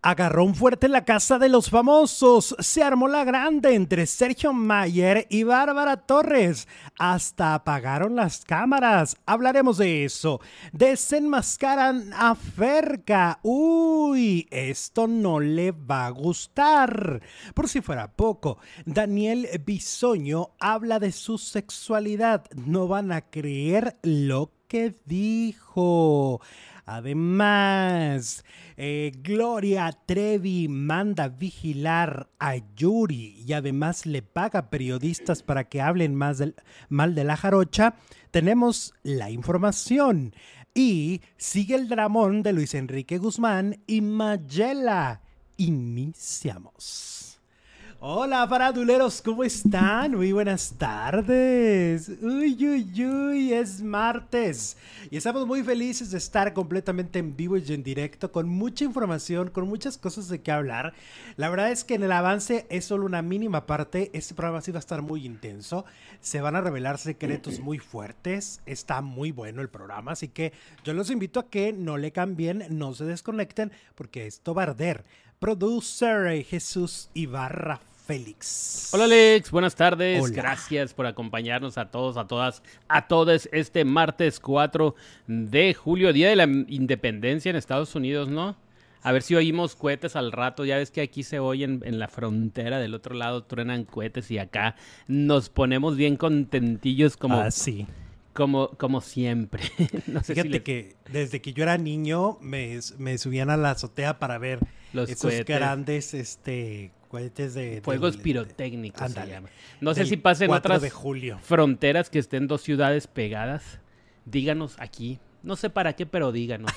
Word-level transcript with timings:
Agarrón 0.00 0.54
fuerte 0.54 0.86
en 0.86 0.92
la 0.92 1.04
casa 1.04 1.40
de 1.40 1.48
los 1.48 1.70
famosos. 1.70 2.54
Se 2.60 2.84
armó 2.84 3.08
la 3.08 3.24
grande 3.24 3.74
entre 3.74 4.06
Sergio 4.06 4.52
Mayer 4.52 5.26
y 5.28 5.42
Bárbara 5.42 5.96
Torres. 5.96 6.68
Hasta 7.00 7.54
apagaron 7.54 8.14
las 8.14 8.44
cámaras. 8.44 9.16
Hablaremos 9.26 9.76
de 9.76 10.04
eso. 10.04 10.40
Desenmascaran 10.72 12.12
a 12.14 12.36
Ferca. 12.36 13.40
Uy, 13.42 14.46
esto 14.52 15.08
no 15.08 15.40
le 15.40 15.72
va 15.72 16.06
a 16.06 16.10
gustar. 16.10 17.20
Por 17.52 17.68
si 17.68 17.80
fuera 17.80 18.12
poco, 18.12 18.58
Daniel 18.86 19.48
Bisoño 19.66 20.50
habla 20.60 21.00
de 21.00 21.10
su 21.10 21.38
sexualidad. 21.38 22.44
No 22.54 22.86
van 22.86 23.10
a 23.10 23.22
creer 23.22 23.98
lo 24.02 24.52
que 24.68 24.94
dijo. 25.06 26.40
Además, 26.86 28.44
eh, 28.80 29.10
Gloria 29.24 29.90
Trevi 30.06 30.68
manda 30.68 31.26
vigilar 31.28 32.30
a 32.38 32.54
Yuri 32.76 33.42
y 33.44 33.52
además 33.52 34.06
le 34.06 34.22
paga 34.22 34.70
periodistas 34.70 35.42
para 35.42 35.64
que 35.64 35.80
hablen 35.80 36.14
más 36.14 36.38
del, 36.38 36.54
mal 36.88 37.16
de 37.16 37.24
la 37.24 37.36
jarocha. 37.36 37.96
Tenemos 38.30 38.94
la 39.02 39.30
información 39.30 40.32
y 40.74 41.22
sigue 41.36 41.74
el 41.74 41.88
dramón 41.88 42.44
de 42.44 42.52
Luis 42.52 42.72
Enrique 42.74 43.18
Guzmán 43.18 43.82
y 43.88 44.00
Mayela. 44.00 45.22
Iniciamos. 45.56 47.27
Hola, 48.00 48.46
faraduleros, 48.46 49.20
¿cómo 49.20 49.42
están? 49.42 50.14
Muy 50.14 50.30
buenas 50.30 50.72
tardes. 50.78 52.08
Uy, 52.22 52.56
uy, 52.64 53.04
uy, 53.04 53.52
es 53.52 53.82
martes. 53.82 54.76
Y 55.10 55.16
estamos 55.16 55.48
muy 55.48 55.64
felices 55.64 56.12
de 56.12 56.18
estar 56.18 56.52
completamente 56.52 57.18
en 57.18 57.36
vivo 57.36 57.56
y 57.56 57.72
en 57.72 57.82
directo, 57.82 58.30
con 58.30 58.48
mucha 58.48 58.84
información, 58.84 59.50
con 59.50 59.66
muchas 59.66 59.98
cosas 59.98 60.28
de 60.28 60.40
qué 60.42 60.52
hablar. 60.52 60.94
La 61.34 61.50
verdad 61.50 61.72
es 61.72 61.82
que 61.82 61.94
en 61.94 62.04
el 62.04 62.12
avance 62.12 62.68
es 62.70 62.84
solo 62.84 63.04
una 63.04 63.20
mínima 63.20 63.66
parte. 63.66 64.12
Este 64.12 64.32
programa 64.32 64.60
sí 64.60 64.70
va 64.70 64.78
a 64.78 64.86
estar 64.86 65.02
muy 65.02 65.26
intenso. 65.26 65.84
Se 66.20 66.40
van 66.40 66.54
a 66.54 66.60
revelar 66.60 66.98
secretos 66.98 67.58
muy 67.58 67.80
fuertes. 67.80 68.60
Está 68.64 69.00
muy 69.00 69.32
bueno 69.32 69.60
el 69.60 69.70
programa, 69.70 70.12
así 70.12 70.28
que 70.28 70.52
yo 70.84 70.94
los 70.94 71.10
invito 71.10 71.40
a 71.40 71.50
que 71.50 71.72
no 71.72 71.96
le 71.96 72.12
cambien, 72.12 72.64
no 72.70 72.94
se 72.94 73.06
desconecten, 73.06 73.72
porque 73.96 74.28
esto 74.28 74.54
va 74.54 74.62
a 74.62 74.66
arder. 74.66 75.04
Producer 75.38 76.42
Jesús 76.42 77.10
Ibarra 77.14 77.80
Félix. 78.06 78.90
Hola 78.92 79.04
Alex, 79.04 79.52
buenas 79.52 79.76
tardes. 79.76 80.32
Gracias 80.32 80.94
por 80.94 81.06
acompañarnos 81.06 81.78
a 81.78 81.92
todos, 81.92 82.16
a 82.16 82.26
todas, 82.26 82.60
a 82.88 83.06
todos 83.06 83.48
este 83.52 83.84
martes 83.84 84.40
4 84.40 84.96
de 85.28 85.74
julio, 85.74 86.12
Día 86.12 86.28
de 86.28 86.34
la 86.34 86.44
Independencia 86.44 87.50
en 87.50 87.56
Estados 87.56 87.94
Unidos, 87.94 88.28
¿no? 88.28 88.56
A 89.02 89.12
ver 89.12 89.22
si 89.22 89.36
oímos 89.36 89.76
cohetes 89.76 90.16
al 90.16 90.32
rato. 90.32 90.64
Ya 90.64 90.76
ves 90.76 90.90
que 90.90 91.02
aquí 91.02 91.22
se 91.22 91.38
oyen 91.38 91.82
en 91.84 92.00
la 92.00 92.08
frontera, 92.08 92.80
del 92.80 92.94
otro 92.94 93.14
lado 93.14 93.44
truenan 93.44 93.84
cohetes 93.84 94.32
y 94.32 94.38
acá 94.38 94.74
nos 95.06 95.50
ponemos 95.50 95.96
bien 95.96 96.16
contentillos 96.16 97.16
como... 97.16 97.38
Ah, 97.38 97.52
sí. 97.52 97.86
Como, 98.38 98.68
como 98.76 99.00
siempre. 99.00 99.64
no 100.06 100.22
sé 100.22 100.36
Fíjate 100.36 100.62
que 100.62 100.94
desde 101.10 101.42
que 101.42 101.52
yo 101.52 101.64
era 101.64 101.76
niño 101.76 102.38
me, 102.40 102.78
me 102.96 103.18
subían 103.18 103.50
a 103.50 103.56
la 103.56 103.72
azotea 103.72 104.20
para 104.20 104.38
ver 104.38 104.60
los 104.92 105.10
esos 105.10 105.44
grandes 105.44 106.14
este, 106.14 106.92
cohetes 107.08 107.54
de... 107.54 107.80
Fuegos 107.82 108.16
pirotécnicos 108.16 109.10
se 109.10 109.26
llama. 109.26 109.48
No 109.80 109.92
sé 109.92 110.06
si 110.06 110.16
pasen 110.16 110.52
otras 110.52 110.82
de 110.82 110.90
julio. 110.90 111.40
fronteras 111.42 112.10
que 112.10 112.20
estén 112.20 112.46
dos 112.46 112.62
ciudades 112.62 113.08
pegadas. 113.08 113.80
Díganos 114.24 114.76
aquí. 114.78 115.18
No 115.42 115.56
sé 115.56 115.68
para 115.68 115.94
qué, 115.94 116.06
pero 116.06 116.30
díganos. 116.30 116.70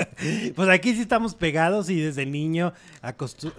pues 0.56 0.68
aquí 0.70 0.94
sí 0.94 1.02
estamos 1.02 1.34
pegados 1.34 1.90
y 1.90 2.00
desde 2.00 2.24
niño 2.24 2.72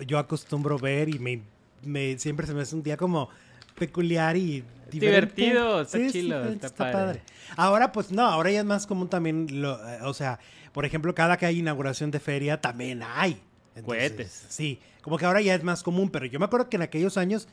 yo 0.08 0.18
acostumbro 0.18 0.80
ver 0.80 1.10
y 1.10 1.20
me, 1.20 1.44
me, 1.84 2.18
siempre 2.18 2.48
se 2.48 2.56
me 2.56 2.64
hace 2.64 2.76
un 2.76 2.82
día 2.82 2.98
como 2.98 3.30
peculiar 3.76 4.38
y 4.38 4.64
divertido, 4.92 5.82
está 5.82 6.00
chilo, 6.12 6.44
está, 6.46 6.92
padre. 6.92 7.22
Ahora 7.56 7.92
pues 7.92 8.12
no, 8.12 8.26
ahora 8.26 8.52
ya 8.52 8.60
es 8.60 8.66
más 8.66 8.86
común 8.88 9.10
también, 9.10 9.62
lo, 9.62 9.80
o 10.04 10.14
sea, 10.14 10.40
por 10.72 10.86
ejemplo, 10.86 11.14
cada 11.16 11.38
que 11.38 11.46
hay 11.46 11.60
inauguración 11.60 12.12
de 12.12 12.20
feria 12.20 12.62
también 12.62 13.02
hay 13.04 13.42
Cohetes. 13.82 14.46
Sí, 14.50 14.80
como 15.02 15.18
que 15.18 15.26
ahora 15.26 15.42
ya 15.42 15.56
es 15.56 15.64
más 15.64 15.82
común, 15.82 16.10
pero 16.10 16.26
yo 16.26 16.40
me 16.40 16.46
acuerdo 16.46 16.70
que 16.70 16.76
en 16.76 16.84
aquellos 16.84 17.18
años 17.18 17.48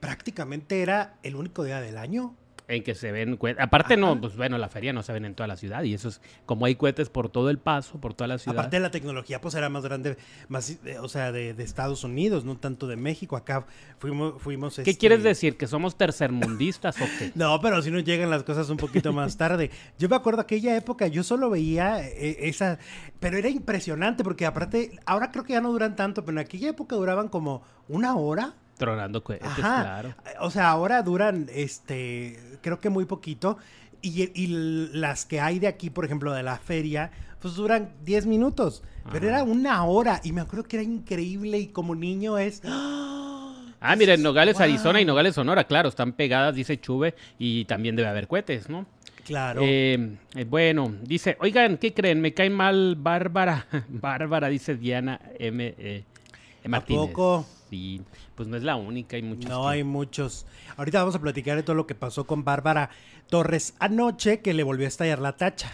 prácticamente 0.00 0.80
era 0.80 1.14
el 1.22 1.36
único 1.36 1.64
día 1.64 1.80
del 1.80 1.98
año 1.98 2.34
en 2.68 2.82
que 2.82 2.94
se 2.94 3.12
ven 3.12 3.36
cohetes. 3.36 3.62
Aparte, 3.62 3.96
no, 3.96 4.20
pues 4.20 4.36
bueno, 4.36 4.58
la 4.58 4.68
feria 4.68 4.92
no 4.92 5.02
se 5.02 5.12
ven 5.12 5.24
en 5.24 5.34
toda 5.34 5.46
la 5.46 5.56
ciudad 5.56 5.82
y 5.84 5.94
eso 5.94 6.08
es 6.08 6.20
como 6.46 6.66
hay 6.66 6.74
cohetes 6.74 7.08
por 7.08 7.28
todo 7.28 7.50
el 7.50 7.58
paso, 7.58 8.00
por 8.00 8.14
toda 8.14 8.28
la 8.28 8.38
ciudad. 8.38 8.58
Aparte, 8.58 8.80
la 8.80 8.90
tecnología 8.90 9.40
pues 9.40 9.54
era 9.54 9.68
más 9.68 9.84
grande, 9.84 10.16
más, 10.48 10.70
eh, 10.84 10.98
o 11.00 11.08
sea, 11.08 11.32
de, 11.32 11.50
Estados 11.66 12.04
Unidos, 12.04 12.44
no 12.44 12.56
tanto 12.56 12.86
de 12.86 12.96
México. 12.96 13.36
Acá 13.36 13.66
fuimos. 13.98 14.40
fuimos 14.40 14.76
¿Qué 14.76 14.82
este 14.82 14.96
quieres 14.96 15.22
decir? 15.22 15.56
¿Que 15.56 15.66
somos 15.66 15.96
tercermundistas 15.96 17.00
o 17.00 17.04
qué? 17.18 17.32
No, 17.36 17.60
pero 17.60 17.82
si 17.82 17.90
nos 17.90 18.04
llegan 18.04 18.30
las 18.30 18.44
cosas 18.44 18.70
un 18.70 18.76
poquito 18.76 19.12
más 19.12 19.36
tarde. 19.36 19.70
Yo 19.98 20.08
me 20.08 20.16
acuerdo 20.16 20.40
aquella 20.40 20.76
época, 20.76 21.06
yo 21.06 21.22
solo 21.22 21.50
veía 21.50 22.00
eh, 22.00 22.48
esa. 22.48 22.78
Pero 23.20 23.36
era 23.36 23.48
impresionante 23.48 24.24
porque, 24.24 24.46
aparte, 24.46 24.98
ahora 25.06 25.30
creo 25.30 25.44
que 25.44 25.52
ya 25.52 25.60
no 25.60 25.72
duran 25.72 25.96
tanto, 25.96 26.24
pero 26.24 26.38
en 26.38 26.46
aquella 26.46 26.70
época 26.70 26.96
duraban 26.96 27.28
como 27.28 27.62
una 27.88 28.16
hora. 28.16 28.54
Tronando 28.78 29.22
cohetes, 29.24 29.48
claro. 29.54 30.14
O 30.40 30.50
sea, 30.50 30.68
ahora 30.68 31.02
duran, 31.02 31.46
este, 31.52 32.38
creo 32.60 32.80
que 32.80 32.90
muy 32.90 33.06
poquito. 33.06 33.58
Y, 34.02 34.46
las 34.92 35.24
que 35.24 35.40
hay 35.40 35.58
de 35.58 35.66
aquí, 35.66 35.90
por 35.90 36.04
ejemplo, 36.04 36.32
de 36.32 36.42
la 36.42 36.58
feria, 36.58 37.10
pues 37.40 37.54
duran 37.54 37.90
10 38.04 38.26
minutos. 38.26 38.82
Pero 39.10 39.28
era 39.28 39.42
una 39.42 39.84
hora. 39.84 40.20
Y 40.22 40.32
me 40.32 40.40
acuerdo 40.42 40.64
que 40.64 40.76
era 40.76 40.84
increíble. 40.84 41.58
Y 41.58 41.68
como 41.68 41.94
niño 41.94 42.38
es. 42.38 42.62
Ah, 42.66 43.94
miren, 43.96 44.22
Nogales, 44.22 44.60
Arizona 44.60 45.00
y 45.00 45.04
Nogales, 45.04 45.34
Sonora, 45.34 45.64
claro, 45.64 45.88
están 45.88 46.12
pegadas, 46.12 46.54
dice 46.54 46.80
Chuve, 46.80 47.14
y 47.38 47.64
también 47.66 47.94
debe 47.94 48.08
haber 48.08 48.26
cohetes, 48.26 48.68
¿no? 48.68 48.86
Claro. 49.24 49.60
Eh, 49.64 50.16
eh, 50.34 50.44
bueno, 50.44 50.94
dice, 51.02 51.36
oigan, 51.40 51.78
¿qué 51.78 51.92
creen? 51.92 52.20
Me 52.20 52.32
cae 52.32 52.48
mal 52.48 52.96
Bárbara. 52.96 53.66
Bárbara, 53.88 54.48
dice 54.48 54.76
Diana 54.76 55.20
M. 55.38 55.74
Eh, 55.78 56.04
Martínez. 56.64 57.02
¿A 57.02 57.06
poco? 57.06 57.46
Sí, 57.68 58.02
pues 58.34 58.48
no 58.48 58.56
es 58.56 58.62
la 58.62 58.76
única, 58.76 59.16
hay 59.16 59.22
muchos. 59.22 59.50
No, 59.50 59.68
hay 59.68 59.82
muchos. 59.84 60.46
Ahorita 60.76 61.00
vamos 61.00 61.14
a 61.16 61.20
platicar 61.20 61.56
de 61.56 61.62
todo 61.62 61.74
lo 61.74 61.86
que 61.86 61.94
pasó 61.94 62.26
con 62.26 62.44
Bárbara 62.44 62.90
Torres 63.28 63.74
anoche, 63.78 64.40
que 64.40 64.54
le 64.54 64.62
volvió 64.62 64.86
a 64.86 64.88
estallar 64.88 65.18
la 65.18 65.36
tacha. 65.36 65.72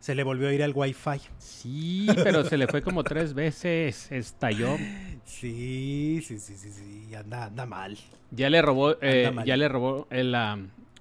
Se 0.00 0.14
le 0.14 0.22
volvió 0.22 0.48
a 0.48 0.52
ir 0.52 0.62
al 0.62 0.72
wifi. 0.74 1.20
Sí, 1.38 2.08
pero 2.24 2.42
se 2.44 2.56
le 2.56 2.66
fue 2.66 2.80
como 2.82 3.04
tres 3.04 3.34
veces, 3.34 4.10
estalló. 4.10 4.76
Sí, 5.24 6.22
sí, 6.26 6.38
sí, 6.38 6.56
sí, 6.56 6.70
sí, 6.72 7.14
anda, 7.14 7.44
anda 7.44 7.66
mal. 7.66 7.98
Ya 8.30 8.48
le 8.48 8.62
robó, 8.62 8.96
eh, 9.02 9.30
ya 9.44 9.56
le 9.56 9.68
robó 9.68 10.06
el, 10.10 10.34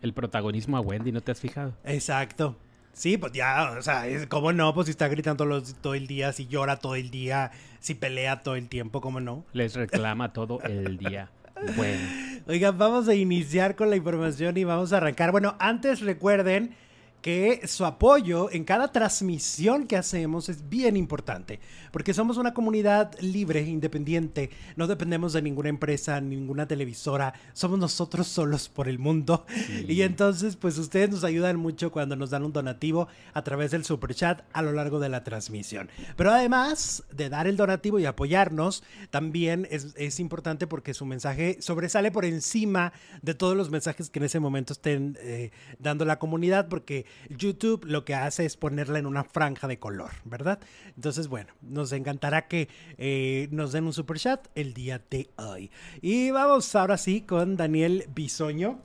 el 0.02 0.14
protagonismo 0.14 0.76
a 0.76 0.82
Wendy, 0.82 1.14
¿no 1.14 1.22
te 1.22 1.32
has 1.32 1.40
fijado? 1.40 1.74
Exacto. 1.86 2.58
Sí, 3.00 3.16
pues 3.16 3.32
ya, 3.32 3.76
o 3.80 3.82
sea, 3.82 4.04
¿cómo 4.28 4.52
no? 4.52 4.74
Pues 4.74 4.88
si 4.88 4.92
está 4.92 5.08
gritando 5.08 5.64
todo 5.82 5.94
el 5.94 6.06
día, 6.06 6.34
si 6.34 6.48
llora 6.48 6.76
todo 6.76 6.96
el 6.96 7.10
día, 7.10 7.52
si 7.80 7.96
pelea 7.96 8.44
todo 8.44 8.58
el 8.58 8.68
tiempo, 8.68 9.00
¿cómo 9.00 9.22
no? 9.22 9.46
Les 9.54 9.74
reclama 9.74 10.34
todo 10.34 10.62
el 10.64 10.98
día. 10.98 11.30
Bueno. 11.76 12.02
Oigan, 12.48 12.78
vamos 12.78 13.10
a 13.10 13.16
iniciar 13.16 13.76
con 13.76 13.90
la 13.90 13.98
información 13.98 14.56
y 14.56 14.64
vamos 14.64 14.94
a 14.94 14.98
arrancar. 14.98 15.32
Bueno, 15.32 15.56
antes 15.60 16.00
recuerden 16.00 16.74
que 17.22 17.68
su 17.68 17.86
apoyo 17.86 18.50
en 18.52 18.64
cada 18.64 18.92
transmisión 18.92 19.88
que 19.88 19.98
hacemos 19.98 20.50
es 20.50 20.70
bien 20.70 20.96
importante, 20.96 21.60
porque 21.92 22.14
somos 22.14 22.38
una 22.38 22.54
comunidad 22.54 23.18
libre, 23.20 23.62
independiente, 23.62 24.50
no 24.76 24.88
dependemos 24.88 25.34
de 25.34 25.42
ninguna 25.42 25.70
empresa, 25.70 26.22
ninguna 26.22 26.68
televisora, 26.68 27.34
somos 27.54 27.80
nosotros 27.80 28.28
solos 28.28 28.70
por 28.70 28.88
el 28.88 29.00
mundo. 29.00 29.46
Y 29.88 30.04
entonces, 30.04 30.56
pues 30.56 30.78
ustedes 30.78 31.10
nos 31.10 31.24
ayudan 31.24 31.58
mucho 31.58 31.92
cuando 31.92 32.16
nos 32.16 32.30
dan 32.30 32.44
un 32.44 32.54
donativo 32.54 33.08
a 33.34 33.44
través 33.44 33.72
del 33.72 33.86
super 33.86 34.14
chat 34.14 34.42
a 34.54 34.62
lo 34.62 34.72
largo 34.72 35.00
de 35.00 35.10
la 35.10 35.24
transmisión. 35.24 35.90
Pero 36.16 36.32
además 36.32 37.04
de 37.12 37.30
dar 37.30 37.48
el 37.48 37.58
donativo 37.58 38.00
y 38.00 38.06
apoyarnos, 38.06 38.84
también 39.10 39.68
es, 39.70 40.20
importante 40.20 40.68
porque 40.68 40.94
su 40.94 41.06
mensaje 41.06 41.58
sobresale 41.62 42.12
por 42.12 42.26
encima 42.26 42.94
de 43.22 43.34
todos 43.34 43.56
los 43.56 43.70
mensajes 43.70 44.10
que 44.10 44.20
en 44.20 44.26
ese 44.26 44.40
momento 44.40 44.74
estén 44.74 45.18
eh, 45.22 45.52
dando 45.80 46.04
la 46.06 46.20
comunidad, 46.20 46.68
porque 46.68 47.06
YouTube 47.30 47.86
lo 47.86 48.06
que 48.06 48.16
hace 48.16 48.46
es 48.46 48.58
ponerla 48.58 49.00
en 49.00 49.06
una 49.06 49.24
franja 49.24 49.68
de 49.68 49.80
color, 49.80 50.12
¿verdad? 50.26 50.60
Entonces, 50.96 51.28
bueno, 51.28 51.54
nos 51.62 51.92
encantará 51.92 52.48
que 52.48 52.70
eh, 52.98 53.48
nos 53.52 53.72
den 53.72 53.86
un 53.86 53.94
super 53.94 54.18
chat 54.18 54.48
el 54.56 54.74
día 54.74 55.02
de 55.10 55.30
hoy. 55.38 55.72
Y 56.02 56.32
vamos 56.32 56.74
ahora 56.76 56.98
sí 56.98 57.22
con 57.22 57.58
Daniel 57.58 58.06
Bisoño. 58.14 58.80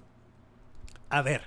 A 1.10 1.22
ver, 1.22 1.42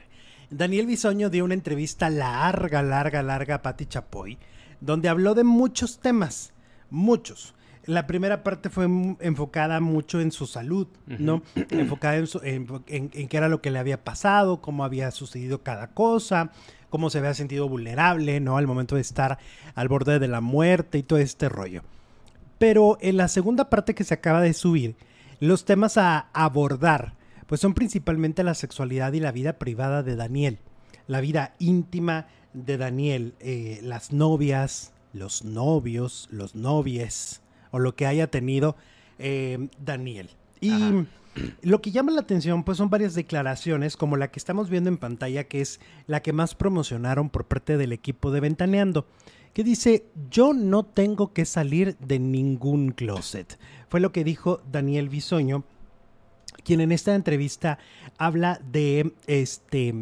Daniel 0.49 0.85
Bisoño 0.85 1.29
dio 1.29 1.45
una 1.45 1.53
entrevista 1.53 2.09
larga, 2.09 2.81
larga, 2.81 3.21
larga 3.21 3.55
a 3.55 3.61
Patti 3.61 3.85
Chapoy, 3.85 4.37
donde 4.79 5.09
habló 5.09 5.33
de 5.33 5.43
muchos 5.43 5.99
temas, 5.99 6.53
muchos 6.89 7.53
la 7.87 8.05
primera 8.05 8.43
parte 8.43 8.69
fue 8.69 8.85
enfocada 9.19 9.79
mucho 9.79 10.19
en 10.19 10.31
su 10.31 10.45
salud, 10.45 10.87
¿no? 11.07 11.41
enfocada 11.71 12.17
en, 12.17 12.67
en, 12.87 13.27
qué 13.27 13.37
era 13.37 13.49
lo 13.49 13.61
que 13.61 13.71
le 13.71 13.79
había 13.79 14.03
pasado, 14.03 14.61
cómo 14.61 14.83
había 14.83 15.09
sucedido 15.11 15.63
cada 15.63 15.87
cosa, 15.87 16.51
cómo 16.89 17.09
se 17.09 17.17
había 17.17 17.33
sentido 17.33 17.67
vulnerable, 17.69 18.39
¿no? 18.41 18.57
Al 18.57 18.67
momento 18.67 18.95
de 18.95 19.01
estar 19.01 19.39
al 19.73 19.87
borde 19.87 20.19
de 20.19 20.27
la 20.27 20.41
muerte 20.41 20.97
y 20.97 21.03
todo 21.03 21.17
este 21.19 21.49
rollo. 21.49 21.81
Pero 22.59 22.97
en 23.01 23.17
la 23.17 23.29
segunda 23.29 23.69
parte 23.69 23.95
que 23.95 24.03
se 24.03 24.13
acaba 24.13 24.41
de 24.41 24.53
subir, 24.53 24.95
los 25.39 25.63
temas 25.63 25.97
a 25.97 26.27
abordar, 26.33 27.13
pues 27.45 27.61
son 27.61 27.73
principalmente 27.73 28.43
la 28.43 28.53
sexualidad 28.53 29.13
y 29.13 29.21
la 29.21 29.31
vida 29.31 29.53
privada 29.53 30.03
de 30.03 30.17
Daniel, 30.17 30.59
la 31.07 31.21
vida 31.21 31.55
íntima 31.59 32.27
de 32.53 32.77
Daniel, 32.77 33.35
eh, 33.39 33.79
las 33.81 34.11
novias, 34.11 34.91
los 35.13 35.45
novios, 35.45 36.27
los 36.31 36.55
novies, 36.55 37.41
o 37.71 37.79
lo 37.79 37.95
que 37.95 38.05
haya 38.05 38.27
tenido 38.27 38.75
eh, 39.19 39.69
Daniel. 39.83 40.29
Y 40.59 40.71
lo 41.61 41.81
que 41.81 41.91
llama 41.91 42.11
la 42.11 42.21
atención, 42.21 42.63
pues 42.63 42.77
son 42.77 42.89
varias 42.89 43.13
declaraciones, 43.13 43.95
como 43.95 44.17
la 44.17 44.29
que 44.31 44.39
estamos 44.39 44.69
viendo 44.69 44.89
en 44.89 44.97
pantalla, 44.97 45.43
que 45.43 45.61
es 45.61 45.79
la 46.07 46.21
que 46.21 46.33
más 46.33 46.55
promocionaron 46.55 47.29
por 47.29 47.45
parte 47.45 47.77
del 47.77 47.93
equipo 47.93 48.31
de 48.31 48.39
Ventaneando 48.39 49.05
que 49.57 49.63
dice, 49.63 50.05
yo 50.29 50.53
no 50.53 50.83
tengo 50.85 51.33
que 51.33 51.43
salir 51.43 51.97
de 51.97 52.19
ningún 52.19 52.91
closet. 52.91 53.57
Fue 53.89 53.99
lo 53.99 54.11
que 54.11 54.23
dijo 54.23 54.61
Daniel 54.71 55.09
Bisoño, 55.09 55.63
quien 56.63 56.79
en 56.79 56.91
esta 56.91 57.15
entrevista 57.15 57.79
habla 58.19 58.61
de, 58.71 59.15
este, 59.25 59.95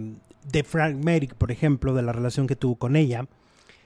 de 0.51 0.63
Frank 0.65 0.97
Merrick, 0.97 1.35
por 1.35 1.53
ejemplo, 1.53 1.94
de 1.94 2.01
la 2.01 2.12
relación 2.12 2.47
que 2.47 2.57
tuvo 2.57 2.75
con 2.75 2.97
ella. 2.97 3.27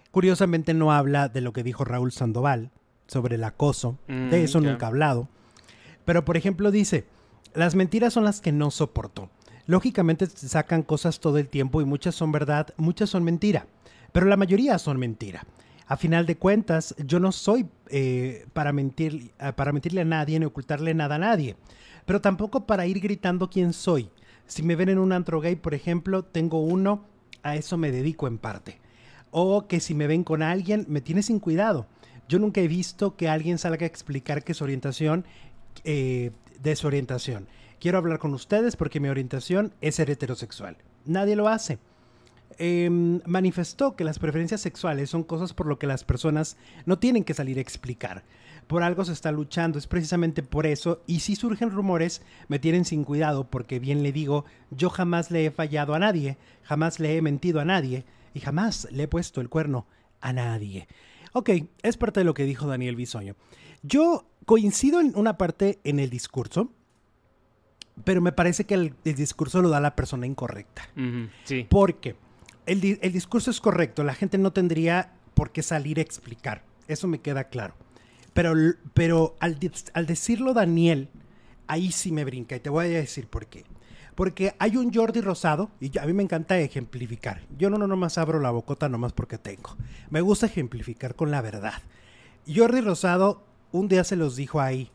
Curiosamente 0.09 0.73
no 0.73 0.91
habla 0.91 1.29
de 1.29 1.41
lo 1.41 1.53
que 1.53 1.61
dijo 1.61 1.85
Raúl 1.85 2.11
Sandoval 2.11 2.71
sobre 3.09 3.35
el 3.35 3.43
acoso, 3.43 3.97
de 4.07 4.13
mm, 4.13 4.33
eso 4.33 4.61
nunca 4.61 4.85
ha 4.85 4.89
hablado. 4.89 5.27
Pero, 6.05 6.23
por 6.23 6.37
ejemplo, 6.37 6.71
dice, 6.71 7.05
las 7.53 7.75
mentiras 7.75 8.13
son 8.13 8.23
las 8.23 8.39
que 8.39 8.51
no 8.51 8.71
soporto. 8.71 9.29
Lógicamente 9.65 10.27
sacan 10.27 10.83
cosas 10.83 11.19
todo 11.19 11.37
el 11.37 11.49
tiempo 11.49 11.81
y 11.81 11.85
muchas 11.85 12.15
son 12.15 12.31
verdad, 12.31 12.73
muchas 12.77 13.09
son 13.09 13.23
mentira, 13.23 13.67
pero 14.11 14.25
la 14.25 14.37
mayoría 14.37 14.77
son 14.79 14.97
mentira. 14.97 15.45
A 15.87 15.97
final 15.97 16.27
de 16.27 16.37
cuentas, 16.37 16.95
yo 17.03 17.19
no 17.19 17.31
soy 17.31 17.67
eh, 17.89 18.45
para, 18.53 18.71
mentir, 18.73 19.31
eh, 19.39 19.53
para 19.55 19.71
mentirle 19.71 20.01
a 20.01 20.05
nadie 20.05 20.39
ni 20.39 20.45
ocultarle 20.45 20.93
nada 20.93 21.15
a 21.15 21.19
nadie, 21.19 21.55
pero 22.05 22.21
tampoco 22.21 22.65
para 22.67 22.85
ir 22.85 22.99
gritando 22.99 23.49
quién 23.49 23.73
soy. 23.73 24.09
Si 24.45 24.63
me 24.63 24.75
ven 24.75 24.89
en 24.89 24.99
un 24.99 25.11
antro 25.11 25.41
gay, 25.41 25.55
por 25.55 25.73
ejemplo, 25.73 26.23
tengo 26.23 26.61
uno, 26.61 27.05
a 27.43 27.55
eso 27.55 27.77
me 27.77 27.91
dedico 27.91 28.27
en 28.27 28.37
parte. 28.37 28.79
O 29.31 29.67
que 29.67 29.79
si 29.79 29.93
me 29.93 30.07
ven 30.07 30.23
con 30.23 30.41
alguien, 30.41 30.85
me 30.89 31.01
tiene 31.01 31.21
sin 31.21 31.39
cuidado. 31.39 31.87
Yo 32.29 32.37
nunca 32.37 32.61
he 32.61 32.67
visto 32.67 33.17
que 33.17 33.27
alguien 33.27 33.57
salga 33.57 33.85
a 33.85 33.87
explicar 33.87 34.43
que 34.43 34.53
su 34.53 34.63
orientación, 34.63 35.25
eh, 35.83 36.29
de 36.61 36.75
su 36.75 36.85
orientación. 36.85 37.47
Quiero 37.79 37.97
hablar 37.97 38.19
con 38.19 38.35
ustedes 38.35 38.75
porque 38.75 38.99
mi 38.99 39.09
orientación 39.09 39.73
es 39.81 39.95
ser 39.95 40.11
heterosexual. 40.11 40.77
Nadie 41.05 41.35
lo 41.35 41.47
hace. 41.47 41.79
Em, 42.59 43.21
manifestó 43.25 43.95
que 43.95 44.03
las 44.03 44.19
preferencias 44.19 44.61
sexuales 44.61 45.09
son 45.09 45.23
cosas 45.23 45.53
por 45.53 45.65
lo 45.65 45.79
que 45.79 45.87
las 45.87 46.03
personas 46.03 46.55
no 46.85 46.99
tienen 46.99 47.23
que 47.23 47.33
salir 47.33 47.57
a 47.57 47.61
explicar. 47.61 48.23
Por 48.67 48.83
algo 48.83 49.05
se 49.05 49.13
está 49.13 49.31
luchando, 49.31 49.79
es 49.79 49.87
precisamente 49.87 50.43
por 50.43 50.67
eso, 50.67 51.01
y 51.07 51.21
si 51.21 51.35
surgen 51.35 51.71
rumores, 51.71 52.21
me 52.47 52.59
tienen 52.59 52.85
sin 52.85 53.05
cuidado, 53.05 53.49
porque 53.49 53.79
bien 53.79 54.03
le 54.03 54.11
digo, 54.11 54.45
yo 54.69 54.91
jamás 54.91 55.31
le 55.31 55.45
he 55.45 55.51
fallado 55.51 55.95
a 55.95 55.99
nadie, 55.99 56.37
jamás 56.61 56.99
le 56.99 57.17
he 57.17 57.21
mentido 57.23 57.59
a 57.59 57.65
nadie, 57.65 58.05
y 58.35 58.41
jamás 58.41 58.87
le 58.91 59.03
he 59.03 59.07
puesto 59.07 59.41
el 59.41 59.49
cuerno 59.49 59.87
a 60.21 60.33
nadie. 60.33 60.87
Ok, 61.33 61.49
es 61.83 61.97
parte 61.97 62.21
de 62.21 62.23
lo 62.23 62.33
que 62.33 62.43
dijo 62.43 62.67
Daniel 62.67 62.95
Bisoño. 62.95 63.35
Yo 63.81 64.25
coincido 64.45 64.99
en 64.99 65.13
una 65.15 65.37
parte 65.37 65.79
en 65.83 65.99
el 65.99 66.09
discurso, 66.09 66.71
pero 68.03 68.21
me 68.21 68.31
parece 68.31 68.65
que 68.65 68.73
el, 68.73 68.95
discurso 69.03 69.61
lo 69.61 69.69
da 69.69 69.79
la 69.79 69.95
persona 69.95 70.25
incorrecta. 70.25 70.89
sí. 71.43 71.67
Porque 71.69 72.15
el, 72.65 72.81
discurso 72.81 73.51
es 73.51 73.59
correcto, 73.61 74.03
la 74.03 74.13
gente 74.13 74.37
no 74.37 74.53
tendría 74.53 75.13
por 75.33 75.51
qué 75.51 75.63
salir 75.63 75.99
a 75.99 76.01
explicar, 76.01 76.63
eso 76.87 77.07
me 77.07 77.19
queda 77.19 77.45
claro. 77.45 77.75
Pero, 78.33 78.53
pero 78.93 79.35
al, 79.39 79.57
al 79.93 80.05
decirlo 80.05 80.53
Daniel, 80.53 81.09
ahí 81.67 81.91
sí 81.91 82.11
me 82.11 82.25
brinca 82.25 82.55
y 82.55 82.59
te 82.59 82.69
voy 82.69 82.87
a 82.87 82.89
decir 82.89 83.27
por 83.27 83.47
qué. 83.47 83.65
Porque 84.19 84.53
hay 84.59 84.75
un 84.75 84.93
Jordi 84.93 85.21
Rosado, 85.21 85.71
y 85.79 85.97
a 85.97 86.05
mí 86.05 86.11
me 86.11 86.21
encanta 86.21 86.59
ejemplificar. 86.59 87.39
Yo 87.57 87.69
no, 87.69 87.77
no 87.77 87.87
nomás 87.87 88.17
abro 88.17 88.41
la 88.41 88.51
bocota 88.51 88.89
nomás 88.89 89.13
porque 89.13 89.37
tengo. 89.37 89.77
Me 90.09 90.19
gusta 90.19 90.47
ejemplificar 90.47 91.15
con 91.15 91.31
la 91.31 91.41
verdad. 91.41 91.75
Jordi 92.45 92.81
Rosado 92.81 93.41
un 93.71 93.87
día 93.87 94.03
se 94.03 94.17
los 94.17 94.35
dijo 94.35 94.59
ahí. 94.59 94.91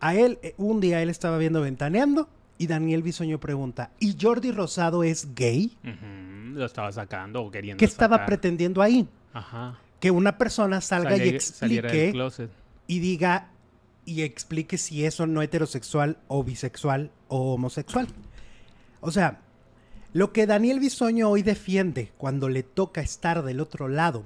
A 0.00 0.14
él, 0.14 0.38
eh, 0.40 0.54
un 0.56 0.80
día 0.80 1.02
él 1.02 1.10
estaba 1.10 1.36
viendo 1.36 1.60
Ventaneando 1.60 2.26
y 2.56 2.66
Daniel 2.66 3.02
Bisoño 3.02 3.38
pregunta, 3.38 3.90
¿y 4.00 4.16
Jordi 4.18 4.50
Rosado 4.50 5.04
es 5.04 5.34
gay? 5.34 5.76
Lo 6.54 6.64
estaba 6.64 6.90
sacando 6.90 7.42
o 7.42 7.50
queriendo 7.50 7.78
¿Qué 7.78 7.84
estaba 7.84 8.24
pretendiendo 8.24 8.80
ahí? 8.80 9.06
Ajá. 9.34 9.78
Que 10.00 10.10
una 10.10 10.38
persona 10.38 10.80
salga 10.80 11.18
y 11.18 11.28
explique 11.28 12.14
y 12.86 12.98
diga 12.98 13.50
y 14.06 14.22
explique 14.22 14.78
si 14.78 15.04
eso 15.04 15.26
no 15.26 15.42
heterosexual 15.42 16.16
o 16.28 16.42
bisexual 16.42 17.10
o 17.28 17.52
homosexual. 17.52 18.08
O 19.04 19.10
sea, 19.10 19.42
lo 20.14 20.32
que 20.32 20.46
Daniel 20.46 20.80
Bisoño 20.80 21.28
hoy 21.28 21.42
defiende 21.42 22.12
cuando 22.16 22.48
le 22.48 22.62
toca 22.62 23.02
estar 23.02 23.42
del 23.42 23.60
otro 23.60 23.88
lado, 23.88 24.24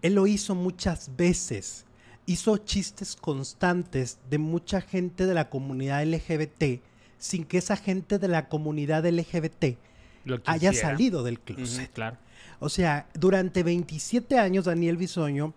él 0.00 0.14
lo 0.14 0.26
hizo 0.26 0.54
muchas 0.54 1.14
veces. 1.16 1.84
Hizo 2.24 2.56
chistes 2.56 3.16
constantes 3.16 4.18
de 4.30 4.38
mucha 4.38 4.80
gente 4.80 5.26
de 5.26 5.34
la 5.34 5.50
comunidad 5.50 6.04
LGBT 6.06 6.80
sin 7.18 7.44
que 7.44 7.58
esa 7.58 7.76
gente 7.76 8.18
de 8.18 8.28
la 8.28 8.48
comunidad 8.48 9.04
LGBT 9.06 9.76
haya 10.46 10.72
salido 10.72 11.22
del 11.22 11.38
closet. 11.38 11.92
claro. 11.92 12.16
O 12.60 12.68
sea, 12.68 13.08
durante 13.12 13.62
27 13.62 14.38
años 14.38 14.64
Daniel 14.64 14.96
Bisoño 14.96 15.52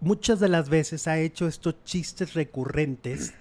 muchas 0.00 0.40
de 0.40 0.48
las 0.48 0.68
veces 0.68 1.06
ha 1.06 1.18
hecho 1.18 1.46
estos 1.46 1.84
chistes 1.84 2.34
recurrentes, 2.34 3.34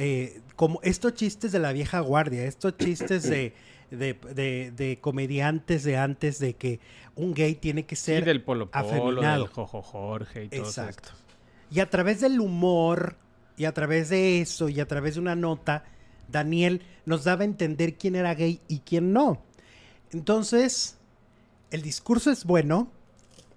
eh, 0.00 0.42
como 0.54 0.78
estos 0.84 1.14
chistes 1.14 1.50
de 1.50 1.58
la 1.58 1.72
vieja 1.72 1.98
guardia, 1.98 2.44
estos 2.44 2.76
chistes 2.76 3.24
de, 3.24 3.52
de, 3.90 4.98
comediantes 5.00 5.82
de 5.82 5.96
antes 5.96 6.38
de 6.38 6.54
que 6.54 6.78
un 7.16 7.34
gay 7.34 7.56
tiene 7.56 7.84
que 7.84 7.96
ser 7.96 8.20
sí, 8.22 8.26
del 8.26 8.44
polo, 8.44 8.70
polo 8.70 9.20
del 9.20 9.48
Jojo 9.48 9.82
Jorge 9.82 10.44
y 10.44 10.48
todo 10.50 10.60
Exacto. 10.60 11.08
Y 11.72 11.80
a 11.80 11.90
través 11.90 12.20
del 12.20 12.38
humor, 12.38 13.16
y 13.56 13.64
a 13.64 13.74
través 13.74 14.08
de 14.08 14.40
eso, 14.40 14.68
y 14.68 14.78
a 14.78 14.86
través 14.86 15.14
de 15.14 15.20
una 15.20 15.34
nota, 15.34 15.84
Daniel 16.28 16.82
nos 17.04 17.24
daba 17.24 17.42
a 17.42 17.46
entender 17.46 17.98
quién 17.98 18.14
era 18.14 18.36
gay 18.36 18.60
y 18.68 18.80
quién 18.80 19.12
no. 19.12 19.42
Entonces, 20.12 20.96
el 21.72 21.82
discurso 21.82 22.30
es 22.30 22.44
bueno, 22.44 22.92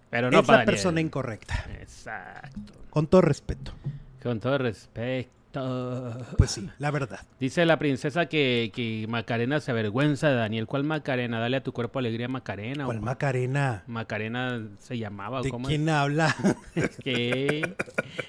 pero 0.09 0.31
no 0.31 0.39
es 0.39 0.47
la 0.47 0.65
persona 0.65 1.01
incorrecta. 1.01 1.67
Exacto. 1.79 2.73
Con 2.89 3.05
todo 3.05 3.21
respeto. 3.21 3.73
Con 4.23 4.39
todo 4.39 4.57
respeto. 4.57 5.40
Pues 6.37 6.51
sí, 6.51 6.69
la 6.79 6.91
verdad. 6.91 7.19
Dice 7.39 7.65
la 7.65 7.77
princesa 7.77 8.27
que, 8.27 8.71
que, 8.73 9.05
Macarena 9.09 9.59
se 9.59 9.71
avergüenza 9.71 10.29
de 10.29 10.35
Daniel. 10.35 10.67
¿Cuál 10.67 10.83
Macarena? 10.83 11.39
Dale 11.39 11.57
a 11.57 11.63
tu 11.63 11.73
cuerpo 11.73 11.99
alegría, 11.99 12.27
Macarena. 12.27 12.85
¿Cuál 12.85 13.01
Macarena? 13.01 13.83
Macarena 13.87 14.61
se 14.79 14.97
llamaba. 14.97 15.41
¿De 15.41 15.51
quién 15.65 15.89
habla? 15.89 16.35
que, 17.03 17.75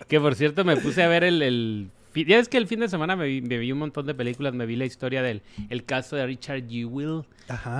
que 0.08 0.20
por 0.20 0.34
cierto 0.34 0.64
me 0.64 0.76
puse 0.76 1.02
a 1.02 1.08
ver 1.08 1.24
el 1.24 1.90
ya 2.14 2.38
es 2.38 2.48
que 2.48 2.58
el 2.58 2.66
fin 2.66 2.80
de 2.80 2.88
semana 2.88 3.16
me 3.16 3.26
vi, 3.26 3.72
un 3.72 3.78
montón 3.78 4.06
de 4.06 4.14
películas, 4.14 4.54
me 4.54 4.66
vi 4.66 4.76
la 4.76 4.84
historia 4.84 5.22
del 5.22 5.42
el 5.70 5.84
caso 5.84 6.16
de 6.16 6.26
Richard 6.26 6.68
Jewell, 6.68 7.22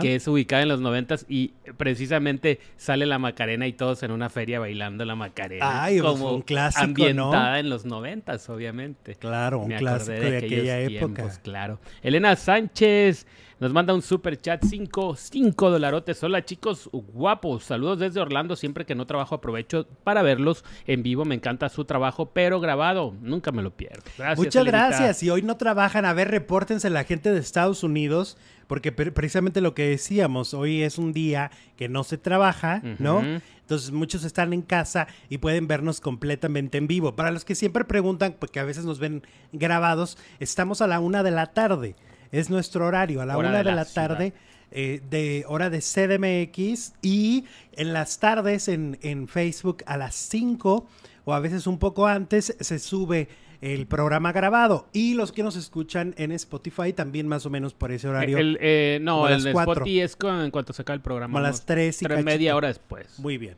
que 0.01 0.15
es 0.15 0.27
ubicada 0.29 0.63
en 0.63 0.69
los 0.69 0.81
noventas 0.81 1.27
y 1.29 1.53
precisamente 1.77 2.61
sale 2.77 3.07
la 3.07 3.19
Macarena 3.19 3.67
y 3.67 3.73
todos 3.73 4.03
en 4.03 4.11
una 4.11 4.29
feria 4.29 4.61
bailando 4.61 5.05
la 5.05 5.15
Macarena. 5.15 5.85
Ay, 5.85 6.01
pues, 6.01 6.13
como 6.13 6.33
un 6.33 6.43
clásico, 6.43 6.85
ambientada 6.85 7.59
en 7.59 7.69
los 7.71 7.85
noventas, 7.85 8.49
obviamente. 8.49 9.15
Claro, 9.17 9.61
un 9.61 9.71
clásico 9.73 10.13
de, 10.13 10.39
aquella 10.39 10.81
época. 10.81 11.29
claro. 11.43 11.81
Elena 12.03 12.37
Sánchez 12.37 13.27
nos 13.63 13.73
manda 13.73 13.95
un 13.95 14.03
super 14.03 14.41
chat, 14.41 14.61
5, 14.65 15.15
5 15.15 15.71
dolarotes. 15.71 16.21
Hola 16.25 16.45
chicos, 16.45 16.91
guapos. 16.93 17.63
Saludos 17.63 18.01
desde 18.01 18.21
Orlando. 18.21 18.57
Siempre 18.57 18.85
que 18.85 18.97
no 18.97 19.07
trabajo 19.07 19.37
aprovecho 19.37 19.87
para 20.03 20.23
verlos 20.23 20.65
en 20.85 21.05
vivo. 21.05 21.25
Me 21.25 21.37
encanta 21.37 21.69
su 21.69 21.85
trabajo, 21.85 22.33
pero 22.33 22.59
grabado. 22.59 23.15
Nunca 23.21 23.53
me 23.53 23.63
lo 23.63 23.71
pierdo. 23.71 24.03
Gracias, 24.19 24.39
Muchas 24.39 24.65
gracias. 24.65 25.19
Si 25.19 25.31
hoy 25.31 25.43
no 25.43 25.59
trabajan, 25.59 26.05
a 26.07 26.13
ver, 26.13 26.29
repórtense 26.29 26.91
la 26.91 27.05
gente 27.05 27.31
de 27.31 27.39
Estados 27.39 27.85
Unidos. 27.85 28.37
Porque 28.67 28.91
precisamente 28.91 29.61
lo 29.61 29.75
que 29.75 29.91
decíamos, 29.91 30.55
hoy 30.55 30.83
es 30.83 30.99
un 30.99 31.13
día 31.13 31.53
que 31.77 31.89
no 31.89 32.03
se 32.03 32.19
trabaja, 32.19 32.83
¿no? 32.99 33.23
Entonces 33.61 33.93
muchos 33.93 34.25
están 34.25 34.53
en 34.55 34.63
casa 34.63 35.07
y 35.29 35.39
pueden 35.39 35.69
vernos 35.69 36.01
completamente 36.01 36.79
en 36.79 36.89
vivo. 36.89 37.15
Para 37.15 37.31
los 37.31 37.45
que 37.45 37.55
siempre 37.55 37.85
preguntan, 37.85 38.35
porque 38.39 38.59
a 38.59 38.65
veces 38.65 38.85
nos 38.87 38.99
ven 38.99 39.23
grabados, 39.53 40.19
estamos 40.41 40.81
a 40.81 40.89
la 40.89 41.01
una 41.01 41.23
de 41.23 41.31
la 41.31 41.53
tarde. 41.53 41.95
Es 42.33 42.51
nuestro 42.51 42.87
horario, 42.87 43.21
a 43.21 43.27
la 43.27 43.39
una 43.39 43.63
de, 43.63 43.73
la, 43.73 43.85
tarde. 43.85 44.33
Eh, 44.71 45.03
de 45.11 45.45
hora 45.47 45.69
de 45.69 45.81
CDMX 45.81 46.95
y 47.03 47.45
en 47.73 47.93
las 47.93 48.19
tardes 48.19 48.69
en, 48.69 48.99
en, 49.03 49.29
Facebook 49.29 49.85
a 49.87 49.99
las 49.99 50.15
5 50.15 50.89
o 51.27 51.35
a 51.35 51.41
veces 51.41 51.67
un 51.67 51.79
poco 51.79 52.07
antes 52.07 52.57
se 52.59 52.79
sube 52.79 53.29
el 53.63 53.87
programa 53.87 54.33
grabado 54.33 54.89
y 54.93 55.15
los 55.15 55.31
que 55.31 55.45
nos 55.45 55.55
escuchan 55.55 56.15
en 56.19 56.33
Spotify 56.33 56.93
también 56.93 57.29
más 57.29 57.47
o 57.47 57.51
menos 57.51 57.75
por 57.75 57.93
ese 57.93 58.09
horario. 58.09 58.37
Eh, 58.41 58.99
no, 59.01 59.29
el 59.29 59.47
Spotify 59.47 60.01
es 60.01 60.17
en 60.21 60.51
cuanto 60.51 60.73
se 60.73 60.83
acaba 60.83 60.97
el 60.97 61.01
programa. 61.01 61.39
a 61.39 61.43
las 61.43 61.65
3 61.65 62.03
y 62.03 62.07
media 62.25 62.57
hora 62.57 62.69
después. 62.69 63.19
Muy 63.21 63.39
bien. 63.39 63.57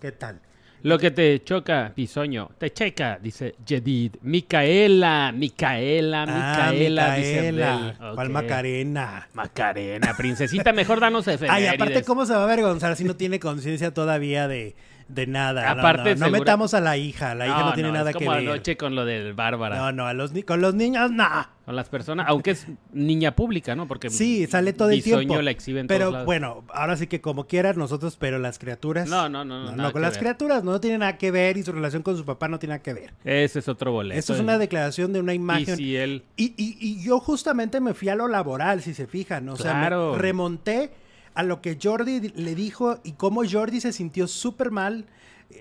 ¿Qué 0.00 0.12
tal? 0.12 0.40
Lo 0.84 0.98
que 0.98 1.10
te 1.10 1.42
choca, 1.42 1.92
Bisoño, 1.96 2.50
te 2.58 2.70
checa, 2.70 3.18
dice 3.20 3.54
Jedid. 3.66 4.16
Micaela, 4.20 5.32
Micaela, 5.34 6.24
Ah, 6.28 6.70
Micaela, 6.72 7.14
dice 7.16 7.52
Micaela. 7.52 7.94
¿Cuál. 8.14 8.28
Macarena? 8.28 9.28
Macarena, 9.32 10.14
princesita, 10.14 10.74
mejor 10.74 11.00
danos 11.00 11.26
Ay, 11.28 11.34
efemérides. 11.36 11.72
aparte, 11.74 12.02
¿cómo 12.04 12.26
se 12.26 12.34
va 12.34 12.40
a 12.40 12.44
avergonzar 12.44 12.94
si 12.96 13.04
no 13.04 13.16
tiene 13.16 13.40
conciencia 13.40 13.94
todavía 13.94 14.46
de, 14.46 14.76
de 15.08 15.26
nada? 15.26 15.70
Aparte, 15.70 16.16
no, 16.16 16.30
metamos 16.30 16.74
a 16.74 16.80
la 16.80 16.96
hija. 16.96 17.34
La 17.34 17.46
hija 17.46 17.60
no, 17.64 17.72
tiene 17.74 17.92
nada 17.92 18.10
es 18.10 18.16
que 18.16 18.24
como 18.24 18.36
ver. 18.36 18.48
anoche 18.48 18.76
con 18.76 18.94
lo 18.94 19.04
del 19.04 19.34
Bárbara. 19.34 19.76
No, 19.76 19.92
no, 19.92 20.06
a 20.06 20.14
los 20.14 20.32
con 20.46 20.60
los 20.60 20.74
niños, 20.74 21.10
no. 21.10 21.26
Con 21.64 21.76
las 21.76 21.88
personas, 21.88 22.26
aunque 22.28 22.50
es 22.50 22.66
niña 22.92 23.34
pública, 23.34 23.74
¿no? 23.74 23.88
Porque 23.88 24.10
Sí, 24.10 24.46
sale 24.46 24.74
todo 24.74 24.90
el 24.90 25.02
tiempo. 25.02 25.40
la 25.40 25.50
exhibe 25.50 25.80
en 25.80 25.86
pero 25.86 26.00
todos 26.06 26.12
lados. 26.12 26.26
bueno, 26.26 26.64
ahora 26.74 26.96
sí 26.98 27.06
que 27.06 27.22
como 27.22 27.46
quieran 27.46 27.78
nosotros, 27.78 28.16
pero 28.18 28.38
las 28.38 28.58
criaturas. 28.58 29.08
No, 29.08 29.28
no, 29.30 29.44
no, 29.46 29.72
no, 29.74 29.92
con 29.92 30.02
las 30.02 30.12
ver. 30.12 30.20
criaturas 30.20 30.62
no, 30.62 30.78
tiene 30.80 30.98
nada 30.98 31.16
que 31.16 31.30
ver 31.30 31.56
y 31.56 31.62
su 31.62 31.72
relación 31.72 32.02
con 32.02 32.16
su 32.18 32.24
papá 32.26 32.48
no 32.48 32.58
tiene 32.58 32.74
nada 32.74 32.82
que 32.82 32.92
ver. 32.92 33.14
Ese 33.24 33.60
es 33.60 33.68
otro 33.68 33.92
boleto. 33.92 34.18
Esto 34.18 34.34
es 34.34 34.40
una 34.40 34.58
declaración 34.58 35.12
de 35.14 35.20
una 35.20 35.32
Y 35.32 35.36
imagen. 35.36 35.76
si 35.76 35.96
él... 35.96 36.24
Y, 36.36 36.52
y- 36.56 36.76
y 36.80 37.02
yo 37.02 37.18
justamente 37.18 37.80
me 37.80 37.94
fui 37.94 38.10
a 38.10 38.14
lo 38.14 38.28
laboral, 38.28 38.82
si 38.82 38.92
se 38.92 39.06
fijan. 39.06 39.48
O 39.48 39.56
sea, 39.56 39.72
Claro. 39.72 40.12
me 40.12 40.18
remonté 40.18 40.90
a 41.34 41.42
lo 41.42 41.60
que 41.60 41.78
Jordi 41.82 42.20
di- 42.20 42.28
le 42.36 42.54
dijo 42.54 42.98
y 43.04 43.12
cómo 43.12 43.42
Jordi 43.48 43.80
se 43.80 43.92
sintió 43.92 44.26
súper 44.26 44.70
mal 44.70 45.06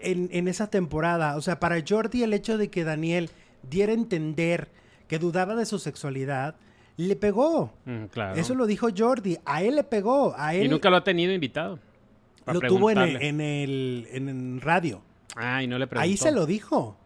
en, 0.01 0.29
en 0.31 0.47
esa 0.47 0.69
temporada. 0.69 1.35
O 1.37 1.41
sea, 1.41 1.59
para 1.59 1.77
Jordi 1.87 2.23
el 2.23 2.33
hecho 2.33 2.57
de 2.57 2.69
que 2.69 2.83
Daniel 2.83 3.29
diera 3.69 3.91
a 3.91 3.95
entender 3.95 4.69
que 5.07 5.19
dudaba 5.19 5.55
de 5.55 5.65
su 5.65 5.79
sexualidad, 5.79 6.55
le 6.97 7.15
pegó. 7.15 7.73
Mm, 7.85 8.05
claro. 8.05 8.39
Eso 8.39 8.55
lo 8.55 8.65
dijo 8.67 8.87
Jordi. 8.95 9.37
A 9.45 9.63
él 9.63 9.75
le 9.75 9.83
pegó. 9.83 10.33
A 10.37 10.53
él 10.55 10.65
Y 10.65 10.69
nunca 10.69 10.89
lo 10.89 10.97
ha 10.97 11.03
tenido 11.03 11.33
invitado. 11.33 11.79
lo 12.45 12.59
tuvo 12.61 12.91
en 12.91 12.97
el, 12.99 13.15
en 13.21 13.41
el 13.41 14.07
en 14.11 14.61
radio. 14.61 15.01
Ah, 15.35 15.63
y 15.63 15.67
no 15.67 15.79
le 15.79 15.87
preguntó. 15.87 16.03
Ahí 16.09 16.17
se 16.17 16.31
lo 16.31 16.45
dijo. 16.45 16.97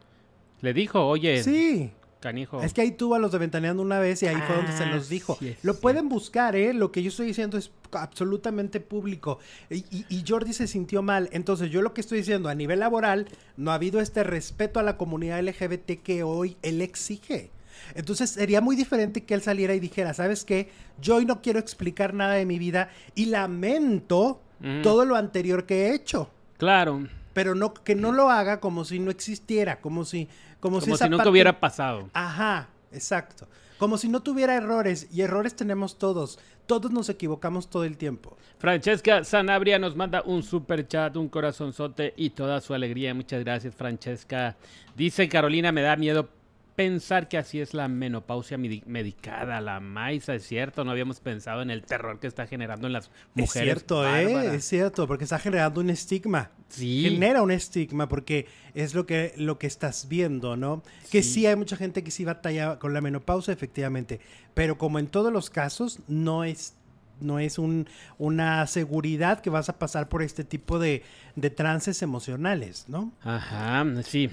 Le 0.62 0.74
dijo, 0.74 1.05
oye, 1.07 1.41
Sí. 1.43 1.91
Canijo. 2.19 2.62
Es 2.63 2.74
que 2.74 2.81
ahí 2.81 2.91
tuvo 2.91 3.15
a 3.15 3.19
los 3.19 3.31
de 3.31 3.38
Ventaneando 3.38 3.81
una 3.83 4.00
vez 4.00 4.21
y 4.24 4.27
ahí 4.27 4.36
fue 4.47 4.55
donde 4.55 4.71
se 4.75 4.83
Ah, 4.83 4.91
los 4.95 5.09
dijo. 5.09 5.38
sí 5.39 5.50
es 5.50 5.55
Lo 5.57 5.74
cierto. 5.74 5.81
pueden 5.81 6.09
buscar, 6.09 6.55
¿eh? 6.55 6.74
Lo 6.74 6.91
que 6.91 7.01
yo 7.03 7.09
estoy 7.09 7.27
diciendo 7.27 7.57
es 7.57 7.71
absolutamente 7.91 8.79
público. 8.79 9.39
Y, 9.69 9.77
y- 9.91 10.05
y 10.09 10.24
Jordi 10.27 10.53
se 10.53 10.67
sintió 10.67 11.01
mal. 11.01 11.29
Entonces, 11.31 11.69
yo 11.69 11.81
lo 11.81 11.93
que 11.93 12.01
estoy 12.01 12.19
diciendo 12.19 12.50
a 12.50 12.55
nivel 12.55 12.79
laboral, 12.79 13.27
no 13.55 13.71
ha 13.71 13.75
habido 13.75 14.00
este 14.01 14.24
respeto 14.24 14.79
a 14.79 14.83
la 14.83 14.97
comunidad 14.97 15.39
LGBT 15.39 16.01
que 16.01 16.24
hoy 16.24 16.57
él 16.62 16.81
exige. 16.81 17.51
Entonces, 17.95 18.31
sería 18.31 18.59
muy 18.62 18.75
diferente 18.75 19.24
que 19.24 19.33
él 19.33 19.41
saliera 19.41 19.74
y 19.75 19.79
dijera, 19.79 20.13
¿sabes 20.13 20.43
qué? 20.43 20.69
Yo 21.01 21.17
hoy 21.17 21.25
no 21.25 21.41
quiero 21.41 21.59
explicar 21.59 22.13
nada 22.13 22.33
de 22.33 22.45
mi 22.45 22.57
vida 22.59 22.89
y 23.15 23.25
lamento 23.27 24.41
Ujú. 24.59 24.81
todo 24.81 25.05
lo 25.05 25.15
anterior 25.15 25.65
que 25.65 25.86
he 25.88 25.93
hecho. 25.93 26.29
Claro. 26.57 27.07
Pero 27.33 27.53
no, 27.53 27.74
que 27.74 27.93
no 27.93 28.12
lo 28.12 28.31
haga 28.31 28.59
como 28.59 28.83
si 28.83 28.97
no 29.00 29.12
existiera, 29.12 29.79
como 29.79 30.05
si... 30.05 30.27
Como, 30.60 30.80
Como 30.80 30.96
esa 30.96 31.06
si 31.06 31.10
nunca 31.10 31.24
parte- 31.24 31.30
hubiera 31.32 31.60
pasado. 31.60 32.10
Ajá, 32.14 32.70
exacto. 32.92 33.48
Como 33.78 33.98
si 33.98 34.10
no 34.10 34.22
tuviera 34.22 34.56
errores, 34.56 35.08
y 35.12 35.22
errores 35.22 35.56
tenemos 35.56 35.98
todos. 36.00 36.40
Todos 36.66 36.92
nos 36.92 37.08
equivocamos 37.10 37.70
todo 37.70 37.84
el 37.86 37.96
tiempo. 37.96 38.36
Francesca 38.58 39.24
Sanabria 39.24 39.78
nos 39.80 39.96
manda 39.96 40.22
un 40.24 40.42
super 40.44 40.86
chat, 40.88 41.16
un 41.16 41.30
corazonzote 41.30 42.14
y 42.18 42.32
toda 42.32 42.60
su 42.60 42.74
alegría. 42.74 43.14
Muchas 43.14 43.44
gracias, 43.44 43.74
Francesca. 43.76 44.58
Dice 44.96 45.30
Carolina, 45.30 45.72
me 45.72 45.82
da 45.84 45.96
miedo 45.96 46.28
pensar 46.77 47.27
que 47.27 47.39
así 47.39 47.60
es 47.60 47.74
la 47.74 47.88
menopausia 47.88 48.55
medi- 48.55 48.84
medicada, 48.86 49.60
la 49.62 49.79
maíz, 49.79 50.29
es 50.29 50.46
cierto, 50.48 50.84
no 50.86 50.91
habíamos 50.91 51.19
pensado 51.19 51.63
en 51.63 51.72
el 51.72 51.81
terror 51.84 52.19
que 52.19 52.27
está 52.27 52.46
generando 52.46 52.86
en 52.86 52.93
las 52.93 53.10
mujeres. 53.34 53.55
es 53.55 53.63
cierto. 53.79 54.15
¿eh? 54.15 54.55
Es 54.55 54.63
cierto, 54.65 55.07
porque 55.07 55.24
está 55.24 55.39
generando 55.39 55.81
un 55.81 55.89
estigma. 55.89 56.51
Sí. 56.69 57.01
Genera 57.01 57.41
un 57.41 57.50
estigma 57.50 58.07
porque 58.07 58.46
es 58.75 58.93
lo 58.93 59.07
que, 59.07 59.34
lo 59.38 59.57
que 59.57 59.65
estás 59.65 60.07
viendo, 60.07 60.55
¿no? 60.55 60.84
Que 61.12 61.24
Sí. 61.24 61.31
sí 61.34 61.46
hay 61.48 61.55
mucha 61.55 61.77
gente 61.77 62.03
que 62.03 62.12
sí 62.12 62.24
batalla 62.25 62.77
con 62.77 62.93
la 62.93 63.01
menopausia, 63.01 63.53
efectivamente. 63.53 64.19
Pero 64.53 64.77
como 64.77 65.00
en 65.00 65.07
todos 65.07 65.34
los 65.34 65.50
casos, 65.50 66.00
no 66.07 66.43
es 66.43 66.75
no 67.19 67.39
es 67.39 67.57
un, 67.57 67.88
una 68.17 68.65
seguridad 68.67 69.39
que 69.41 69.50
vas 69.50 69.69
a 69.69 69.77
pasar 69.79 70.09
por 70.09 70.21
este 70.21 70.43
tipo 70.43 70.79
de, 70.79 71.03
de 71.36 71.50
trances 71.50 72.01
emocionales, 72.01 72.86
¿no? 72.88 73.12
Ajá, 73.24 73.86
sí. 74.03 74.29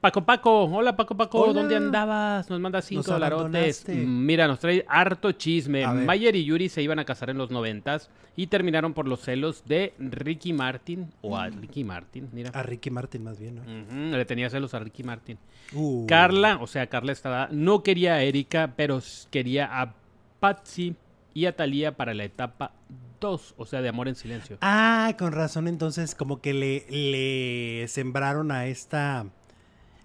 Paco 0.00 0.24
Paco, 0.24 0.64
hola 0.64 0.96
Paco 0.96 1.16
Paco, 1.16 1.40
Hola. 1.40 1.52
¿dónde 1.52 1.76
andabas? 1.76 2.48
Nos 2.50 2.60
manda 2.60 2.82
cinco 2.82 3.12
dolarotes. 3.12 3.84
Mm, 3.88 4.26
Mira, 4.26 4.46
nos 4.48 4.58
trae 4.58 4.84
harto 4.88 5.32
chisme. 5.32 5.86
Mayer 5.86 6.36
y 6.36 6.44
Yuri 6.44 6.68
se 6.68 6.82
iban 6.82 6.98
a 6.98 7.04
casar 7.04 7.30
en 7.30 7.38
los 7.38 7.50
noventas 7.50 8.10
y 8.36 8.48
terminaron 8.48 8.92
por 8.92 9.08
los 9.08 9.20
celos 9.20 9.62
de 9.66 9.94
Ricky 9.98 10.52
Martin 10.52 11.10
o 11.22 11.36
a 11.36 11.48
Ricky 11.48 11.84
Martin, 11.84 12.28
mira. 12.32 12.50
A 12.50 12.62
Ricky 12.62 12.90
Martin 12.90 13.24
más 13.24 13.38
bien, 13.38 13.56
¿no? 13.56 14.16
Le 14.16 14.24
tenía 14.24 14.50
celos 14.50 14.74
a 14.74 14.78
Ricky 14.78 15.02
Martin. 15.02 15.38
Uh. 15.72 16.06
Carla, 16.06 16.58
o 16.60 16.66
sea, 16.66 16.86
Carla 16.86 17.12
Estrada, 17.12 17.48
no 17.50 17.82
quería 17.82 18.14
a 18.14 18.22
Erika, 18.22 18.74
pero 18.76 19.00
quería 19.30 19.80
a 19.80 19.94
Patsy 20.38 20.94
y 21.36 21.44
a 21.44 21.54
Talía 21.54 21.98
para 21.98 22.14
la 22.14 22.24
etapa 22.24 22.72
2, 23.20 23.56
o 23.58 23.66
sea, 23.66 23.82
de 23.82 23.90
Amor 23.90 24.08
en 24.08 24.14
Silencio. 24.14 24.56
Ah, 24.62 25.14
con 25.18 25.32
razón, 25.32 25.68
entonces 25.68 26.14
como 26.14 26.40
que 26.40 26.54
le, 26.54 26.86
le 26.88 27.86
sembraron 27.88 28.50
a 28.50 28.68
esta, 28.68 29.26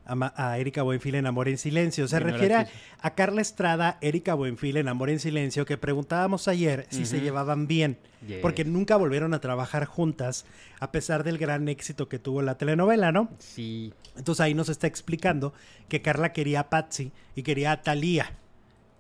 a, 0.06 0.34
a 0.36 0.58
Erika 0.58 0.84
Buenfil 0.84 1.16
en 1.16 1.26
Amor 1.28 1.48
en 1.48 1.58
Silencio. 1.58 2.10
Se 2.10 2.20
refiere 2.20 2.68
a, 3.02 3.16
Carla 3.16 3.40
Estrada, 3.40 3.98
Erika 4.02 4.34
Buenfil 4.34 4.76
en 4.76 4.90
Amor 4.90 5.10
en 5.10 5.22
Silencio, 5.22 5.66
que 5.66 5.78
preguntábamos 5.78 6.50
ayer 6.50 6.86
si 6.90 7.06
se 7.06 7.22
llevaban 7.22 7.66
bien, 7.66 7.98
Yes. 8.28 8.40
porque 8.42 8.66
nunca 8.66 8.98
volvieron 8.98 9.34
a 9.34 9.40
trabajar 9.40 9.86
juntas, 9.86 10.46
a 10.82 10.92
pesar 10.92 11.24
del 11.24 11.38
gran 11.38 11.70
éxito 11.70 12.10
que 12.10 12.20
tuvo 12.20 12.42
la 12.42 12.58
telenovela, 12.58 13.14
¿no? 13.14 13.30
Sí. 13.40 13.94
Entonces 14.18 14.42
ahí 14.42 14.54
nos 14.54 14.68
está 14.68 14.86
explicando 14.86 15.54
que 15.88 16.02
Carla 16.02 16.34
quería 16.34 16.60
a 16.60 16.70
Patsy 16.70 17.14
y 17.36 17.44
quería 17.44 17.72
a 17.72 17.82
Talía 17.84 18.34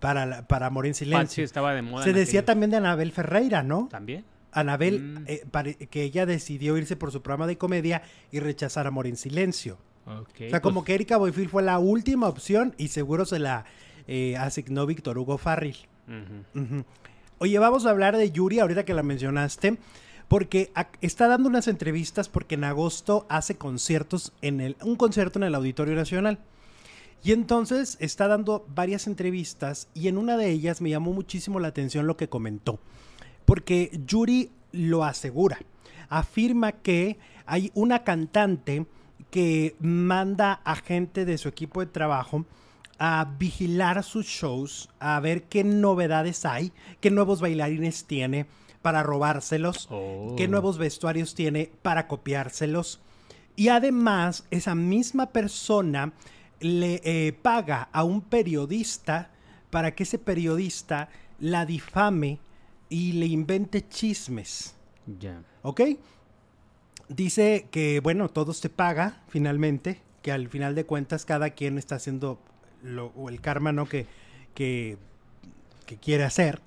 para, 0.02 0.26
la- 0.26 0.46
para 0.48 0.66
Amor 0.66 0.86
en 0.88 0.94
Silencio. 0.94 1.24
Patsy 1.24 1.42
estaba 1.44 1.74
de 1.74 1.82
moda. 1.82 2.04
Se 2.04 2.12
decía 2.12 2.44
también 2.44 2.72
de 2.72 2.78
Anabel 2.78 3.14
Ferreira, 3.14 3.64
¿no? 3.64 3.88
¿También? 3.90 4.26
Anabel, 4.52 5.00
Mm. 5.02 5.24
eh, 5.28 5.88
que 5.90 6.04
ella 6.04 6.26
decidió 6.26 6.76
irse 6.78 6.98
por 6.98 7.14
su 7.14 7.22
programa 7.22 7.48
de 7.48 7.58
comedia 7.58 8.02
y 8.32 8.40
rechazar 8.42 8.86
Amor 8.88 9.08
en 9.08 9.16
Silencio. 9.16 9.78
O 10.06 10.26
sea, 10.50 10.62
como 10.62 10.82
pues, 10.82 10.88
que 10.88 10.94
Erika 10.96 11.16
Boyfield 11.16 11.50
fue 11.50 11.64
la 11.64 11.80
última 11.80 12.28
opción 12.28 12.74
y 12.78 12.90
seguro 12.90 13.24
se 13.24 13.40
la 13.40 13.64
eh, 14.08 14.36
asignó 14.36 14.86
Víctor 14.88 15.18
Hugo 15.18 15.38
Farril. 15.38 15.78
Oye, 17.38 17.60
vamos 17.60 17.86
a 17.86 17.92
hablar 17.92 18.18
de 18.18 18.32
Yuri 18.32 18.60
ahorita 18.60 18.84
que 18.86 18.94
la 18.94 19.04
mencionaste, 19.04 19.78
porque 20.28 20.72
está 21.02 21.28
dando 21.28 21.50
unas 21.50 21.68
entrevistas 21.68 22.30
porque 22.30 22.56
en 22.56 22.64
agosto 22.64 23.26
hace 23.30 23.56
conciertos 23.56 24.34
en 24.42 24.60
el, 24.62 24.76
un 24.84 24.96
concierto 24.96 25.40
en 25.40 25.44
el 25.44 25.56
Auditorio 25.56 25.96
Nacional. 25.96 26.40
Y 27.24 27.34
entonces 27.34 27.98
está 28.00 28.28
dando 28.28 28.66
varias 28.74 29.06
entrevistas 29.08 29.88
y 29.94 30.08
en 30.08 30.18
una 30.18 30.38
de 30.38 30.50
ellas 30.50 30.82
me 30.82 30.90
llamó 30.90 31.14
muchísimo 31.14 31.60
la 31.60 31.68
atención 31.68 32.08
lo 32.08 32.18
que 32.18 32.30
comentó. 32.30 32.80
Porque 33.46 33.92
Yuri 34.08 34.52
lo 34.72 35.04
asegura. 35.04 35.60
Afirma 36.10 36.72
que 36.72 37.18
hay 37.46 37.72
una 37.74 38.04
cantante 38.04 38.86
que 39.30 39.76
manda 39.80 40.62
a 40.66 40.76
gente 40.76 41.26
de 41.26 41.38
su 41.38 41.48
equipo 41.48 41.80
de 41.80 41.86
trabajo 41.86 42.46
a 42.98 43.34
vigilar 43.40 44.04
sus 44.04 44.26
shows, 44.28 44.90
a 45.00 45.20
ver 45.20 45.44
qué 45.44 45.64
novedades 45.64 46.46
hay, 46.46 46.72
qué 47.00 47.10
nuevos 47.10 47.42
bailarines 47.42 48.06
tiene 48.06 48.46
para 48.82 49.04
robárselos, 49.04 49.88
Oh. 49.90 50.36
qué 50.38 50.48
nuevos 50.48 50.78
vestuarios 50.78 51.34
tiene 51.34 51.72
para 51.82 52.08
copiárselos. 52.08 53.00
Y 53.56 53.70
además, 53.70 54.46
esa 54.52 54.76
misma 54.76 55.28
persona 55.28 56.14
le 56.62 57.02
eh, 57.04 57.34
paga 57.34 57.90
a 57.92 58.04
un 58.04 58.22
periodista 58.22 59.32
para 59.70 59.94
que 59.96 60.04
ese 60.04 60.20
periodista 60.20 61.10
la 61.40 61.66
difame 61.66 62.40
y 62.90 63.14
le 63.14 63.26
invente 63.26 63.88
chismes. 63.88 64.76
Ya. 65.20 65.44
¿Ok? 65.64 65.82
Dice 67.10 67.68
que, 67.72 68.00
bueno, 68.00 68.30
todo 68.30 68.54
se 68.54 68.70
paga 68.70 69.24
finalmente, 69.28 70.02
que 70.22 70.32
al 70.32 70.48
final 70.50 70.76
de 70.76 70.86
cuentas 70.86 71.26
cada 71.26 71.50
quien 71.52 71.78
está 71.78 71.96
haciendo 71.96 72.40
lo, 72.84 73.08
o 73.16 73.30
el 73.30 73.42
karma, 73.42 73.72
¿no? 73.72 73.86
Que, 73.86 74.06
que, 74.54 74.98
que 75.86 75.98
quiere 75.98 76.24
hacer. 76.24 76.62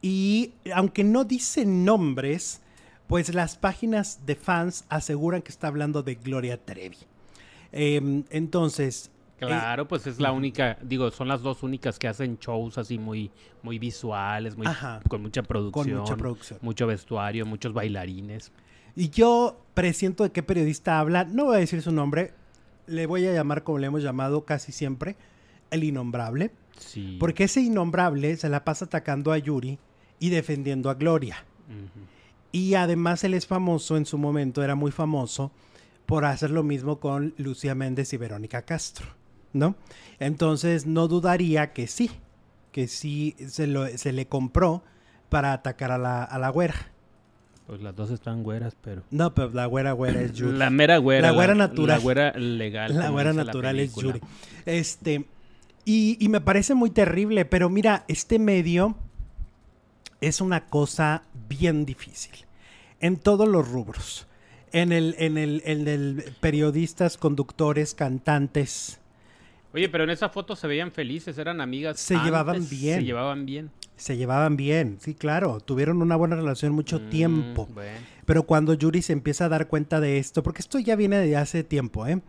Y 0.00 0.54
aunque 0.74 1.04
no 1.04 1.22
dice 1.22 1.64
nombres, 1.64 2.62
pues 3.06 3.32
las 3.32 3.56
páginas 3.56 4.26
de 4.26 4.34
fans 4.34 4.84
aseguran 4.88 5.42
que 5.42 5.50
está 5.50 5.68
hablando 5.68 6.02
de 6.02 6.16
Gloria 6.16 6.56
Trevi. 6.56 6.96
Em, 7.70 8.24
entonces, 8.30 9.10
Claro, 9.46 9.88
pues 9.88 10.06
es 10.06 10.20
la 10.20 10.32
única, 10.32 10.78
digo, 10.82 11.10
son 11.10 11.28
las 11.28 11.42
dos 11.42 11.62
únicas 11.62 11.98
que 11.98 12.08
hacen 12.08 12.38
shows 12.38 12.78
así 12.78 12.98
muy, 12.98 13.30
muy 13.62 13.78
visuales, 13.78 14.56
muy, 14.56 14.66
Ajá. 14.66 15.00
con 15.08 15.22
mucha 15.22 15.42
producción. 15.42 15.98
mucha 15.98 16.16
producción. 16.16 16.58
Mucho 16.62 16.86
vestuario, 16.86 17.46
muchos 17.46 17.72
bailarines. 17.72 18.52
y 18.94 19.08
yo 19.08 19.60
presiento 19.74 20.22
de 20.22 20.32
qué 20.32 20.42
periodista 20.42 20.98
habla, 21.00 21.24
no 21.24 21.46
voy 21.46 21.56
a 21.56 21.60
decir 21.60 21.80
su 21.82 21.92
nombre, 21.92 22.34
le 22.86 23.06
voy 23.06 23.26
a 23.26 23.32
llamar 23.32 23.62
como 23.62 23.78
le 23.78 23.86
hemos 23.86 24.02
llamado 24.02 24.44
casi 24.44 24.72
siempre, 24.72 25.16
el 25.70 25.84
innombrable. 25.84 26.50
Sí. 26.78 27.16
Porque 27.20 27.44
ese 27.44 27.60
innombrable 27.60 28.36
se 28.36 28.48
la 28.48 28.64
pasa 28.64 28.84
atacando 28.86 29.32
a 29.32 29.38
Yuri 29.38 29.78
y 30.18 30.30
defendiendo 30.30 30.90
a 30.90 30.94
Gloria. 30.94 31.44
Y 32.50 32.74
además 32.74 33.24
él 33.24 33.34
es 33.34 33.46
famoso 33.46 33.96
en 33.96 34.04
su 34.04 34.18
momento, 34.18 34.62
era 34.62 34.74
muy 34.74 34.90
famoso, 34.90 35.52
por 36.04 36.24
hacer 36.26 36.50
lo 36.50 36.62
mismo 36.62 37.00
con 37.00 37.32
Lucía 37.38 37.74
Méndez 37.74 38.12
y 38.12 38.18
Verónica 38.18 38.62
Castro, 38.62 39.06
¿no? 39.52 39.74
Entonces 40.18 40.86
no 40.86 41.08
dudaría 41.08 41.72
que 41.72 41.86
sí, 41.86 42.10
que 42.70 42.88
sí 42.88 43.36
se, 43.48 43.66
lo, 43.66 43.86
se 43.86 44.12
le 44.12 44.26
compró 44.26 44.82
para 45.28 45.52
atacar 45.52 45.92
a 45.92 45.98
la, 45.98 46.24
a 46.24 46.38
la 46.38 46.50
güera. 46.50 46.74
Pues 47.66 47.80
las 47.80 47.94
dos 47.94 48.10
están 48.10 48.42
güeras, 48.42 48.76
pero... 48.82 49.02
No, 49.10 49.34
pero 49.34 49.50
la 49.50 49.66
güera 49.66 49.92
güera 49.92 50.20
es 50.20 50.32
Yuri. 50.32 50.58
La 50.58 50.70
mera 50.70 50.98
güera. 50.98 51.28
La 51.28 51.32
güera 51.32 51.54
natural. 51.54 51.98
La 51.98 52.02
güera 52.02 52.32
legal. 52.32 52.98
La 52.98 53.10
güera 53.10 53.32
natural 53.32 53.78
es. 53.78 53.94
Yuri. 53.94 54.20
Este, 54.66 55.26
y, 55.84 56.16
y 56.20 56.28
me 56.28 56.40
parece 56.40 56.74
muy 56.74 56.90
terrible, 56.90 57.44
pero 57.44 57.70
mira, 57.70 58.04
este 58.08 58.38
medio 58.38 58.96
es 60.20 60.40
una 60.40 60.66
cosa 60.66 61.24
bien 61.48 61.84
difícil 61.84 62.32
en 63.00 63.16
todos 63.16 63.48
los 63.48 63.68
rubros. 63.68 64.26
En 64.72 64.90
el, 64.90 65.14
en 65.18 65.36
el, 65.36 65.62
en 65.66 65.86
el 65.86 66.24
periodistas, 66.40 67.18
conductores, 67.18 67.94
cantantes. 67.94 69.00
Oye, 69.74 69.88
pero 69.88 70.04
en 70.04 70.10
esa 70.10 70.28
foto 70.28 70.54
se 70.56 70.66
veían 70.66 70.92
felices, 70.92 71.38
eran 71.38 71.60
amigas. 71.60 71.98
Se 71.98 72.16
llevaban 72.18 72.68
bien. 72.68 72.98
Se 73.00 73.04
llevaban 73.04 73.46
bien. 73.46 73.70
Se 73.96 74.16
llevaban 74.16 74.56
bien, 74.56 74.98
sí, 75.00 75.14
claro. 75.14 75.60
Tuvieron 75.60 76.02
una 76.02 76.16
buena 76.16 76.34
relación 76.36 76.72
mucho 76.72 76.98
Mm, 76.98 77.10
tiempo. 77.10 77.68
bueno. 77.72 77.98
Pero 78.26 78.42
cuando 78.44 78.74
Yuri 78.74 79.00
se 79.02 79.12
empieza 79.12 79.44
a 79.44 79.48
dar 79.48 79.68
cuenta 79.68 80.00
de 80.00 80.18
esto, 80.18 80.42
porque 80.42 80.60
esto 80.60 80.78
ya 80.78 80.96
viene 80.96 81.18
de 81.18 81.36
hace 81.36 81.62
tiempo, 81.64 82.06
¿eh? 82.06 82.20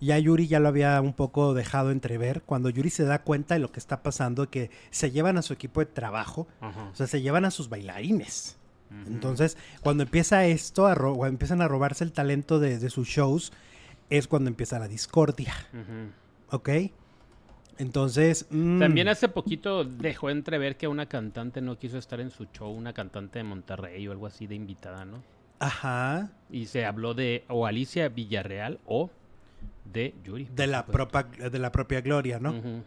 Ya 0.00 0.18
Yuri 0.18 0.46
ya 0.48 0.58
lo 0.60 0.68
había 0.68 1.00
un 1.00 1.12
poco 1.14 1.54
dejado 1.54 1.90
entrever. 1.90 2.42
Cuando 2.42 2.68
Yuri 2.70 2.90
se 2.90 3.04
da 3.04 3.22
cuenta 3.22 3.54
de 3.54 3.60
lo 3.60 3.70
que 3.70 3.78
está 3.78 4.02
pasando, 4.02 4.50
que 4.50 4.70
se 4.90 5.10
llevan 5.10 5.38
a 5.38 5.42
su 5.42 5.52
equipo 5.52 5.80
de 5.80 5.86
trabajo, 5.86 6.48
Ajá. 6.60 6.90
o 6.92 6.94
sea, 6.94 7.06
se 7.06 7.22
llevan 7.22 7.44
a 7.44 7.50
sus 7.50 7.68
bailarines. 7.68 8.56
Entonces, 9.06 9.56
cuando 9.80 10.02
empieza 10.02 10.44
esto, 10.44 10.86
a 10.86 10.94
cuando 10.94 11.26
empiezan 11.26 11.62
a 11.62 11.68
robarse 11.68 12.04
el 12.04 12.12
talento 12.12 12.58
de, 12.60 12.78
de 12.78 12.90
sus 12.90 13.08
shows, 13.08 13.50
es 14.10 14.28
cuando 14.28 14.48
empieza 14.50 14.78
la 14.78 14.86
discordia. 14.88 15.54
¿Ok? 16.52 16.68
Entonces, 17.78 18.46
mm, 18.50 18.78
También 18.78 19.08
hace 19.08 19.28
poquito 19.28 19.84
dejó 19.84 20.30
entrever 20.30 20.76
que 20.76 20.86
una 20.86 21.06
cantante 21.06 21.60
no 21.60 21.78
quiso 21.78 21.98
estar 21.98 22.20
en 22.20 22.30
su 22.30 22.44
show, 22.52 22.70
una 22.70 22.92
cantante 22.92 23.38
de 23.40 23.44
Monterrey 23.44 24.06
o 24.06 24.12
algo 24.12 24.26
así 24.26 24.46
de 24.46 24.54
invitada, 24.54 25.04
¿no? 25.04 25.22
ajá, 25.58 26.30
Y 26.50 26.66
se 26.66 26.84
habló 26.84 27.14
de 27.14 27.44
o 27.48 27.66
Alicia 27.66 28.08
Villarreal 28.08 28.80
o 28.84 29.10
de 29.84 30.12
Yuri. 30.24 30.48
de 30.54 30.66
la, 30.66 30.84
propa- 30.86 31.28
de 31.50 31.58
la 31.58 31.70
propia 31.70 32.00
Gloria, 32.00 32.40
¿no? 32.40 32.50
Ujú. 32.50 32.82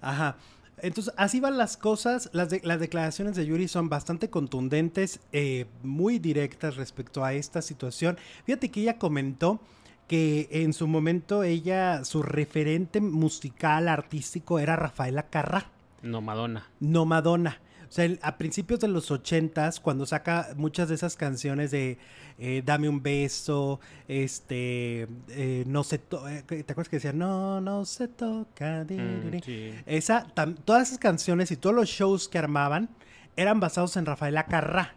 Ajá. 0.00 0.36
Entonces, 0.78 1.14
así 1.16 1.38
van 1.40 1.56
las 1.56 1.76
cosas. 1.76 2.28
Las, 2.32 2.50
de- 2.50 2.60
las 2.64 2.80
declaraciones 2.80 3.36
de 3.36 3.46
Yuri 3.46 3.68
son 3.68 3.88
bastante 3.88 4.28
contundentes, 4.28 5.20
eh, 5.32 5.66
muy 5.84 6.18
directas 6.18 6.74
respecto 6.76 7.24
a 7.24 7.32
esta 7.32 7.62
situación. 7.62 8.18
Fíjate 8.44 8.70
que 8.72 8.80
ella 8.82 8.98
comentó 8.98 9.60
que 10.06 10.48
en 10.50 10.72
su 10.72 10.86
momento 10.86 11.42
ella, 11.42 12.04
su 12.04 12.22
referente 12.22 13.00
musical, 13.00 13.88
artístico, 13.88 14.58
era 14.58 14.76
Rafaela 14.76 15.24
Carrá, 15.24 15.66
No, 16.02 16.20
Madonna. 16.20 16.68
no 16.80 17.04
Madonna. 17.06 17.60
O 17.88 17.92
sea, 17.96 18.08
a 18.22 18.36
principios 18.36 18.80
de 18.80 18.88
los 18.88 19.10
ochentas, 19.12 19.78
cuando 19.80 20.06
saca 20.06 20.48
muchas 20.56 20.88
de 20.88 20.96
esas 20.96 21.16
canciones 21.16 21.70
de 21.70 21.98
eh, 22.38 22.62
Dame 22.66 22.88
un 22.88 23.00
beso, 23.02 23.80
este, 24.08 25.06
eh, 25.28 25.64
no 25.66 25.84
se 25.84 25.98
to- 25.98 26.28
eh, 26.28 26.42
¿te 26.42 26.60
acuerdas 26.72 26.88
que 26.88 26.96
decía 26.96 27.12
no, 27.12 27.60
no 27.60 27.84
se 27.84 28.08
toca? 28.08 28.84
di, 28.84 28.96
di, 28.96 29.30
di"? 29.30 29.38
Mm, 29.38 29.42
sí. 29.42 29.70
Esa, 29.86 30.26
todas 30.64 30.88
esas 30.88 30.98
canciones 30.98 31.50
y 31.52 31.56
todos 31.56 31.74
los 31.76 31.88
shows 31.88 32.28
que 32.28 32.38
armaban 32.38 32.90
eran 33.36 33.60
basados 33.60 33.96
en 33.96 34.04
Rafaela 34.04 34.46
Carrá. 34.46 34.94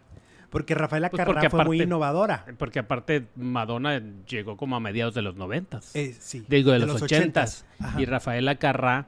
Porque 0.50 0.74
Rafaela 0.74 1.10
Pues 1.10 1.24
Carrá 1.24 1.48
fue 1.48 1.64
muy 1.64 1.82
innovadora. 1.82 2.44
Porque 2.58 2.80
aparte 2.80 3.26
Madonna 3.36 4.02
llegó 4.28 4.56
como 4.56 4.76
a 4.76 4.80
mediados 4.80 5.14
de 5.14 5.22
los 5.22 5.36
noventas. 5.36 5.94
Eh, 5.94 6.14
sí, 6.18 6.44
Digo, 6.48 6.72
de, 6.72 6.80
los 6.80 7.00
ochentas. 7.00 7.64
Y 7.98 8.04
Rafaela 8.04 8.56
Carrá, 8.56 9.06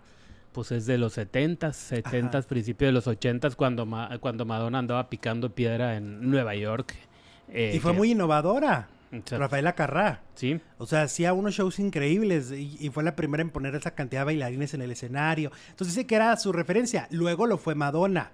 pues 0.53 0.71
es 0.71 0.87
de 0.87 0.99
los 0.99 1.15
setentas, 1.15 1.77
setentas, 1.77 2.47
principios 2.47 2.89
de 2.89 2.93
los 2.93 3.07
ochentas, 3.09 3.57
cuando, 3.57 3.87
Ma- 3.87 4.19
cuando 4.21 4.45
Madonna 4.45 4.79
andaba 4.79 5.11
picando 5.11 5.51
piedra 5.55 5.97
en 5.97 6.31
Nueva 6.31 6.55
York. 6.55 6.95
eh, 7.49 7.73
Y 7.75 7.81
fue 7.81 7.91
que- 7.93 7.99
muy 7.99 8.13
innovadora. 8.13 8.89
Rafaela 9.31 9.75
Carrá. 9.75 10.23
Sí, 10.37 10.59
O 10.79 10.87
sea, 10.87 11.03
hacía 11.03 11.35
unos 11.35 11.53
shows 11.55 11.79
increíbles 11.79 12.51
y, 12.51 12.79
y 12.81 12.89
fue 12.89 13.03
la 13.05 13.15
primera 13.15 13.43
en 13.43 13.51
poner 13.51 13.75
esa 13.75 13.91
cantidad 13.95 14.23
de 14.23 14.25
bailarines 14.27 14.73
en 14.73 14.81
el 14.81 14.91
escenario. 14.91 15.53
Entonces 15.69 15.95
dice 15.97 16.07
que 16.07 16.15
era 16.15 16.35
su 16.39 16.51
referencia. 16.53 17.09
Luego 17.11 17.47
lo 17.47 17.59
fue 17.59 17.75
Madonna, 17.75 18.31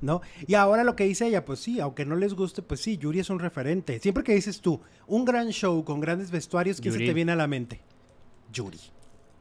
¿no? 0.00 0.20
Y 0.46 0.54
ahora 0.54 0.84
lo 0.84 0.96
que 0.96 1.04
dice 1.04 1.26
ella, 1.26 1.44
pues 1.44 1.60
sí, 1.60 1.80
aunque 1.80 2.04
no 2.04 2.16
les 2.16 2.34
guste, 2.34 2.62
pues 2.62 2.80
sí, 2.80 2.96
Yuri 2.98 3.20
es 3.20 3.30
un 3.30 3.38
referente. 3.38 3.98
Siempre 4.00 4.24
que 4.24 4.34
dices 4.34 4.60
tú, 4.60 4.80
un 5.06 5.24
gran 5.24 5.50
show 5.50 5.84
con 5.84 6.00
grandes 6.00 6.30
vestuarios, 6.30 6.80
¿quién 6.80 6.94
se 6.94 7.00
te 7.00 7.14
viene 7.14 7.32
a 7.32 7.36
la 7.36 7.46
mente? 7.46 7.80
Yuri. 8.52 8.80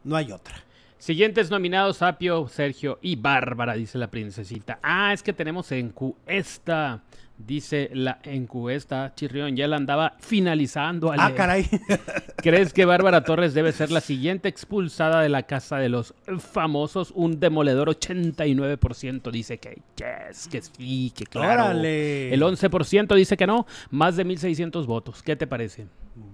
No 0.03 0.15
hay 0.15 0.31
otra. 0.31 0.55
Siguientes 0.97 1.49
nominados, 1.49 2.01
Apio, 2.01 2.47
Sergio 2.49 2.99
y 3.01 3.15
Bárbara, 3.15 3.73
dice 3.73 3.97
la 3.97 4.11
princesita. 4.11 4.79
Ah, 4.83 5.13
es 5.13 5.23
que 5.23 5.31
tenemos 5.31 5.71
encuesta. 5.71 7.03
Dice 7.39 7.89
la 7.93 8.19
encuesta, 8.23 9.13
Chirrión, 9.15 9.55
ya 9.55 9.65
la 9.67 9.77
andaba 9.77 10.17
finalizando. 10.19 11.09
Ale. 11.09 11.21
Ah, 11.23 11.33
caray. 11.33 11.65
¿Crees 12.37 12.73
que 12.73 12.83
Bárbara 12.83 13.23
Torres 13.23 13.53
debe 13.53 13.71
ser 13.71 13.91
la 13.91 14.01
siguiente 14.01 14.49
expulsada 14.49 15.21
de 15.21 15.29
la 15.29 15.43
casa 15.43 15.77
de 15.77 15.87
los 15.87 16.13
famosos? 16.37 17.11
Un 17.15 17.39
demoledor 17.39 17.87
89% 17.87 19.31
dice 19.31 19.57
que 19.57 19.81
yes, 19.95 20.49
que 20.49 20.61
sí, 20.61 21.13
que 21.15 21.25
claro. 21.25 21.63
Órale. 21.63 22.33
El 22.33 22.41
11% 22.41 23.15
dice 23.15 23.37
que 23.37 23.47
no. 23.47 23.65
Más 23.89 24.17
de 24.17 24.25
1600 24.25 24.85
votos. 24.85 25.23
¿Qué 25.23 25.37
te 25.37 25.47
parece? 25.47 25.87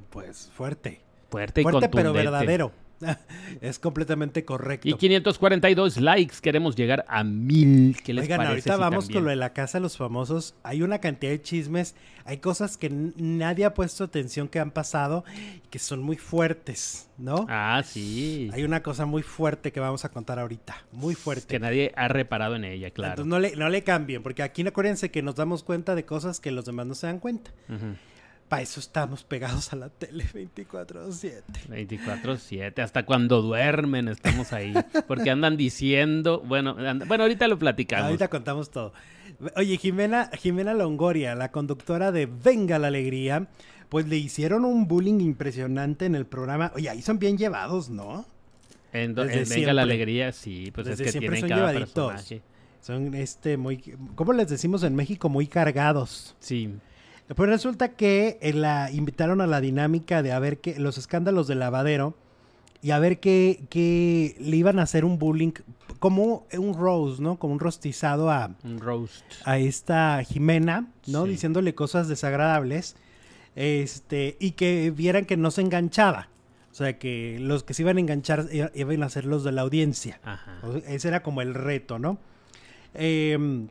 Pues 0.10 0.50
fuerte. 0.56 1.02
Fuerte 1.30 1.62
y 1.62 1.64
Fuerte 1.64 1.90
pero 1.90 2.10
contundente. 2.10 2.32
verdadero. 2.32 2.72
es 3.62 3.80
completamente 3.80 4.46
correcto. 4.46 4.88
Y 4.88 4.94
542 4.94 5.98
likes. 5.98 6.36
Queremos 6.42 6.76
llegar 6.76 7.06
a 7.08 7.24
mil. 7.24 7.98
¿Qué 8.04 8.14
les 8.14 8.24
Oigan, 8.24 8.38
parece? 8.38 8.52
ahorita 8.52 8.74
si 8.76 8.80
vamos 8.80 9.06
también? 9.06 9.18
con 9.18 9.24
lo 9.26 9.30
de 9.30 9.36
la 9.36 9.54
casa 9.54 9.78
de 9.78 9.84
los 9.84 9.98
famosos. 9.98 10.56
Hay 10.64 10.82
una 10.82 11.00
cantidad 11.00 11.32
de 11.32 11.42
chismes, 11.42 11.96
hay 12.26 12.38
cosas 12.38 12.78
que 12.78 12.90
nadie 12.90 13.66
ha 13.66 13.74
puesto 13.74 14.04
atención 14.04 14.48
que 14.48 14.60
han 14.60 14.72
pasado 14.72 15.24
y 15.36 15.68
que 15.70 15.80
son 15.80 16.02
muy 16.02 16.18
fuertes, 16.18 17.10
¿no? 17.18 17.46
Ah, 17.50 17.84
sí. 17.86 18.50
Hay 18.54 18.64
una 18.64 18.82
cosa 18.82 19.06
muy 19.06 19.24
fuerte 19.24 19.72
que 19.72 19.80
vamos 19.80 20.06
a 20.06 20.10
contar 20.10 20.40
ahorita, 20.40 20.86
muy 20.92 21.16
fuerte. 21.16 21.48
Que 21.48 21.60
nadie 21.60 21.92
ha 21.96 22.08
reparado 22.08 22.56
en 22.56 22.64
ella, 22.64 22.92
claro. 22.92 23.14
Entonces 23.14 23.30
no 23.30 23.40
le, 23.40 23.56
no 23.56 23.70
le 23.70 23.84
cambien, 23.84 24.24
porque 24.24 24.44
aquí 24.44 24.66
acuérdense 24.66 25.12
que 25.12 25.22
nos 25.22 25.36
damos 25.36 25.64
cuenta 25.64 25.96
de 25.96 26.06
cosas 26.06 26.40
que 26.40 26.52
los 26.52 26.66
demás 26.66 26.88
no 26.88 26.96
se 26.96 27.08
dan 27.08 27.20
cuenta. 27.20 27.52
Ujú. 27.70 27.96
Para 28.50 28.62
eso 28.62 28.80
estamos 28.80 29.24
pegados 29.24 29.74
a 29.74 29.76
la 29.76 29.90
tele 29.90 30.24
24/7. 30.32 31.42
24-7, 31.68 32.82
hasta 32.84 33.04
cuando 33.06 33.42
duermen 33.42 34.08
estamos 34.08 34.54
ahí. 34.54 34.74
Porque 35.08 35.32
andan 35.32 35.58
diciendo, 35.58 36.42
bueno, 36.46 36.76
and- 36.78 37.08
bueno, 37.08 37.24
ahorita 37.24 37.48
lo 37.48 37.58
platicamos. 37.58 38.06
Ahorita 38.06 38.28
contamos 38.28 38.70
todo. 38.70 38.94
Oye, 39.56 39.78
Jimena, 39.78 40.30
Jimena 40.38 40.74
Longoria, 40.74 41.34
la 41.36 41.52
conductora 41.52 42.12
de 42.12 42.28
Venga 42.28 42.78
la 42.78 42.88
Alegría, 42.88 43.48
pues 43.90 44.08
le 44.08 44.18
hicieron 44.18 44.64
un 44.64 44.88
bullying 44.88 45.20
impresionante 45.22 46.06
en 46.06 46.14
el 46.16 46.26
programa. 46.26 46.72
Oye, 46.76 46.90
ahí 46.90 47.02
son 47.02 47.18
bien 47.20 47.38
llevados, 47.38 47.90
¿no? 47.90 48.26
En, 48.94 49.14
Venga 49.16 49.44
siempre. 49.46 49.74
la 49.74 49.82
Alegría, 49.82 50.32
sí, 50.32 50.72
pues 50.74 50.88
Desde 50.88 51.04
es 51.04 51.08
que 51.08 51.12
siempre 51.20 51.40
tienen 51.42 51.50
son 51.50 51.50
cada 51.50 51.72
llevaditos. 51.74 52.12
personaje. 52.14 52.42
Son 52.80 53.14
este 53.16 53.58
muy, 53.58 53.82
¿cómo 54.14 54.32
les 54.32 54.48
decimos 54.48 54.84
en 54.84 54.96
México? 54.96 55.28
Muy 55.28 55.48
cargados. 55.48 56.36
Sí, 56.40 56.70
Pues 57.34 57.50
resulta 57.50 57.90
que 57.90 58.38
eh, 58.42 58.54
la 58.54 58.92
invitaron 58.92 59.42
a 59.42 59.48
la 59.48 59.60
dinámica 59.60 60.22
de 60.22 60.32
a 60.32 60.40
ver 60.40 60.60
qué, 60.60 60.80
los 60.80 60.98
escándalos 60.98 61.48
del 61.48 61.60
lavadero 61.60 62.14
y 62.84 62.92
a 62.92 63.00
ver 63.00 63.20
qué, 63.20 63.64
qué 63.70 64.36
le 64.40 64.58
iban 64.58 64.78
a 64.78 64.84
hacer 64.84 65.06
un 65.06 65.18
bullying, 65.18 65.52
como 65.98 66.46
un 66.56 66.74
rose, 66.76 67.20
¿no? 67.22 67.38
Como 67.40 67.54
un 67.54 67.60
rostizado 67.60 68.30
a, 68.30 68.52
un 68.64 68.80
roast. 68.80 69.24
a 69.44 69.58
esta 69.58 70.24
Jimena, 70.24 70.88
¿no? 71.08 71.26
Sí. 71.26 71.32
Diciéndole 71.32 71.74
cosas 71.74 72.08
desagradables. 72.08 72.96
Este, 73.56 74.38
y 74.40 74.52
que 74.52 74.92
vieran 74.92 75.26
que 75.26 75.36
no 75.36 75.50
se 75.50 75.62
enganchaba. 75.62 76.30
O 76.72 76.76
sea, 76.76 77.00
que 77.00 77.38
los 77.40 77.64
que 77.64 77.74
se 77.74 77.84
iban 77.84 77.98
a 77.98 78.02
enganchar 78.02 78.50
iban 78.76 79.02
a 79.02 79.10
ser 79.10 79.26
los 79.26 79.44
de 79.44 79.54
la 79.54 79.62
audiencia. 79.62 80.20
Ajá. 80.24 80.60
Ese 80.88 81.08
era 81.08 81.24
como 81.24 81.42
el 81.42 81.56
reto, 81.56 81.98
¿no? 81.98 82.20
Eh, 82.94 83.66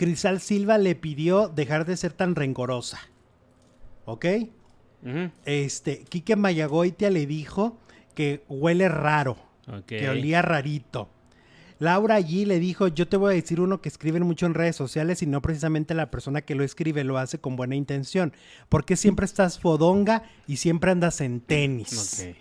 Crisal 0.00 0.40
Silva 0.40 0.78
le 0.78 0.94
pidió 0.94 1.48
dejar 1.48 1.84
de 1.84 1.94
ser 1.94 2.14
tan 2.14 2.34
rencorosa. 2.34 2.98
¿Ok? 4.06 4.24
Este, 5.44 6.04
Quique 6.04 6.36
Mayagoitia 6.36 7.10
le 7.10 7.26
dijo 7.26 7.76
que 8.14 8.42
huele 8.48 8.88
raro, 8.88 9.36
que 9.86 10.08
olía 10.08 10.40
rarito. 10.40 11.10
Laura 11.80 12.14
allí 12.14 12.46
le 12.46 12.58
dijo, 12.60 12.88
yo 12.88 13.08
te 13.08 13.18
voy 13.18 13.32
a 13.32 13.36
decir 13.36 13.60
uno 13.60 13.82
que 13.82 13.90
escriben 13.90 14.22
mucho 14.22 14.46
en 14.46 14.54
redes 14.54 14.74
sociales 14.74 15.20
y 15.20 15.26
no 15.26 15.42
precisamente 15.42 15.92
la 15.92 16.10
persona 16.10 16.40
que 16.40 16.54
lo 16.54 16.64
escribe 16.64 17.04
lo 17.04 17.18
hace 17.18 17.38
con 17.38 17.56
buena 17.56 17.76
intención. 17.76 18.32
Porque 18.70 18.96
siempre 18.96 19.26
estás 19.26 19.58
fodonga 19.58 20.22
y 20.46 20.56
siempre 20.56 20.92
andas 20.92 21.20
en 21.20 21.42
tenis. 21.42 22.24
Ok. 22.26 22.36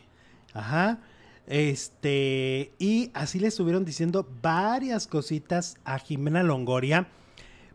Ajá. 0.54 1.00
Este, 1.46 2.72
y 2.80 3.12
así 3.14 3.38
le 3.38 3.50
estuvieron 3.50 3.84
diciendo 3.84 4.26
varias 4.42 5.08
cositas 5.08 5.76
a 5.84 6.00
Jimena 6.00 6.42
Longoria, 6.44 7.10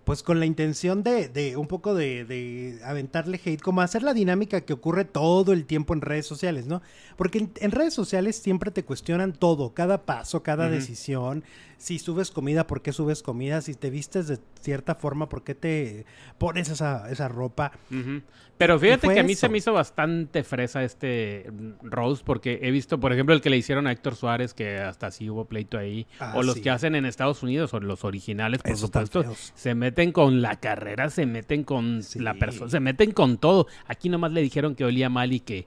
pues 0.05 0.23
con 0.23 0.39
la 0.39 0.47
intención 0.47 1.03
de, 1.03 1.29
de 1.29 1.57
un 1.57 1.67
poco 1.67 1.95
de, 1.95 2.25
de, 2.25 2.79
aventarle 2.85 3.41
hate, 3.45 3.61
como 3.61 3.81
hacer 3.81 4.03
la 4.03 4.15
dinámica 4.15 4.61
que 4.61 4.73
ocurre 4.73 5.05
todo 5.05 5.53
el 5.53 5.65
tiempo 5.65 5.95
en 5.95 6.03
redes 6.03 6.27
sociales, 6.27 6.67
¿no? 6.67 6.83
Porque 7.17 7.49
en, 7.61 7.71
redes 7.71 7.95
sociales 7.95 8.37
siempre 8.37 8.71
te 8.71 8.85
cuestionan 8.85 9.33
todo, 9.33 9.73
cada 9.73 10.05
paso, 10.05 10.43
cada 10.43 10.69
decisión. 10.69 11.45
Si 11.85 11.99
subes 11.99 12.31
comida, 12.31 12.67
¿por 12.67 12.81
qué 12.81 12.95
subes 12.95 13.23
comida? 13.23 13.61
Si 13.61 13.75
te 13.75 13.91
vistes 13.91 14.27
de 14.27 14.39
cierta 14.59 14.95
forma, 14.95 15.29
¿por 15.29 15.45
qué 15.45 15.55
te 15.55 16.07
pones 16.39 16.71
esa, 16.71 17.11
esa 17.11 17.29
ropa? 17.29 17.73
Pero 18.57 18.79
fíjate 18.79 19.07
que 19.13 19.21
a 19.21 19.23
mí 19.23 19.35
se 19.35 19.51
me 19.51 19.59
hizo 19.59 19.75
bastante 19.75 20.45
fresa 20.45 20.83
este 20.83 21.53
Rose, 21.83 22.23
porque 22.25 22.61
he 22.63 22.71
visto, 22.71 22.99
por 22.99 23.13
ejemplo, 23.13 23.35
el 23.35 23.43
que 23.43 23.51
le 23.51 23.59
hicieron 23.59 23.87
a 23.87 23.93
Héctor 23.93 24.17
Suárez, 24.17 24.55
que 24.55 24.79
hasta 24.79 25.11
sí 25.11 25.29
hubo 25.29 25.45
pleito 25.45 25.77
ahí, 25.77 26.07
ah, 26.21 26.33
o 26.37 26.43
los 26.43 26.57
que 26.57 26.71
hacen 26.71 26.95
en 26.95 27.05
Estados 27.05 27.43
Unidos, 27.43 27.75
o 27.75 27.81
los 27.81 28.03
originales, 28.03 28.63
por 28.63 28.79
supuesto, 28.79 29.23
se 29.55 29.75
meten 29.75 30.11
con 30.13 30.41
la 30.41 30.59
carrera, 30.59 31.11
se 31.11 31.27
meten 31.27 31.65
con 31.65 32.01
la 32.15 32.33
persona, 32.33 32.71
se 32.71 32.81
meten 32.81 33.13
con 33.13 33.37
todo. 33.37 33.67
Aquí 33.87 34.09
nomás 34.09 34.33
le 34.33 34.41
dijeron 34.41 34.75
que 34.75 34.87
olía 34.87 35.11
mal 35.11 35.35
y 35.35 35.41
que 35.41 35.67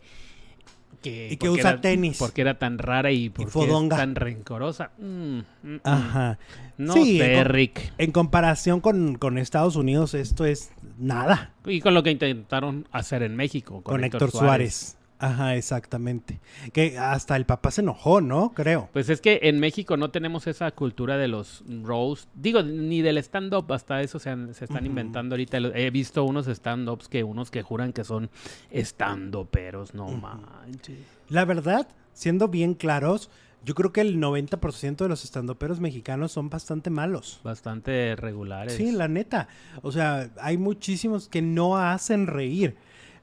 y 1.07 1.37
que 1.37 1.49
usa 1.49 1.81
tenis. 1.81 2.17
Porque 2.17 2.41
era 2.41 2.57
tan 2.57 2.77
rara 2.77 3.11
y 3.11 3.29
porque 3.29 3.65
es 3.65 3.89
tan 3.89 4.15
rencorosa. 4.15 4.91
Mm, 4.97 5.03
mm, 5.03 5.43
mm. 5.63 5.79
Ajá. 5.83 6.39
No 6.77 6.93
sé, 6.93 7.43
Rick. 7.43 7.93
En 7.97 8.11
comparación 8.11 8.81
con, 8.81 9.37
Estados 9.37 9.75
Unidos, 9.75 10.13
esto 10.13 10.45
es 10.45 10.71
nada. 10.97 11.53
Y 11.65 11.81
con 11.81 11.93
lo 11.93 12.03
que 12.03 12.11
intentaron 12.11 12.87
hacer 12.91 13.23
en 13.23 13.35
México. 13.35 13.81
Con, 13.81 14.03
Héctor, 14.03 14.31
Suárez. 14.31 14.96
Ajá, 15.19 15.55
exactamente. 15.55 16.39
Que 16.73 16.97
hasta 16.99 17.35
el 17.35 17.45
papá 17.45 17.71
se 17.71 17.81
enojó, 17.81 18.21
¿no? 18.21 18.53
Creo. 18.53 18.89
Pues 18.93 19.09
es 19.09 19.19
que 19.19 19.39
en 19.43 19.59
México 19.59 19.97
no 19.97 20.11
tenemos 20.11 20.45
esa 20.47 20.69
cultura 20.71 21.17
de 21.17 21.27
los 21.27 21.63
roast. 21.83 22.29
Digo, 22.35 22.61
ni 22.61 23.01
del 23.01 23.17
stand-up, 23.17 23.71
hasta 23.73 24.01
eso 24.01 24.19
se, 24.19 24.35
están 24.59 24.85
inventando 24.85 25.33
ahorita. 25.33 25.57
He 25.57 25.89
visto 25.89 26.23
unos 26.23 26.47
stand-ups 26.47 27.07
que 27.07 27.23
unos 27.23 27.49
que 27.49 27.63
juran 27.63 27.93
que 27.93 28.03
son 28.03 28.29
stand-uperos, 28.71 29.93
no 29.93 30.07
manches. 30.07 30.99
La 31.29 31.45
verdad, 31.45 31.87
siendo 32.13 32.47
bien 32.47 32.75
claros, 32.75 33.29
yo 33.65 33.75
creo 33.75 33.91
que 33.91 34.01
el 34.01 34.17
90% 34.17 34.97
de 34.97 35.09
los 35.09 35.25
estandoperos 35.25 35.79
mexicanos 35.79 36.31
son 36.31 36.49
bastante 36.49 36.89
malos. 36.89 37.41
Bastante 37.43 38.15
regulares. 38.15 38.75
Sí, 38.75 38.91
la 38.91 39.07
neta. 39.07 39.49
O 39.81 39.91
sea, 39.91 40.29
hay 40.39 40.57
muchísimos 40.57 41.27
que 41.27 41.41
no 41.41 41.77
hacen 41.77 42.27
reír. 42.27 42.77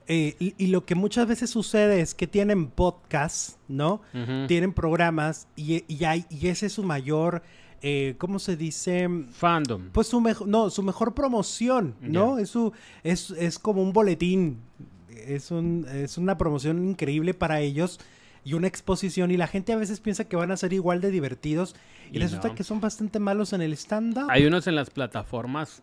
Eh, 0.07 0.35
y, 0.57 0.67
lo 0.67 0.85
que 0.85 0.93
muchas 0.93 1.27
veces 1.27 1.49
sucede 1.49 1.99
es 1.99 2.13
que 2.13 2.27
tienen 2.27 2.67
podcasts, 2.67 3.57
¿no? 3.67 4.01
Tienen 4.47 4.71
programas 4.71 5.47
y, 5.55 5.83
y, 5.87 6.47
ese 6.47 6.67
es 6.67 6.73
su 6.73 6.83
mayor, 6.83 7.41
eh, 7.81 8.13
¿cómo 8.19 8.37
se 8.37 8.55
dice? 8.55 9.09
Fandom. 9.31 9.89
Pues 9.91 10.07
su 10.07 10.21
mejor, 10.21 10.47
no, 10.47 10.69
su 10.69 10.83
mejor 10.83 11.15
promoción, 11.15 11.95
¿no? 12.01 12.37
Es, 12.37 12.49
su, 12.51 12.71
es, 13.03 13.31
es 13.31 13.57
como 13.57 13.81
un 13.81 13.93
boletín, 13.93 14.59
es, 15.09 15.49
un, 15.49 15.87
es 15.91 16.19
una 16.19 16.37
promoción 16.37 16.87
increíble 16.87 17.33
para 17.33 17.61
ellos 17.61 17.99
y 18.43 18.53
una 18.53 18.67
exposición 18.67 19.31
y 19.31 19.37
la 19.37 19.47
gente 19.47 19.73
a 19.73 19.75
veces 19.75 19.99
piensa 19.99 20.25
que 20.25 20.35
van 20.35 20.51
a 20.51 20.57
ser 20.57 20.71
igual 20.71 21.01
de 21.01 21.09
divertidos 21.09 21.75
y, 22.11 22.19
resulta 22.19 22.53
que 22.53 22.63
son 22.63 22.79
bastante 22.79 23.17
malos 23.17 23.53
en 23.53 23.63
el 23.63 23.73
stand-up. 23.73 24.27
Hay 24.29 24.45
unos 24.45 24.67
en 24.67 24.75
las 24.75 24.91
plataformas 24.91 25.81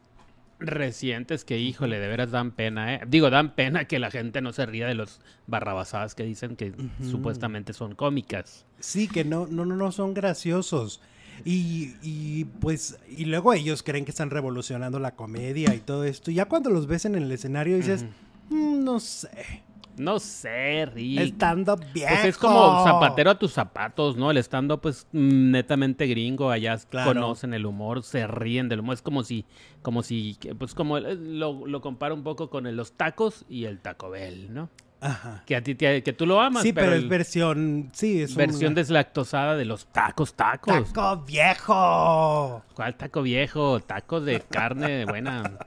recientes 0.63 1.45
que, 1.45 1.59
híjole, 1.59 1.99
de 1.99 2.09
veras 2.09 2.31
dan 2.31 2.53
pena, 2.53 2.95
¿eh? 2.95 3.01
Digo, 3.07 3.31
dan 3.31 3.55
pena 3.55 3.87
que 3.87 3.99
la 3.99 4.11
gente 4.11 4.41
no 4.41 4.53
se 4.53 4.67
ría 4.67 4.87
de 4.87 4.95
los 4.95 5.21
barrabasadas 5.47 6.15
que 6.15 6.25
dicen 6.25 6.57
que 6.57 6.73
supuestamente 7.03 7.73
son 7.73 7.95
cómicas. 7.95 8.65
Sí, 8.81 9.09
que 9.09 9.25
no, 9.25 9.47
no, 9.47 9.65
no, 9.65 9.77
no 9.77 9.93
son 9.93 10.15
graciosos. 10.15 11.01
Y, 11.45 11.95
y, 12.03 12.45
pues, 12.45 12.99
y 13.09 13.25
luego 13.25 13.53
ellos 13.53 13.83
creen 13.83 14.05
que 14.05 14.11
están 14.11 14.31
revolucionando 14.31 14.99
la 14.99 15.17
comedia 15.17 15.75
y 15.75 15.79
todo 15.79 16.05
esto. 16.05 16.31
Y 16.31 16.35
ya 16.35 16.47
cuando 16.47 16.71
los 16.71 16.87
ves 16.87 17.05
en 17.05 17.15
el 17.15 17.31
escenario 17.33 17.77
dices, 17.77 18.05
mm, 18.51 18.85
no 18.85 19.01
sé. 19.01 19.63
No 19.97 20.19
sé, 20.19 20.87
Rick. 20.87 21.21
Estando 21.21 21.77
bien. 21.77 22.09
Pues 22.09 22.25
es 22.25 22.39
como 22.39 22.85
zapatero 22.85 23.31
a 23.31 23.39
tus 23.39 23.53
zapatos, 23.53 24.17
¿no? 24.17 24.31
El 24.31 24.39
estando 24.39 24.81
pues 24.81 25.07
netamente 25.13 26.07
gringo, 26.07 26.51
allá 26.51 26.79
conocen 26.91 27.55
el 27.55 27.67
humor, 27.67 28.03
se 28.03 28.27
ríen 28.27 28.69
del 28.69 28.81
humor. 28.81 28.95
Es 28.95 29.03
como 29.03 29.23
si, 29.23 29.45
como 29.83 30.03
si, 30.03 30.39
pues 30.59 30.75
como 30.75 30.99
lo, 30.99 31.67
lo 31.67 31.81
comparo 31.81 32.15
un 32.15 32.23
poco 32.23 32.51
con 32.51 32.75
los 32.75 32.93
tacos 32.93 33.45
y 33.49 33.65
el 33.65 33.81
Taco 33.81 34.11
Bell, 34.11 34.53
¿no? 34.53 34.71
Ajá. 35.03 35.43
Que 35.47 35.57
a 35.57 35.63
ti 35.63 35.75
que 35.75 36.15
tú 36.17 36.27
lo 36.27 36.41
amas. 36.41 36.63
Sí, 36.63 36.73
pero, 36.73 36.95
es 36.95 37.09
versión, 37.09 37.91
sí, 37.93 38.23
es 38.23 38.37
versión 38.37 38.75
deslactosada 38.75 39.57
de 39.57 39.65
los 39.65 39.87
tacos, 39.87 40.35
tacos. 40.35 40.93
Taco 40.93 41.25
viejo. 41.25 42.63
¿Cuál 42.75 42.95
taco 42.95 43.23
viejo? 43.23 43.81
Tacos 43.81 44.25
de 44.25 44.41
carne 44.41 45.05
buena. 45.05 45.59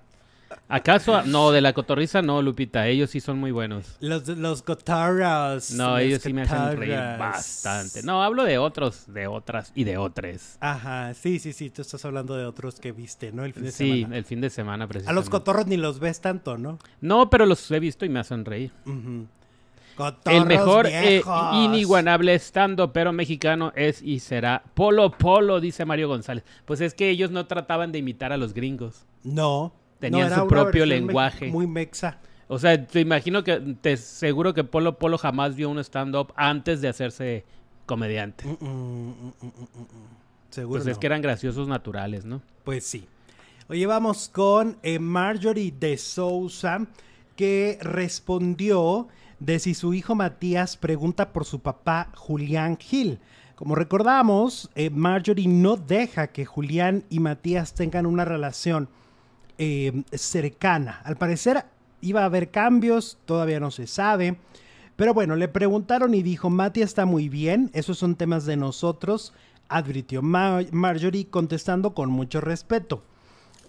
¿Acaso? 0.68 1.22
No, 1.24 1.52
de 1.52 1.62
la 1.62 1.74
cotorriza 1.74 2.22
no, 2.22 2.42
Lupita. 2.42 2.88
Ellos 2.88 3.12
sí 3.12 3.20
son 3.20 3.38
muy 3.38 3.52
buenos. 3.52 3.98
Los, 4.00 4.28
los 4.28 4.64
cotorras. 4.64 5.72
No, 5.72 5.98
ellos 5.98 6.24
sí 6.24 6.34
me 6.34 6.42
hacen 6.42 6.78
reír 6.78 6.98
bastante. 7.20 8.02
No, 8.02 8.24
hablo 8.24 8.44
de 8.44 8.58
otros, 8.58 9.04
de 9.08 9.28
otras 9.28 9.72
y 9.76 9.84
de 9.84 9.98
otros. 9.98 10.58
Ajá, 10.60 11.14
sí, 11.14 11.40
sí, 11.40 11.54
sí. 11.54 11.70
Tú 11.70 11.82
estás 11.82 12.04
hablando 12.06 12.36
de 12.36 12.46
otros 12.46 12.80
que 12.80 12.92
viste, 12.92 13.32
¿no? 13.32 13.46
El 13.46 13.54
fin 13.54 13.64
de 13.64 13.72
semana. 13.72 14.08
Sí, 14.08 14.08
el 14.16 14.26
fin 14.26 14.42
de 14.42 14.50
semana, 14.50 14.88
precisamente. 14.88 15.20
A 15.20 15.22
los 15.22 15.30
cotorros 15.30 15.68
ni 15.68 15.78
los 15.78 16.00
ves 16.00 16.20
tanto, 16.22 16.58
¿no? 16.58 16.80
No, 17.00 17.30
pero 17.30 17.46
los 17.46 17.70
he 17.70 17.80
visto 17.80 18.06
y 18.06 18.10
me 18.10 18.20
hacen 18.20 18.44
reír. 18.44 18.72
el 20.26 20.46
mejor 20.46 20.88
eh, 20.88 21.22
iniguanable 21.54 22.34
estando 22.34 22.92
pero 22.92 23.14
mexicano 23.14 23.72
es 23.76 24.02
y 24.02 24.20
será 24.20 24.64
Polo 24.74 25.12
Polo, 25.12 25.60
dice 25.60 25.86
Mario 25.86 26.08
González. 26.08 26.44
Pues 26.66 26.82
es 26.82 26.96
que 26.96 27.10
ellos 27.10 27.30
no 27.30 27.46
trataban 27.46 27.92
de 27.92 28.00
imitar 28.00 28.34
a 28.34 28.38
los 28.38 28.54
gringos. 28.54 29.06
No. 29.24 29.74
Tenían 30.00 30.34
su 30.34 30.48
propio 30.48 30.86
lenguaje. 30.86 31.48
Muy 31.48 31.68
mexa. 31.68 32.20
O 32.48 32.60
sea, 32.60 32.86
te 32.86 33.00
imagino 33.00 33.44
que, 33.44 33.60
te 33.82 33.98
seguro 33.98 34.54
que 34.54 34.64
Polo 34.64 35.00
Polo 35.00 35.18
jamás 35.18 35.56
vio 35.56 35.70
un 35.70 35.80
stand-up 35.80 36.32
antes 36.36 36.82
de 36.82 36.88
hacerse 36.88 37.44
comediante. 37.86 38.46
Mm, 38.46 38.66
mm, 38.66 39.34
mm, 39.42 39.88
seguro. 40.52 40.84
Pues 40.84 40.92
es 40.92 40.98
que 41.00 41.08
eran 41.08 41.22
graciosos 41.22 41.68
naturales, 41.68 42.26
¿no? 42.26 42.42
Pues 42.64 42.86
sí. 42.86 43.08
Oye, 43.68 43.88
vamos 43.88 44.30
con 44.30 44.78
eh, 44.84 45.00
Marjorie 45.00 45.74
de 45.80 45.98
Sousa, 45.98 46.86
que 47.36 47.80
respondió 47.82 49.08
de 49.40 49.58
si 49.58 49.74
su 49.74 49.96
hijo 49.96 50.14
Matías 50.14 50.78
pregunta 50.78 51.34
por 51.34 51.46
su 51.46 51.60
papá 51.62 52.12
Julián 52.16 52.78
Gil. 52.78 53.20
Como 53.56 53.74
recordamos, 53.74 54.70
eh, 54.76 54.90
Marjorie 54.92 55.48
no 55.48 55.78
deja 55.78 56.28
que 56.28 56.46
Julián 56.46 57.06
y 57.10 57.20
Matías 57.20 57.74
tengan 57.74 58.06
una 58.06 58.24
relación 58.24 58.88
eh, 59.58 60.04
cercana. 60.14 61.02
Al 61.04 61.18
parecer 61.18 61.66
iba 62.02 62.22
a 62.22 62.26
haber 62.26 62.52
cambios, 62.52 63.18
todavía 63.26 63.60
no 63.60 63.72
se 63.72 63.88
sabe. 63.88 64.38
Pero 64.96 65.14
bueno, 65.14 65.36
le 65.36 65.48
preguntaron 65.48 66.14
y 66.14 66.24
dijo, 66.24 66.50
Mati 66.50 66.82
está 66.82 67.06
muy 67.06 67.28
bien, 67.28 67.70
esos 67.74 67.98
son 67.98 68.16
temas 68.16 68.46
de 68.46 68.56
nosotros, 68.56 69.34
advirtió 69.68 70.22
Marjorie 70.22 71.28
contestando 71.28 71.94
con 71.94 72.10
mucho 72.10 72.40
respeto. 72.40 73.04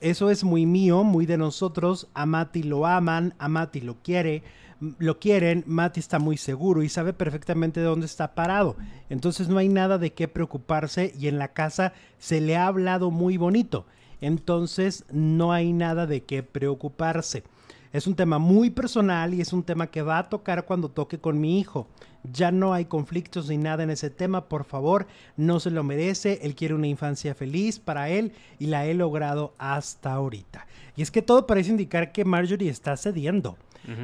Eso 0.00 0.30
es 0.30 0.44
muy 0.44 0.66
mío, 0.66 1.02
muy 1.02 1.26
de 1.26 1.38
nosotros, 1.38 2.06
a 2.14 2.26
Mati 2.26 2.62
lo 2.62 2.86
aman, 2.86 3.34
a 3.38 3.48
Mati 3.48 3.80
lo 3.80 3.96
quiere, 4.02 4.44
lo 4.98 5.18
quieren, 5.18 5.64
Mati 5.66 6.00
está 6.00 6.18
muy 6.18 6.36
seguro 6.36 6.82
y 6.82 6.88
sabe 6.88 7.12
perfectamente 7.12 7.80
dónde 7.80 8.06
está 8.06 8.34
parado. 8.34 8.76
Entonces 9.08 9.48
no 9.48 9.58
hay 9.58 9.68
nada 9.68 9.98
de 9.98 10.12
qué 10.12 10.28
preocuparse 10.28 11.12
y 11.18 11.28
en 11.28 11.38
la 11.38 11.48
casa 11.48 11.92
se 12.18 12.40
le 12.40 12.56
ha 12.56 12.66
hablado 12.66 13.10
muy 13.10 13.36
bonito. 13.36 13.86
Entonces 14.20 15.04
no 15.10 15.52
hay 15.52 15.72
nada 15.72 16.06
de 16.06 16.24
qué 16.24 16.42
preocuparse. 16.42 17.44
Es 17.92 18.06
un 18.06 18.14
tema 18.14 18.38
muy 18.38 18.70
personal 18.70 19.32
y 19.32 19.40
es 19.40 19.52
un 19.52 19.62
tema 19.62 19.86
que 19.86 20.02
va 20.02 20.18
a 20.18 20.28
tocar 20.28 20.66
cuando 20.66 20.90
toque 20.90 21.18
con 21.18 21.40
mi 21.40 21.58
hijo. 21.58 21.88
Ya 22.24 22.50
no 22.50 22.74
hay 22.74 22.86
conflictos 22.86 23.48
ni 23.48 23.56
nada 23.56 23.84
en 23.84 23.90
ese 23.90 24.10
tema, 24.10 24.48
por 24.48 24.64
favor, 24.64 25.06
no 25.36 25.60
se 25.60 25.70
lo 25.70 25.84
merece. 25.84 26.40
Él 26.42 26.54
quiere 26.54 26.74
una 26.74 26.88
infancia 26.88 27.34
feliz 27.34 27.78
para 27.78 28.10
él 28.10 28.32
y 28.58 28.66
la 28.66 28.86
he 28.86 28.94
logrado 28.94 29.54
hasta 29.58 30.12
ahorita. 30.12 30.66
Y 30.96 31.02
es 31.02 31.10
que 31.10 31.22
todo 31.22 31.46
parece 31.46 31.70
indicar 31.70 32.12
que 32.12 32.24
Marjorie 32.24 32.68
está 32.68 32.96
cediendo. 32.96 33.56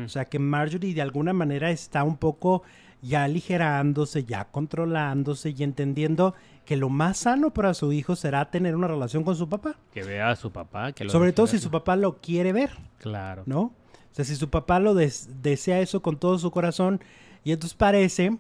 O 0.05 0.09
sea, 0.09 0.27
que 0.27 0.39
Marjorie 0.39 0.95
de 0.95 1.03
alguna 1.03 1.33
manera 1.33 1.73
está 1.73 2.05
un 2.05 2.17
poco 2.17 2.63
ya 3.03 3.25
aligerándose, 3.25 4.25
ya 4.25 4.45
controlándose 4.45 5.51
y 5.51 5.63
entendiendo 5.65 6.35
que 6.65 6.77
lo 6.77 6.89
más 6.89 7.19
sano 7.19 7.53
para 7.53 7.75
su 7.75 7.93
hijo 7.93 8.17
será 8.17 8.51
tener 8.51 8.77
una 8.77 8.89
relación 8.89 9.25
con 9.25 9.37
su 9.37 9.49
papá. 9.49 9.77
Que 9.93 10.03
vea 10.03 10.31
a 10.31 10.37
su 10.37 10.51
papá. 10.53 10.93
Que 10.93 11.09
Sobre 11.09 11.33
todo 11.33 11.47
si 11.47 11.59
su 11.59 11.71
papá 11.71 11.97
lo 11.97 12.19
quiere 12.19 12.53
ver. 12.53 12.71
Claro. 12.99 13.43
¿No? 13.47 13.61
O 13.61 14.15
sea, 14.15 14.25
si 14.25 14.37
su 14.37 14.51
papá 14.51 14.79
lo 14.79 14.95
desea 14.95 15.81
eso 15.81 16.03
con 16.03 16.19
todo 16.19 16.39
su 16.39 16.51
corazón. 16.51 17.01
Y 17.45 17.53
entonces 17.53 17.77
parece 17.77 18.37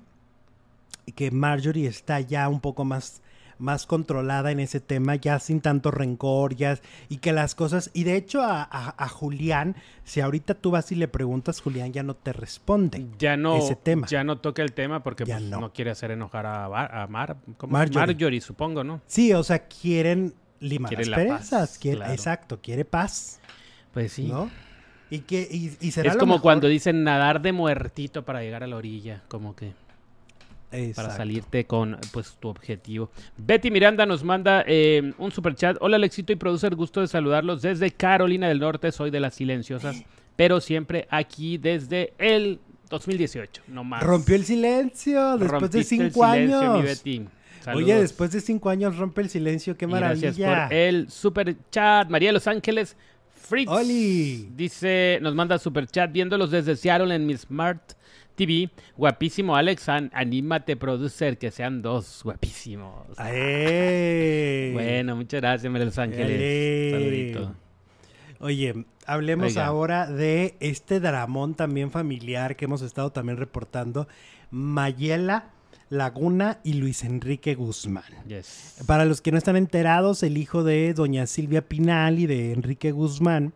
que 1.15 1.31
Marjorie 1.31 1.89
está 1.89 2.21
ya 2.21 2.49
un 2.49 2.61
poco 2.61 2.85
más 2.85 3.23
más 3.59 3.87
controlada 3.87 4.51
en 4.51 4.61
ese 4.61 4.81
tema, 4.81 5.15
ya 5.17 5.39
sin 5.39 5.61
tanto 5.61 5.91
rencor, 5.91 6.55
ya, 6.57 6.79
y 7.09 7.19
que 7.19 7.33
las 7.33 7.55
cosas, 7.55 7.91
y 7.95 8.05
de 8.05 8.17
hecho 8.17 8.41
a, 8.43 9.09
Julián, 9.09 9.77
si 10.05 10.21
ahorita 10.21 10.55
tú 10.55 10.71
vas 10.71 10.91
y 10.93 10.95
le 10.97 11.09
preguntas, 11.09 11.61
Julián 11.61 11.93
ya 11.93 12.03
no 12.03 12.15
te 12.15 12.33
responde 12.33 13.07
ya 13.19 13.37
no, 13.37 13.57
ese 13.57 13.77
tema. 13.77 14.07
Ya 14.09 14.25
no 14.25 14.39
toca 14.39 14.63
el 14.63 14.73
tema 14.73 15.03
porque 15.03 15.25
pues, 15.27 15.41
no. 15.43 15.73
quiere 15.73 15.91
hacer 15.91 16.11
enojar 16.11 16.47
a, 16.47 17.03
a 17.03 17.07
Mar, 17.07 17.37
Marjorie. 17.69 18.41
supongo, 18.41 18.85
¿no? 18.85 19.01
Sí, 19.07 19.33
o 19.33 19.43
sea, 19.43 19.61
quieren 19.67 20.35
limar 20.61 20.89
Quiere 20.91 21.05
las 21.07 21.11
la 21.11 21.17
perezas. 21.17 21.51
paz, 21.51 21.79
quiere- 21.79 21.97
claro. 21.99 22.13
Exacto, 22.13 22.61
quiere 22.63 22.85
paz, 22.85 23.41
Pues 23.93 24.13
sí. 24.13 24.29
¿no? 24.29 24.51
Y 25.11 25.21
que 25.21 25.47
y, 25.51 25.77
y 25.81 25.91
será 25.91 26.11
Es 26.13 26.17
como 26.17 26.35
mejor- 26.35 26.43
cuando 26.43 26.69
dicen 26.69 27.05
nadar 27.05 27.43
de 27.43 27.53
muertito 27.53 28.25
para 28.25 28.41
llegar 28.43 28.63
a 28.63 28.67
la 28.67 28.77
orilla, 28.77 29.23
como 29.29 29.55
que 29.55 29.75
para 30.95 31.17
salirte 31.17 31.65
con 31.65 31.99
pues 32.13 32.37
tu 32.41 32.49
objetivo. 32.49 33.11
Betty 33.37 33.71
Miranda 33.71 34.07
nos 34.07 34.25
manda 34.25 34.65
eh, 34.67 35.13
un 35.19 35.31
super 35.31 35.55
chat. 35.55 35.77
Hola 35.81 35.97
Alexito 35.97 36.33
y 36.33 36.37
producer, 36.37 36.75
gusto 36.75 37.01
de 37.01 37.09
saludarlos 37.09 37.63
desde 37.63 37.91
Carolina 37.91 38.49
del 38.49 38.61
Norte. 38.61 38.91
Soy 38.93 39.11
de 39.11 39.21
las 39.21 39.35
silenciosas, 39.35 40.03
pero 40.37 40.61
siempre 40.61 41.07
aquí 41.11 41.59
desde 41.59 42.15
el 42.19 42.61
2018, 42.89 43.63
no 43.69 43.85
más. 43.85 44.03
Rompió 44.03 44.35
el 44.35 44.45
silencio 44.45 45.39
después 45.39 45.71
de 45.71 45.79
el 45.79 45.85
cinco 45.85 46.21
mi 46.21 46.31
años. 46.31 46.83
Betty. 46.83 47.27
Oye, 47.75 47.95
después 47.95 48.33
de 48.33 48.41
cinco 48.41 48.71
años 48.71 48.97
rompe 48.97 49.21
el 49.21 49.29
silencio, 49.29 49.77
qué 49.77 49.85
Y 49.85 49.89
maravilla. 49.89 50.33
Gracias 50.33 50.69
por 50.69 50.73
el 50.73 51.11
super 51.11 51.57
chat. 51.71 52.09
María 52.09 52.31
de 52.31 52.33
Los 52.33 52.47
Ángeles 52.47 52.97
Fritz. 53.35 53.71
Oli. 53.71 54.49
Dice, 54.57 55.19
nos 55.23 55.35
manda 55.35 55.59
super 55.59 55.87
chat 55.87 56.11
viéndolos 56.11 56.51
desde 56.51 56.77
Seattle 56.77 57.15
en 57.15 57.27
mi 57.27 57.37
Smart 57.37 57.93
TV. 58.35 58.71
Guapísimo, 58.97 59.57
Alex. 59.57 59.89
an- 59.89 60.11
anímate, 60.15 60.77
producer, 60.77 61.39
que 61.39 61.51
sean 61.51 61.83
dos 61.83 62.23
guapísimos. 62.25 63.07
¡Eh! 63.25 64.71
Bueno, 64.73 65.17
muchas 65.17 65.41
gracias, 65.41 65.71
María 65.71 65.87
Los 65.87 65.99
Ángeles. 65.99 66.31
Ele. 66.31 66.91
Saludito. 66.93 67.55
Oye, 68.41 68.85
hablemos 69.07 69.49
Oiga. 69.53 69.67
ahora 69.67 70.07
de 70.07 70.57
este 70.61 70.99
dramón 71.01 71.55
también 71.55 71.91
familiar 71.91 72.57
que 72.57 72.65
hemos 72.65 72.83
estado 72.83 73.11
también 73.13 73.39
reportando. 73.39 74.09
Mayela 74.51 75.51
Laguna 75.91 76.59
y 76.65 76.75
Luis 76.75 77.05
Enrique 77.05 77.55
Guzmán. 77.55 78.05
Yes. 78.27 78.83
Para 78.87 79.05
los 79.05 79.21
que 79.21 79.31
no 79.33 79.39
están 79.39 79.57
enterados, 79.57 80.23
el 80.23 80.39
hijo 80.39 80.65
de 80.65 80.95
doña 80.95 81.27
Silvia 81.27 81.69
Pinal 81.69 82.19
y 82.19 82.27
de 82.27 82.53
Enrique 82.53 82.93
Guzmán, 82.93 83.53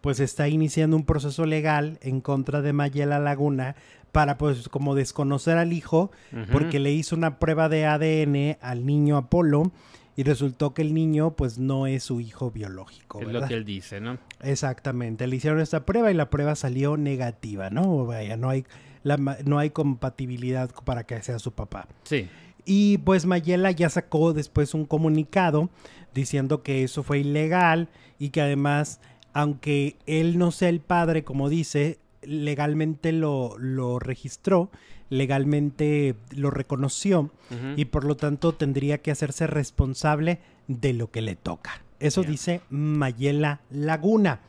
pues 0.00 0.20
está 0.20 0.48
iniciando 0.48 0.96
un 0.96 1.04
proceso 1.04 1.44
legal 1.46 1.98
en 2.02 2.20
contra 2.20 2.62
de 2.62 2.72
Mayela 2.72 3.18
Laguna 3.18 3.76
para 4.12 4.38
pues 4.38 4.68
como 4.68 4.94
desconocer 4.94 5.58
al 5.58 5.72
hijo 5.72 6.10
porque 6.52 6.78
le 6.78 6.92
hizo 6.92 7.16
una 7.16 7.38
prueba 7.38 7.68
de 7.68 7.86
ADN 7.86 8.58
al 8.60 8.86
niño 8.86 9.16
Apolo 9.16 9.72
y 10.16 10.24
resultó 10.24 10.74
que 10.74 10.82
el 10.82 10.94
niño 10.94 11.32
pues 11.36 11.58
no 11.58 11.86
es 11.86 12.02
su 12.02 12.20
hijo 12.20 12.50
biológico, 12.50 13.20
Es 13.20 13.28
lo 13.28 13.46
que 13.46 13.54
él 13.54 13.64
dice, 13.64 14.00
¿no? 14.00 14.18
Exactamente, 14.40 15.26
le 15.26 15.36
hicieron 15.36 15.60
esta 15.60 15.86
prueba 15.86 16.10
y 16.10 16.14
la 16.14 16.28
prueba 16.28 16.56
salió 16.56 16.96
negativa, 16.96 17.70
¿no? 17.70 18.04
Vaya, 18.04 18.36
no 18.36 18.48
hay 18.48 18.64
la 19.04 19.16
no 19.16 19.58
hay 19.58 19.70
compatibilidad 19.70 20.70
para 20.84 21.04
que 21.04 21.22
sea 21.22 21.38
su 21.38 21.52
papá. 21.52 21.86
Sí. 22.02 22.28
Y 22.64 22.98
pues 22.98 23.26
Mayela 23.26 23.70
ya 23.70 23.88
sacó 23.88 24.32
después 24.32 24.74
un 24.74 24.84
comunicado 24.84 25.70
diciendo 26.14 26.62
que 26.62 26.82
eso 26.82 27.02
fue 27.02 27.20
ilegal 27.20 27.88
y 28.18 28.30
que 28.30 28.40
además, 28.40 29.00
aunque 29.32 29.96
él 30.06 30.36
no 30.36 30.50
sea 30.50 30.68
el 30.68 30.80
padre, 30.80 31.24
como 31.24 31.48
dice, 31.48 31.98
legalmente 32.22 33.12
lo, 33.12 33.56
lo 33.58 33.98
registró, 33.98 34.70
legalmente 35.10 36.14
lo 36.34 36.50
reconoció 36.50 37.30
y 37.76 37.86
por 37.86 38.04
lo 38.04 38.16
tanto 38.16 38.54
tendría 38.54 38.98
que 38.98 39.10
hacerse 39.10 39.46
responsable 39.46 40.40
de 40.66 40.92
lo 40.92 41.10
que 41.10 41.22
le 41.22 41.36
toca. 41.36 41.82
Eso 42.00 42.22
dice 42.22 42.60
Mayela 42.70 43.60
Laguna. 43.70 44.40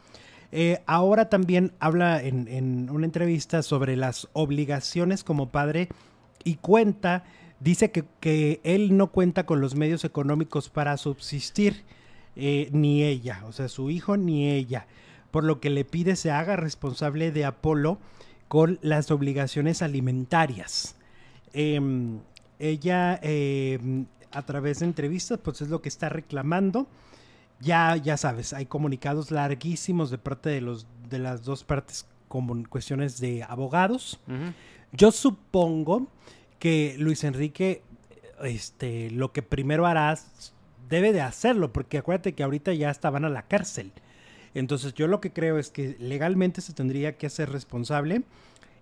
Eh, 0.52 0.82
ahora 0.88 1.30
también 1.30 1.74
habla 1.80 2.22
en, 2.22 2.48
en 2.48 2.90
una 2.90 3.06
entrevista 3.06 3.62
sobre 3.62 3.96
las 3.96 4.28
obligaciones 4.34 5.24
como 5.24 5.50
padre 5.50 5.90
y 6.44 6.56
cuenta, 6.56 7.24
dice 7.60 7.92
que, 7.92 8.06
que 8.20 8.60
él 8.64 8.98
no 8.98 9.12
cuenta 9.12 9.46
con 9.46 9.62
los 9.62 9.76
medios 9.76 10.04
económicos 10.06 10.70
para 10.70 10.98
subsistir, 10.98 11.84
eh, 12.36 12.70
ni 12.72 13.04
ella, 13.04 13.44
o 13.46 13.52
sea, 13.52 13.68
su 13.68 13.90
hijo 13.90 14.18
ni 14.18 14.50
ella, 14.50 14.88
por 15.32 15.44
lo 15.44 15.60
que 15.60 15.70
le 15.70 15.86
pide 15.86 16.16
se 16.16 16.32
haga 16.32 16.56
responsable 16.56 17.32
de 17.32 17.46
Apolo 17.46 18.00
con 18.48 18.80
las 18.82 19.12
obligaciones 19.12 19.82
alimentarias. 19.82 20.96
Em, 21.54 22.20
ella, 22.58 23.20
em, 23.22 24.06
a 24.32 24.42
través 24.44 24.80
de 24.80 24.86
entrevistas, 24.86 25.40
pues 25.42 25.62
es 25.62 25.70
lo 25.70 25.82
que 25.82 25.90
está 25.90 26.10
reclamando. 26.10 26.88
Ya, 27.60 27.96
ya 27.98 28.18
sabes, 28.18 28.54
hay 28.54 28.66
comunicados 28.66 29.32
larguísimos 29.32 30.12
de 30.12 30.18
parte 30.18 30.50
de 30.50 30.62
los 30.62 30.88
de 31.10 31.20
las 31.20 31.44
dos 31.44 31.64
partes 31.64 32.06
como 32.28 32.56
cuestiones 32.70 33.20
de 33.20 33.44
abogados. 33.44 34.20
Yo 34.92 35.12
supongo 35.12 36.08
que 36.60 36.96
Luis 37.00 37.24
Enrique, 37.24 37.82
este, 38.44 39.10
lo 39.12 39.34
que 39.34 39.42
primero 39.42 39.86
hará, 39.86 40.18
debe 40.88 41.12
de 41.12 41.22
hacerlo, 41.22 41.74
porque 41.74 41.98
acuérdate 41.98 42.34
que 42.34 42.44
ahorita 42.44 42.74
ya 42.74 42.90
estaban 42.90 43.26
a 43.26 43.30
la 43.30 43.44
cárcel. 43.44 43.92
Entonces 44.54 44.94
yo 44.94 45.08
lo 45.08 45.22
que 45.22 45.32
creo 45.32 45.58
es 45.58 45.70
que 45.70 45.96
legalmente 46.00 46.62
se 46.62 46.74
tendría 46.74 47.18
que 47.18 47.28
hacer 47.28 47.52
responsable 47.52 48.24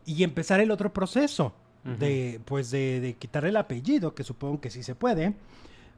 y 0.05 0.23
empezar 0.23 0.59
el 0.59 0.71
otro 0.71 0.93
proceso 0.93 1.53
de, 1.83 2.41
pues 2.43 2.69
de, 2.69 2.99
de 2.99 3.13
quitar 3.13 3.45
el 3.45 3.55
apellido, 3.55 4.13
que 4.13 4.23
supongo 4.23 4.59
que 4.59 4.69
sí 4.69 4.83
se 4.83 4.93
puede, 4.93 5.33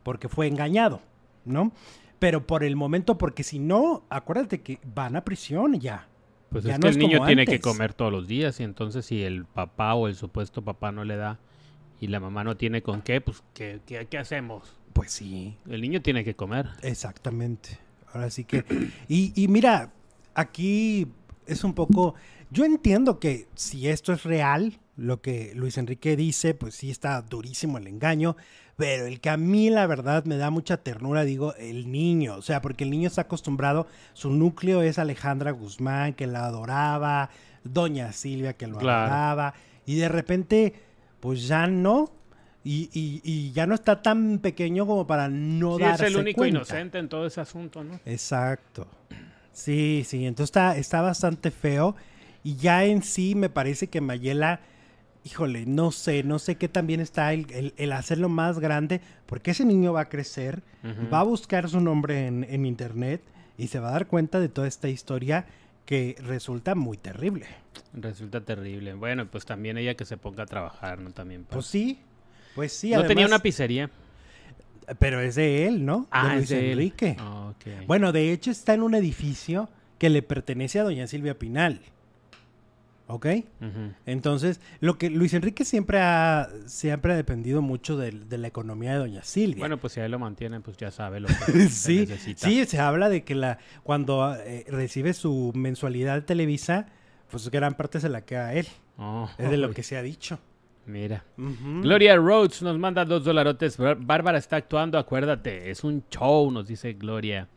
porque 0.03 0.29
fue 0.29 0.47
engañado, 0.47 1.01
¿no? 1.45 1.71
Pero 2.19 2.45
por 2.45 2.63
el 2.63 2.75
momento, 2.75 3.17
porque 3.17 3.43
si 3.43 3.57
no, 3.57 4.03
acuérdate 4.09 4.61
que 4.61 4.79
van 4.93 5.15
a 5.15 5.23
prisión 5.23 5.79
ya. 5.79 6.07
Pues 6.49 6.63
Ya 6.63 6.73
es 6.73 6.79
no 6.79 6.83
que 6.83 6.89
es 6.89 6.95
el 6.95 7.01
niño 7.01 7.25
tiene 7.25 7.45
que 7.45 7.59
comer 7.59 7.93
todos 7.93 8.11
los 8.11 8.27
días 8.27 8.59
y 8.59 8.63
entonces 8.63 9.05
si 9.05 9.23
el 9.23 9.45
papá 9.45 9.93
o 9.95 10.07
el 10.07 10.15
supuesto 10.15 10.63
papá 10.63 10.91
no 10.91 11.03
le 11.03 11.15
da 11.15 11.39
y 11.99 12.07
la 12.07 12.19
mamá 12.19 12.43
no 12.43 12.57
tiene 12.57 12.81
con 12.81 13.01
qué, 13.01 13.21
pues 13.21 13.43
¿qué, 13.53 13.79
qué, 13.85 14.07
qué 14.07 14.17
hacemos? 14.17 14.75
Pues 14.93 15.11
sí, 15.11 15.57
El 15.69 15.81
niño 15.81 16.01
tiene 16.01 16.23
que 16.23 16.35
comer. 16.35 16.67
Exactamente. 16.81 17.77
Ahora 18.13 18.29
sí 18.29 18.43
que. 18.43 18.63
Y, 19.07 19.31
y 19.35 19.47
mira, 19.47 19.91
aquí 20.33 21.07
es 21.45 21.63
un 21.63 21.73
poco. 21.73 22.15
Yo 22.51 22.65
entiendo 22.65 23.19
que 23.19 23.47
si 23.55 23.87
esto 23.87 24.11
es 24.13 24.23
real, 24.23 24.79
lo 24.97 25.21
que 25.21 25.53
Luis 25.55 25.77
Enrique 25.77 26.15
dice, 26.15 26.53
pues 26.55 26.75
sí 26.75 26.89
está 26.89 27.21
durísimo 27.21 27.77
el 27.77 27.87
engaño. 27.87 28.35
Pero 28.75 29.05
el 29.07 29.19
que 29.19 29.29
a 29.29 29.35
mí, 29.37 29.69
la 29.69 29.85
verdad, 29.87 30.23
me 30.23 30.37
da 30.37 30.49
mucha 30.51 30.77
ternura, 30.77 31.25
digo, 31.25 31.53
el 31.55 31.91
niño. 31.91 32.35
O 32.35 32.41
sea, 32.41 32.61
porque 32.61 32.85
el 32.85 32.89
niño 32.89 33.07
está 33.07 33.21
acostumbrado, 33.23 33.87
su 34.13 34.29
núcleo 34.31 34.81
es 34.81 34.97
Alejandra 34.97 35.51
Guzmán, 35.51 36.13
que 36.13 36.27
la 36.27 36.45
adoraba, 36.45 37.29
Doña 37.65 38.13
Silvia, 38.13 38.53
que 38.53 38.67
lo 38.67 38.77
Claro. 38.77 39.01
adoraba. 39.11 39.53
Y 39.85 39.95
de 39.95 40.07
repente, 40.07 40.73
pues 41.19 41.45
ya 41.47 41.67
no. 41.67 42.09
Y, 42.63 42.89
y- 42.93 43.21
y 43.23 43.51
ya 43.53 43.65
no 43.67 43.73
está 43.73 44.01
tan 44.01 44.39
pequeño 44.39 44.85
como 44.85 45.07
para 45.07 45.29
no 45.29 45.77
Sí, 45.77 45.83
es 45.83 45.89
darse 45.89 46.07
el 46.07 46.17
único 46.17 46.37
cuenta. 46.39 46.57
inocente 46.57 46.97
en 46.99 47.07
todo 47.09 47.25
ese 47.25 47.39
asunto, 47.41 47.83
¿no? 47.83 47.99
Exacto. 48.05 48.87
Sí, 49.53 50.03
sí, 50.05 50.25
entonces 50.25 50.49
está, 50.49 50.77
está 50.77 51.01
bastante 51.01 51.51
feo. 51.51 51.95
Y 52.43 52.55
ya 52.55 52.85
en 52.85 53.01
sí 53.03 53.35
me 53.35 53.49
parece 53.49 53.87
que 53.87 54.01
Mayela, 54.01 54.59
híjole, 55.23 55.65
no 55.65 55.91
sé, 55.91 56.23
no 56.23 56.37
sé 56.39 56.55
qué 56.55 56.67
también 56.69 56.99
está 56.99 57.33
el, 57.33 57.47
el- 57.51 57.73
el 57.77 57.91
hacerlo 57.93 58.29
más 58.29 58.59
grande, 58.59 59.01
porque 59.25 59.51
ese 59.51 59.65
niño 59.65 59.93
va 59.93 60.01
a 60.01 60.09
crecer, 60.09 60.61
va 61.13 61.19
a 61.21 61.23
buscar 61.23 61.69
su 61.69 61.79
nombre 61.81 62.27
en, 62.27 62.45
en 62.49 62.65
internet 62.65 63.21
y 63.57 63.67
se 63.67 63.79
va 63.79 63.89
a 63.89 63.91
dar 63.91 64.07
cuenta 64.07 64.39
de 64.39 64.47
toda 64.49 64.67
esta 64.67 64.87
historia 64.89 65.45
que 65.85 66.15
resulta 66.19 66.75
muy 66.75 66.97
terrible. 66.97 67.47
Resulta 67.93 68.41
terrible. 68.41 68.93
Bueno, 68.93 69.27
pues 69.29 69.45
también 69.45 69.77
ella 69.77 69.95
que 69.95 70.05
se 70.05 70.17
ponga 70.17 70.43
a 70.43 70.45
trabajar, 70.45 70.99
¿no? 70.99 71.11
También. 71.11 71.43
para- 71.43 71.55
Pues 71.55 71.65
sí, 71.65 71.99
pues 72.55 72.73
sí. 72.73 72.91
no 72.91 73.05
tenía 73.05 73.25
una 73.25 73.39
pizzería. 73.39 73.89
Pero 74.97 75.19
es 75.19 75.35
de 75.35 75.67
él, 75.67 75.85
¿no? 75.85 76.07
Ah, 76.09 76.29
de 76.29 76.35
Luis 76.37 76.43
es 76.43 76.49
de 76.49 76.59
él. 76.65 76.71
Enrique. 76.71 77.15
Ah, 77.19 77.49
ok. 77.51 77.85
Bueno, 77.85 78.11
de 78.11 78.31
hecho 78.33 78.49
está 78.49 78.73
en 78.73 78.81
un 78.81 78.95
edificio 78.95 79.69
que 79.99 80.09
le 80.09 80.21
pertenece 80.23 80.79
a 80.79 80.83
doña 80.83 81.05
Silvia 81.07 81.37
Pinal. 81.37 81.81
¿Ok? 83.11 83.25
Entonces, 84.05 84.61
lo 84.81 84.99
que 84.99 85.09
Luis 85.09 85.33
Enrique 85.33 85.65
siempre 85.65 85.99
ha, 85.99 86.47
siempre 86.67 87.13
ha 87.13 87.15
dependido 87.15 87.63
mucho 87.63 87.97
de, 87.97 88.11
de 88.11 88.37
la 88.37 88.47
economía 88.47 88.91
de 88.93 88.97
doña 88.99 89.23
Silvia. 89.23 89.57
Bueno, 89.61 89.77
pues 89.77 89.93
si 89.93 89.99
él 89.99 90.11
lo 90.11 90.19
mantienen, 90.19 90.61
pues 90.61 90.77
ya 90.77 90.91
sabe 90.91 91.19
lo 91.19 91.27
que 91.27 91.33
sí, 91.69 92.05
necesita. 92.07 92.47
sí, 92.47 92.65
se 92.65 92.77
habla 92.79 93.09
de 93.09 93.23
que 93.23 93.33
la 93.33 93.57
cuando 93.83 94.35
eh, 94.35 94.63
recibe 94.69 95.13
su 95.13 95.51
mensualidad 95.55 96.15
de 96.15 96.21
Televisa, 96.21 96.85
pues 97.31 97.49
gran 97.49 97.73
parte 97.73 97.99
se 97.99 98.09
la 98.09 98.21
queda 98.21 98.49
a 98.49 98.53
él. 98.53 98.67
Oh, 98.99 99.27
Es 99.39 99.49
de 99.49 99.57
lo 99.57 99.71
que 99.73 99.81
se 99.81 99.97
ha 99.97 100.03
dicho. 100.03 100.37
Mira. 100.89 101.23
Gloria 101.37 102.15
Rhodes 102.15 102.63
nos 102.63 102.79
manda 102.79 103.05
dos 103.05 103.23
dolarotes. 103.23 103.77
Bár- 103.77 103.97
Bárbara 103.99 104.39
está 104.39 104.55
actuando, 104.55 104.97
acuérdate. 104.97 105.69
Es 105.69 105.83
un 105.83 106.03
show, 106.09 106.49
nos 106.49 106.67
dice 106.67 106.93
Gloria. 106.93 107.47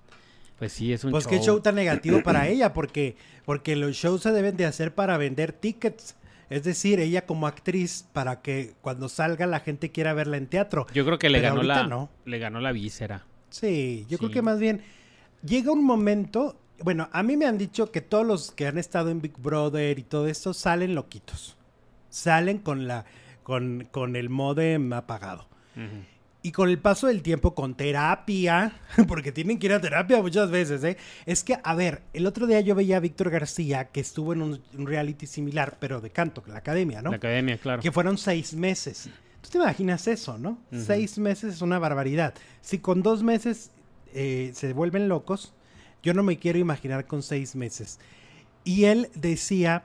Pues 0.59 0.73
sí, 0.73 0.93
es 0.93 1.03
un 1.03 1.11
Pues 1.13 1.25
show. 1.25 1.31
qué 1.31 1.41
show 1.41 1.61
tan 1.61 1.75
negativo 1.77 2.23
para 2.23 2.47
ella, 2.49 2.73
porque, 2.75 3.17
porque 3.47 3.75
los 3.75 3.97
shows 3.97 4.23
se 4.23 4.33
deben 4.33 4.57
de 4.59 4.67
hacer 4.67 4.95
para 4.95 5.17
vender 5.17 5.53
tickets. 5.53 6.15
Es 6.51 6.65
decir, 6.65 7.01
ella 7.01 7.25
como 7.25 7.47
actriz, 7.47 8.07
para 8.13 8.43
que 8.43 8.75
cuando 8.83 9.09
salga 9.09 9.47
la 9.47 9.61
gente 9.61 9.91
quiera 9.91 10.13
verla 10.13 10.37
en 10.37 10.47
teatro. 10.47 10.87
Yo 10.93 11.07
creo 11.07 11.19
que 11.19 11.31
le 11.31 11.41
Pero 11.41 11.55
ganó 11.55 11.63
la 11.63 11.87
no. 11.87 12.11
le 12.27 12.39
ganó 12.39 12.61
la 12.61 12.73
víscera. 12.73 13.25
Sí, 13.49 14.05
yo 14.11 14.19
creo 14.19 14.31
que 14.31 14.43
más 14.43 14.61
bien 14.61 14.83
llega 15.43 15.73
un 15.73 15.83
momento, 15.85 16.61
bueno, 16.81 17.09
a 17.13 17.23
mí 17.23 17.39
me 17.39 17.47
han 17.47 17.57
dicho 17.57 17.91
que 17.91 18.03
todos 18.03 18.27
los 18.27 18.51
que 18.53 18.67
han 18.67 18.77
estado 18.77 19.09
en 19.09 19.23
Big 19.23 19.39
Brother 19.39 19.99
y 19.99 20.03
todo 20.03 20.27
esto 20.29 20.53
salen 20.53 20.95
loquitos. 20.95 21.57
Salen 22.13 22.59
con 22.59 22.87
la 22.87 23.05
con, 23.43 23.89
con 23.91 24.17
el 24.17 24.29
modem 24.29 24.93
apagado. 24.93 25.49
Ujú. 25.77 26.05
Y 26.45 26.51
con 26.51 26.69
el 26.69 26.79
paso 26.79 27.07
del 27.07 27.23
tiempo, 27.23 27.55
con 27.55 27.77
terapia, 27.77 28.73
porque 29.09 29.31
tienen 29.31 29.59
que 29.59 29.67
ir 29.67 29.73
a 29.73 29.81
terapia 29.81 30.21
muchas 30.21 30.51
veces, 30.51 30.83
¿eh? 30.83 30.97
Es 31.25 31.45
que, 31.45 31.57
a 31.63 31.75
ver, 31.75 32.03
el 32.13 32.27
otro 32.27 32.47
día 32.47 32.61
yo 32.61 32.75
veía 32.75 32.97
a 32.97 33.01
Víctor 33.01 33.31
García, 33.31 33.87
que 33.87 34.01
estuvo 34.01 34.33
en 34.33 34.43
un, 34.43 34.61
un 34.77 34.87
reality 34.87 35.27
similar, 35.27 35.77
pero 35.79 36.01
de 36.01 36.11
canto, 36.11 36.43
la 36.49 36.59
academia, 36.59 37.01
¿no? 37.01 37.11
La 37.11 37.17
academia, 37.17 37.59
claro. 37.59 37.81
Que 37.81 37.93
fueron 37.93 38.19
seis 38.19 38.55
meses. 38.55 39.09
Tú 39.41 39.51
te 39.51 39.59
imaginas 39.59 40.07
eso, 40.09 40.37
¿no? 40.37 40.59
Ujú. 40.73 40.83
Seis 40.83 41.17
meses 41.19 41.55
es 41.55 41.63
una 41.63 41.79
barbaridad. 41.79 42.35
Si 42.61 42.79
con 42.79 43.03
dos 43.03 43.23
meses 43.23 43.71
eh, 44.13 44.51
se 44.55 44.73
vuelven 44.73 45.09
locos, 45.09 45.55
yo 46.03 46.13
no 46.13 46.25
me 46.25 46.39
quiero 46.39 46.59
imaginar 46.59 47.07
con 47.07 47.23
seis 47.23 47.55
meses. 47.55 48.01
Y 48.65 48.85
él 48.85 49.11
decía 49.15 49.85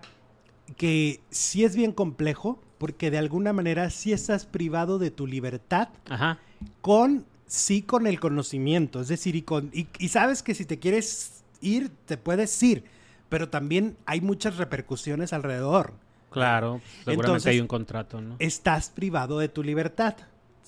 que 0.76 1.22
sí 1.30 1.64
es 1.64 1.76
bien 1.76 1.92
complejo, 1.92 2.62
porque 2.78 3.10
de 3.10 3.18
alguna 3.18 3.54
manera 3.54 3.90
sí 3.90 4.12
estás 4.14 4.46
privado 4.46 5.00
de 5.00 5.12
tu 5.12 5.26
libertad 5.26 5.90
Ajá. 6.10 6.40
con 6.82 7.26
sí 7.48 7.82
con 7.82 8.08
el 8.08 8.20
conocimiento, 8.20 9.00
es 9.00 9.08
decir, 9.08 9.36
y 9.36 9.42
con 9.42 9.70
y, 9.74 9.88
y 10.00 10.10
sabes 10.10 10.44
que 10.44 10.54
si 10.54 10.66
te 10.66 10.80
quieres 10.80 11.44
ir 11.62 11.92
te 12.06 12.18
puedes 12.18 12.62
ir, 12.62 12.84
pero 13.30 13.50
también 13.50 13.98
hay 14.06 14.22
muchas 14.22 14.58
repercusiones 14.58 15.34
alrededor. 15.34 15.94
Claro. 16.30 16.82
Seguramente 17.00 17.14
Entonces, 17.14 17.52
hay 17.52 17.60
un 17.60 17.68
contrato, 17.68 18.22
¿no? 18.22 18.36
Estás 18.40 18.90
privado 18.90 19.40
de 19.40 19.50
tu 19.50 19.64
libertad 19.64 20.16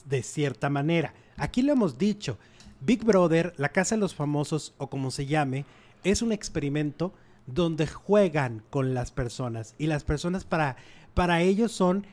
de 0.05 0.23
cierta 0.23 0.69
manera. 0.69 1.13
Aquí 1.37 1.61
lo 1.61 1.73
hemos 1.73 1.97
dicho, 1.97 2.37
Big 2.81 3.03
Brother, 3.03 3.53
la 3.57 3.69
Casa 3.69 3.95
de 3.95 4.01
los 4.01 4.15
Famosos 4.15 4.73
o 4.77 4.89
como 4.89 5.11
se 5.11 5.25
llame, 5.25 5.65
es 6.03 6.21
un 6.21 6.31
experimento 6.31 7.13
donde 7.53 7.87
juegan 7.87 8.63
con 8.69 8.93
las 8.93 9.11
personas 9.11 9.75
y 9.77 9.87
las 9.87 10.03
personas 10.03 10.43
para 10.45 10.75
para 11.13 11.41
ellos 11.41 11.71
son 11.71 12.05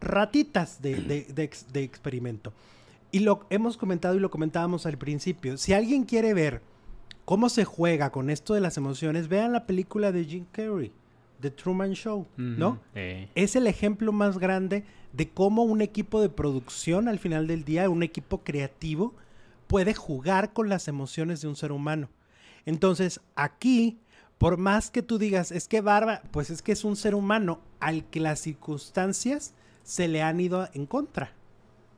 ratitas 0.00 0.82
de, 0.82 0.94
de- 0.96 1.24
de 1.32 1.42
ex- 1.44 1.72
de 1.72 1.82
experimento. 1.82 2.52
Y 3.12 3.20
lo 3.20 3.46
hemos 3.50 3.76
comentado 3.76 4.14
y 4.16 4.20
lo 4.20 4.30
comentábamos 4.30 4.86
al 4.86 4.98
principio. 4.98 5.56
Si 5.56 5.72
alguien 5.72 6.04
quiere 6.04 6.34
ver 6.34 6.62
cómo 7.24 7.48
se 7.48 7.64
juega 7.64 8.10
con 8.10 8.30
esto 8.30 8.54
de 8.54 8.60
las 8.60 8.76
emociones, 8.76 9.28
vean 9.28 9.52
la 9.52 9.66
película 9.66 10.12
de 10.12 10.24
Jim 10.24 10.44
Carrey, 10.52 10.92
The 11.40 11.50
Truman 11.50 11.92
Show, 11.92 12.26
¿no? 12.36 12.80
Eh, 12.94 13.28
Es 13.34 13.56
el 13.56 13.66
ejemplo 13.66 14.12
más 14.12 14.38
grande 14.38 14.84
de 15.12 15.28
cómo 15.28 15.62
un 15.64 15.80
equipo 15.80 16.20
de 16.20 16.28
producción 16.28 17.08
al 17.08 17.18
final 17.18 17.46
del 17.46 17.64
día, 17.64 17.88
un 17.90 18.02
equipo 18.02 18.42
creativo, 18.42 19.14
puede 19.66 19.94
jugar 19.94 20.52
con 20.52 20.68
las 20.68 20.86
emociones 20.88 21.40
de 21.40 21.48
un 21.48 21.56
ser 21.56 21.72
humano. 21.72 22.08
Entonces, 22.66 23.20
aquí, 23.36 23.98
por 24.40 24.56
más 24.56 24.90
que 24.90 25.02
tú 25.02 25.18
digas, 25.18 25.52
es 25.52 25.68
que 25.68 25.82
Barba, 25.82 26.22
pues 26.30 26.48
es 26.48 26.62
que 26.62 26.72
es 26.72 26.82
un 26.84 26.96
ser 26.96 27.14
humano 27.14 27.60
al 27.78 28.06
que 28.06 28.20
las 28.20 28.40
circunstancias 28.40 29.52
se 29.82 30.08
le 30.08 30.22
han 30.22 30.40
ido 30.40 30.66
en 30.72 30.86
contra. 30.86 31.34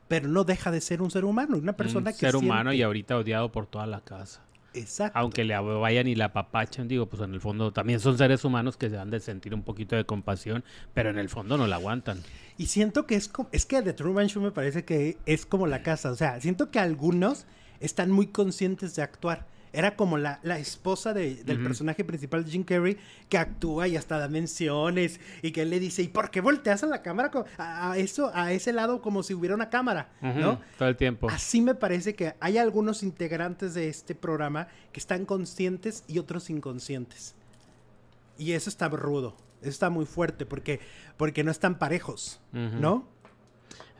Pero 0.08 0.26
no 0.26 0.42
deja 0.42 0.72
de 0.72 0.80
ser 0.80 1.02
un 1.02 1.12
ser 1.12 1.24
humano, 1.24 1.56
una 1.56 1.74
persona 1.74 2.10
un 2.10 2.16
que 2.16 2.26
ser 2.26 2.34
humano 2.34 2.72
y 2.72 2.82
ahorita 2.82 3.16
odiado 3.16 3.52
por 3.52 3.66
toda 3.66 3.86
la 3.86 4.00
casa. 4.00 4.42
Exacto. 4.74 5.16
Aunque 5.20 5.44
le 5.44 5.56
vayan 5.56 6.08
y 6.08 6.16
la 6.16 6.24
apapachan, 6.26 6.88
digo, 6.88 7.06
pues 7.06 7.22
en 7.22 7.32
el 7.32 7.40
fondo 7.40 7.72
también 7.72 8.00
son 8.00 8.18
seres 8.18 8.44
humanos 8.44 8.76
que 8.76 8.90
se 8.90 8.98
han 8.98 9.10
de 9.10 9.20
sentir 9.20 9.54
un 9.54 9.62
poquito 9.62 9.94
de 9.94 10.04
compasión, 10.04 10.64
pero 10.94 11.10
en 11.10 11.18
el 11.18 11.28
fondo 11.28 11.56
no 11.56 11.68
la 11.68 11.76
aguantan. 11.76 12.20
Y 12.58 12.66
siento 12.66 13.06
que 13.06 13.14
es 13.14 13.28
como, 13.28 13.50
es 13.52 13.66
que 13.66 13.82
The 13.82 13.92
Truman 13.92 14.26
Show 14.26 14.42
me 14.42 14.50
parece 14.50 14.84
que 14.84 15.16
es 15.26 15.46
como 15.46 15.68
la 15.68 15.84
casa. 15.84 16.10
O 16.10 16.16
sea, 16.16 16.40
siento 16.40 16.72
que 16.72 16.80
algunos 16.80 17.46
están 17.78 18.10
muy 18.10 18.26
conscientes 18.26 18.96
de 18.96 19.02
actuar. 19.02 19.46
Era 19.74 19.96
como 19.96 20.18
la, 20.18 20.38
la 20.42 20.58
esposa 20.58 21.14
de- 21.14 21.44
del 21.44 21.62
personaje 21.64 22.04
principal 22.04 22.44
de 22.44 22.50
Jim 22.50 22.62
Carrey 22.62 22.98
que 23.30 23.38
actúa 23.38 23.88
y 23.88 23.96
hasta 23.96 24.18
da 24.18 24.28
menciones 24.28 25.18
y 25.40 25.50
que 25.52 25.62
él 25.62 25.70
le 25.70 25.80
dice, 25.80 26.02
¿y 26.02 26.08
por 26.08 26.30
qué 26.30 26.42
volteas 26.42 26.82
a 26.82 26.86
la 26.86 27.00
cámara 27.00 27.30
a, 27.56 27.92
a 27.92 27.96
eso, 27.96 28.30
a 28.34 28.52
ese 28.52 28.72
lado 28.74 29.00
como 29.00 29.22
si 29.22 29.32
hubiera 29.32 29.54
una 29.54 29.70
cámara? 29.70 30.10
¿No? 30.40 30.60
Todo 30.78 30.88
el 30.90 30.96
tiempo. 30.96 31.28
Así 31.30 31.62
me 31.62 31.74
parece 31.74 32.14
que 32.14 32.34
hay 32.40 32.58
algunos 32.58 33.02
integrantes 33.02 33.72
de 33.74 33.88
este 33.88 34.14
programa 34.14 34.68
que 34.92 35.00
están 35.00 35.24
conscientes 35.24 36.04
y 36.06 36.18
otros 36.18 36.50
inconscientes. 36.50 37.34
Y 38.38 38.52
eso 38.52 38.68
está 38.70 38.88
rudo, 38.88 39.36
eso 39.60 39.70
está 39.70 39.88
muy 39.90 40.04
fuerte 40.04 40.44
porque, 40.46 40.80
porque 41.16 41.44
no 41.44 41.50
están 41.50 41.78
parejos. 41.78 42.40
¿no? 42.52 43.06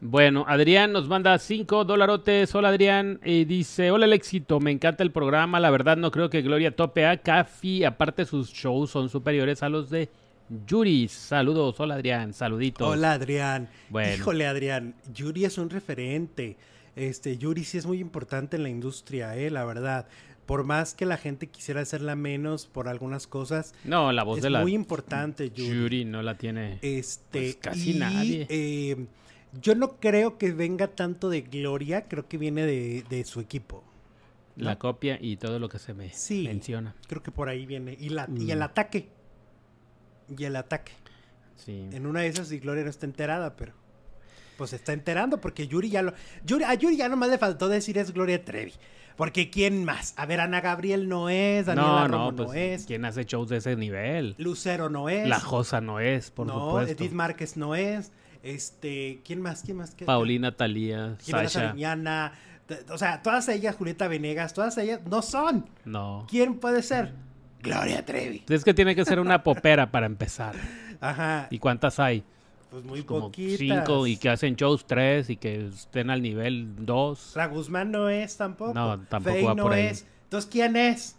Bueno, 0.04 0.44
Adrián 0.48 0.90
nos 0.90 1.06
manda 1.06 1.38
5 1.38 1.84
dolarotes. 1.84 2.52
Hola 2.56 2.70
Adrián. 2.70 3.20
Y 3.24 3.44
dice, 3.44 3.92
hola 3.92 4.06
el 4.06 4.12
éxito, 4.12 4.58
me 4.58 4.72
encanta 4.72 5.04
el 5.04 5.12
programa. 5.12 5.60
La 5.60 5.70
verdad 5.70 5.96
no 5.96 6.10
creo 6.10 6.28
que 6.28 6.42
Gloria 6.42 6.74
tope 6.74 7.06
a 7.06 7.18
Cafi. 7.18 7.84
Aparte 7.84 8.24
sus 8.24 8.50
shows 8.52 8.90
son 8.90 9.08
superiores 9.08 9.62
a 9.62 9.68
los 9.68 9.90
de 9.90 10.08
Yuri. 10.66 11.06
Saludos, 11.06 11.78
hola 11.78 11.94
Adrián, 11.94 12.34
saluditos. 12.34 12.88
Hola 12.88 13.12
Adrián. 13.12 13.68
Bueno. 13.90 14.12
Híjole 14.16 14.44
Adrián, 14.48 14.96
Yuri 15.14 15.44
es 15.44 15.56
un 15.56 15.70
referente. 15.70 16.56
Este, 16.96 17.38
Yuri 17.38 17.62
sí 17.62 17.78
es 17.78 17.86
muy 17.86 18.00
importante 18.00 18.56
en 18.56 18.64
la 18.64 18.70
industria, 18.70 19.36
eh, 19.36 19.50
la 19.52 19.64
verdad. 19.64 20.08
Por 20.46 20.64
más 20.64 20.94
que 20.94 21.06
la 21.06 21.16
gente 21.16 21.46
quisiera 21.46 21.80
hacerla 21.80 22.16
menos 22.16 22.66
por 22.66 22.88
algunas 22.88 23.28
cosas, 23.28 23.72
No, 23.84 24.10
la 24.10 24.24
voz 24.24 24.38
es 24.38 24.42
de 24.42 24.50
la 24.50 24.62
muy 24.62 24.74
importante 24.74 25.48
Yuri. 25.50 25.78
Yuri 25.78 26.04
no 26.06 26.22
la 26.22 26.36
tiene. 26.36 26.80
Este, 26.82 27.38
Pues 27.40 27.56
casi 27.56 27.92
y, 27.92 27.98
nadie. 28.00 28.46
eh, 28.50 28.96
yo 29.60 29.74
no 29.74 29.98
creo 30.00 30.38
que 30.38 30.52
venga 30.52 30.88
tanto 30.88 31.28
de 31.30 31.42
Gloria, 31.42 32.08
creo 32.08 32.26
que 32.28 32.38
viene 32.38 32.64
de, 32.66 33.04
de 33.08 33.24
su 33.24 33.40
equipo. 33.40 33.84
¿no? 34.56 34.64
La 34.66 34.78
copia 34.78 35.18
y 35.20 35.36
todo 35.36 35.58
lo 35.58 35.68
que 35.68 35.78
se 35.78 35.94
me 35.94 36.10
Sí. 36.12 36.44
menciona. 36.46 36.94
Creo 37.08 37.22
que 37.22 37.30
por 37.30 37.48
ahí 37.48 37.64
viene. 37.66 37.96
Y, 37.98 38.10
la, 38.10 38.26
y 38.28 38.44
Mm. 38.46 38.50
el 38.50 38.62
ataque. 38.62 39.08
Y 40.36 40.44
el 40.44 40.56
ataque. 40.56 40.92
Sí. 41.56 41.88
En 41.92 42.06
una 42.06 42.20
de 42.20 42.28
esas, 42.28 42.50
y 42.52 42.58
Gloria 42.58 42.84
no 42.84 42.90
está 42.90 43.06
enterada, 43.06 43.56
pero. 43.56 43.72
Pues 44.58 44.70
se 44.70 44.76
está 44.76 44.92
enterando 44.92 45.40
porque 45.40 45.66
Yuri 45.66 45.88
ya 45.90 46.02
lo. 46.02 46.12
Yuri, 46.44 46.64
a 46.64 46.74
Yuri 46.74 46.96
ya 46.96 47.08
nomás 47.08 47.30
le 47.30 47.38
faltó 47.38 47.68
decir 47.68 47.96
es 47.98 48.12
Gloria 48.12 48.44
Trevi. 48.44 48.72
Porque 49.16 49.50
¿quién 49.50 49.84
más? 49.84 50.14
A 50.16 50.24
ver, 50.26 50.40
Ana 50.40 50.60
Gabriel 50.60 51.08
no 51.08 51.28
es, 51.28 51.66
Daniela 51.66 51.88
No, 51.88 52.08
Romo 52.08 52.24
no, 52.32 52.32
no, 52.32 52.46
pues 52.46 52.58
es, 52.80 52.86
¿quién 52.86 53.04
hace 53.04 53.24
shows 53.24 53.48
de 53.50 53.58
ese 53.58 53.76
nivel? 53.76 54.34
Lucero 54.38 54.88
no 54.88 55.08
es. 55.08 55.28
La 55.28 55.38
Josa 55.40 55.80
no 55.80 56.00
es, 56.00 56.30
por 56.30 56.46
no, 56.46 56.54
supuesto. 56.68 56.92
Edith 57.02 57.12
Márquez 57.12 57.56
no 57.56 57.74
es. 57.74 58.10
Este, 58.42 59.20
¿quién 59.24 59.40
más? 59.40 59.62
¿Quién 59.62 59.76
más? 59.76 59.94
¿Qué- 59.94 60.04
Paulina 60.04 60.56
Talía, 60.56 61.16
Jimena 61.22 61.48
Sasha. 61.48 61.68
Sariñana, 61.68 62.32
o 62.90 62.98
sea, 62.98 63.22
todas 63.22 63.48
ellas, 63.48 63.76
Julieta 63.76 64.08
Venegas, 64.08 64.52
todas 64.54 64.76
ellas 64.78 65.00
no 65.08 65.22
son. 65.22 65.68
No. 65.84 66.26
¿Quién 66.28 66.58
puede 66.58 66.82
ser? 66.82 67.12
Gloria 67.62 68.04
Trevi. 68.04 68.44
Es 68.48 68.64
que 68.64 68.74
tiene 68.74 68.96
que 68.96 69.04
ser 69.04 69.20
una 69.20 69.42
popera 69.44 69.90
para 69.90 70.06
empezar. 70.06 70.54
Ajá, 71.00 71.46
¿Y 71.50 71.58
cuántas 71.58 71.98
hay? 72.00 72.24
pues 72.70 72.84
muy 72.84 73.02
Como 73.02 73.26
poquitas. 73.26 73.58
cinco 73.58 74.06
y 74.06 74.16
que 74.16 74.30
hacen 74.30 74.56
shows 74.56 74.86
tres 74.86 75.28
y 75.28 75.36
que 75.36 75.66
estén 75.66 76.08
al 76.08 76.22
nivel 76.22 76.74
dos. 76.86 77.32
La 77.36 77.46
Guzmán 77.46 77.90
no 77.90 78.08
es 78.08 78.36
tampoco. 78.38 78.72
No, 78.72 78.98
tampoco 79.10 79.44
va 79.44 79.54
no 79.54 79.62
por 79.64 79.74
ahí. 79.74 79.86
es. 79.88 80.06
Entonces, 80.24 80.50
¿quién 80.50 80.76
es? 80.76 81.16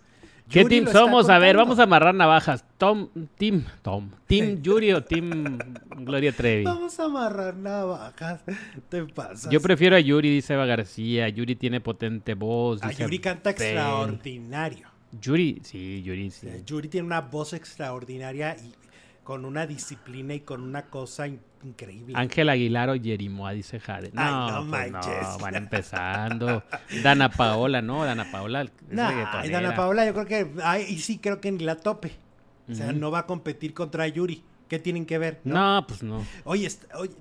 ¿Qué 0.49 0.61
Yuri 0.61 0.81
team 0.81 0.91
somos? 0.91 1.29
A 1.29 1.39
ver, 1.39 1.55
vamos 1.55 1.79
a 1.79 1.83
amarrar 1.83 2.13
navajas. 2.13 2.63
Tom, 2.77 3.09
Team, 3.37 3.63
Tom, 3.81 4.09
Team 4.27 4.61
Yuri 4.61 4.93
o 4.93 5.03
Team 5.03 5.57
Gloria 5.99 6.31
Trevi. 6.31 6.63
Vamos 6.63 6.99
a 6.99 7.05
amarrar 7.05 7.55
navajas. 7.55 8.41
Te 8.89 9.03
pasas. 9.05 9.51
Yo 9.51 9.61
prefiero 9.61 9.95
a 9.95 9.99
Yuri, 9.99 10.29
dice 10.29 10.53
Eva 10.53 10.65
García. 10.65 11.29
Yuri 11.29 11.55
tiene 11.55 11.79
potente 11.79 12.33
voz. 12.33 12.83
A 12.83 12.89
dice 12.89 13.03
Yuri 13.03 13.19
canta 13.19 13.51
extraordinario. 13.51 14.87
Yuri, 15.21 15.61
sí, 15.63 16.01
Yuri, 16.03 16.31
sí. 16.31 16.47
Eh, 16.47 16.63
Yuri 16.65 16.87
tiene 16.89 17.05
una 17.05 17.21
voz 17.21 17.53
extraordinaria 17.53 18.55
y 18.57 18.73
con 19.23 19.45
una 19.45 19.65
disciplina 19.67 20.33
y 20.33 20.41
con 20.41 20.61
una 20.61 20.83
cosa 20.87 21.27
in- 21.27 21.39
increíble. 21.63 22.13
Ángel 22.17 22.49
Aguilar 22.49 22.89
o 22.89 22.95
Yerimoa, 22.95 23.51
dice 23.51 23.79
Jade. 23.79 24.11
No, 24.13 24.21
Ay, 24.21 24.51
no 24.63 24.69
pues 24.69 24.91
manches. 24.91 25.21
no, 25.21 25.37
van 25.39 25.55
empezando. 25.55 26.63
Dana 27.03 27.29
Paola, 27.29 27.81
¿no? 27.81 28.03
Dana 28.03 28.29
Paola 28.31 28.65
Nah. 28.89 29.11
Dana 29.49 29.75
Paola, 29.75 30.05
yo 30.05 30.13
creo 30.13 30.25
que. 30.25 30.51
Ay, 30.63 30.85
y 30.89 30.99
sí, 30.99 31.19
creo 31.19 31.39
que 31.39 31.51
ni 31.51 31.63
la 31.63 31.75
tope. 31.77 32.11
O 32.69 32.73
sea, 32.75 32.91
no 32.93 33.11
va 33.11 33.19
a 33.19 33.25
competir 33.25 33.73
contra 33.73 34.07
Yuri. 34.07 34.43
¿Qué 34.69 34.79
tienen 34.79 35.05
que 35.05 35.17
ver? 35.17 35.39
No, 35.43 35.85
pues 35.87 36.01
no. 36.01 36.25
Oye, 36.45 36.67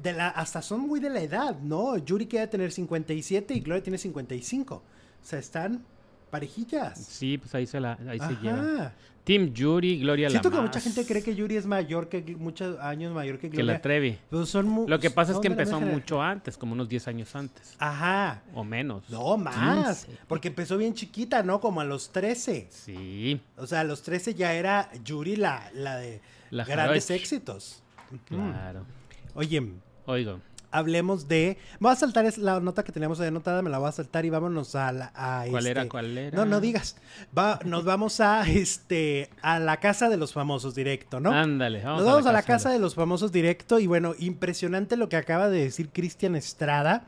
de 0.03 0.13
la, 0.13 0.29
hasta 0.29 0.63
son 0.63 0.81
muy 0.81 1.01
de 1.01 1.11
la 1.11 1.21
edad, 1.21 1.59
¿no? 1.61 1.99
Yuri 1.99 2.27
queda 2.27 2.47
tener 2.49 2.71
57 2.73 3.53
y 3.53 3.61
Gloria 3.61 3.83
tiene 3.83 3.99
55. 3.99 4.75
O 4.77 4.83
sea, 5.21 5.39
están 5.39 5.85
parejillas. 6.33 6.99
Sí, 6.99 7.37
pues 7.37 7.55
ahí 7.55 7.67
se, 7.67 7.79
la, 7.79 7.99
ahí 8.09 8.19
se 8.19 8.37
lleva. 8.43 8.59
Ajá. 8.59 8.93
Team 9.23 9.53
Yuri, 9.53 10.01
Gloria 10.01 10.31
Siento 10.31 10.51
que 10.51 10.61
mucha 10.61 10.81
gente 10.81 11.07
cree 11.07 11.23
que 11.23 11.37
Yuri 11.37 11.57
es 11.57 11.67
mayor, 11.67 12.09
que 12.09 12.23
muchos 12.37 12.77
años 12.81 13.15
mayor 13.15 13.39
que 13.39 13.51
que 13.51 13.59
Gloria. 13.59 13.75
la 13.75 13.81
Trevi. 13.81 14.19
pero 14.29 14.45
son 14.47 14.87
Lo 14.89 14.99
que 14.99 15.11
pasa 15.11 15.33
es 15.33 15.39
que 15.39 15.47
empezó 15.47 15.81
mucho 15.81 16.21
antes, 16.21 16.57
como 16.57 16.73
unos 16.73 16.89
10 16.89 17.07
años 17.09 17.37
antes. 17.37 17.77
Ajá. 17.79 18.43
O 18.55 18.65
menos. 18.65 19.09
No, 19.11 19.37
más. 19.37 20.07
15. 20.07 20.19
Porque 20.27 20.49
empezó 20.49 20.77
bien 20.77 20.95
chiquita, 20.95 21.43
¿no? 21.45 21.61
Como 21.61 21.81
a 21.81 21.85
los 21.85 22.11
13. 22.11 22.67
Sí, 22.71 23.41
O 23.57 23.67
sea, 23.67 23.81
a 23.81 23.85
los 23.85 24.03
13 24.03 24.35
ya 24.35 24.55
era 24.55 24.91
Yuri 25.05 25.37
la, 25.37 25.71
la 25.75 25.99
de 25.99 26.21
La 26.51 26.65
grandes 26.65 27.09
éxitos. 27.11 27.83
Claro. 28.27 28.85
Oye, 29.35 29.63
Oigo. 30.07 30.41
Hablemos 30.73 31.29
de. 31.29 31.59
Voy 31.79 31.93
a 31.93 31.97
saltar 31.97 32.25
es 32.25 32.39
la 32.39 32.59
nota 32.61 32.83
que 32.83 32.91
teníamos 32.91 33.21
ahí 33.21 33.29
anotada, 33.29 33.63
me 33.63 33.71
la 33.71 33.79
voy 33.79 33.89
a 33.89 33.93
saltar 33.93 34.25
y 34.25 34.31
vámonos 34.31 34.75
a 34.75 34.91
la. 34.91 35.13
a 35.15 35.45
¿Cuál 35.49 35.67
era? 35.67 35.83
este- 35.83 35.89
¿Cuál 35.91 36.19
era? 36.19 36.37
No, 36.37 36.45
no 36.45 36.61
digas. 36.61 36.97
Va, 37.37 37.61
nos 37.65 37.85
vamos 37.85 38.19
a 38.21 38.49
este 38.49 39.31
a 39.43 39.59
la 39.61 39.77
casa 39.79 40.09
de 40.09 40.17
los 40.17 40.33
famosos 40.33 40.75
directo, 40.75 41.21
¿no? 41.21 41.31
Ándale, 41.31 41.83
vamos, 41.83 42.03
nos 42.03 42.11
vamos 42.11 42.27
a 42.27 42.33
la 42.33 42.43
casa 42.43 42.71
de 42.71 42.79
los 42.81 42.95
famosos 42.97 43.31
directo 43.31 43.79
y 43.79 43.87
bueno, 43.87 44.15
impresionante 44.19 44.97
lo 44.97 45.09
que 45.09 45.17
acaba 45.17 45.49
de 45.49 45.63
decir 45.65 45.91
Cristian 45.93 46.35
Estrada. 46.37 47.05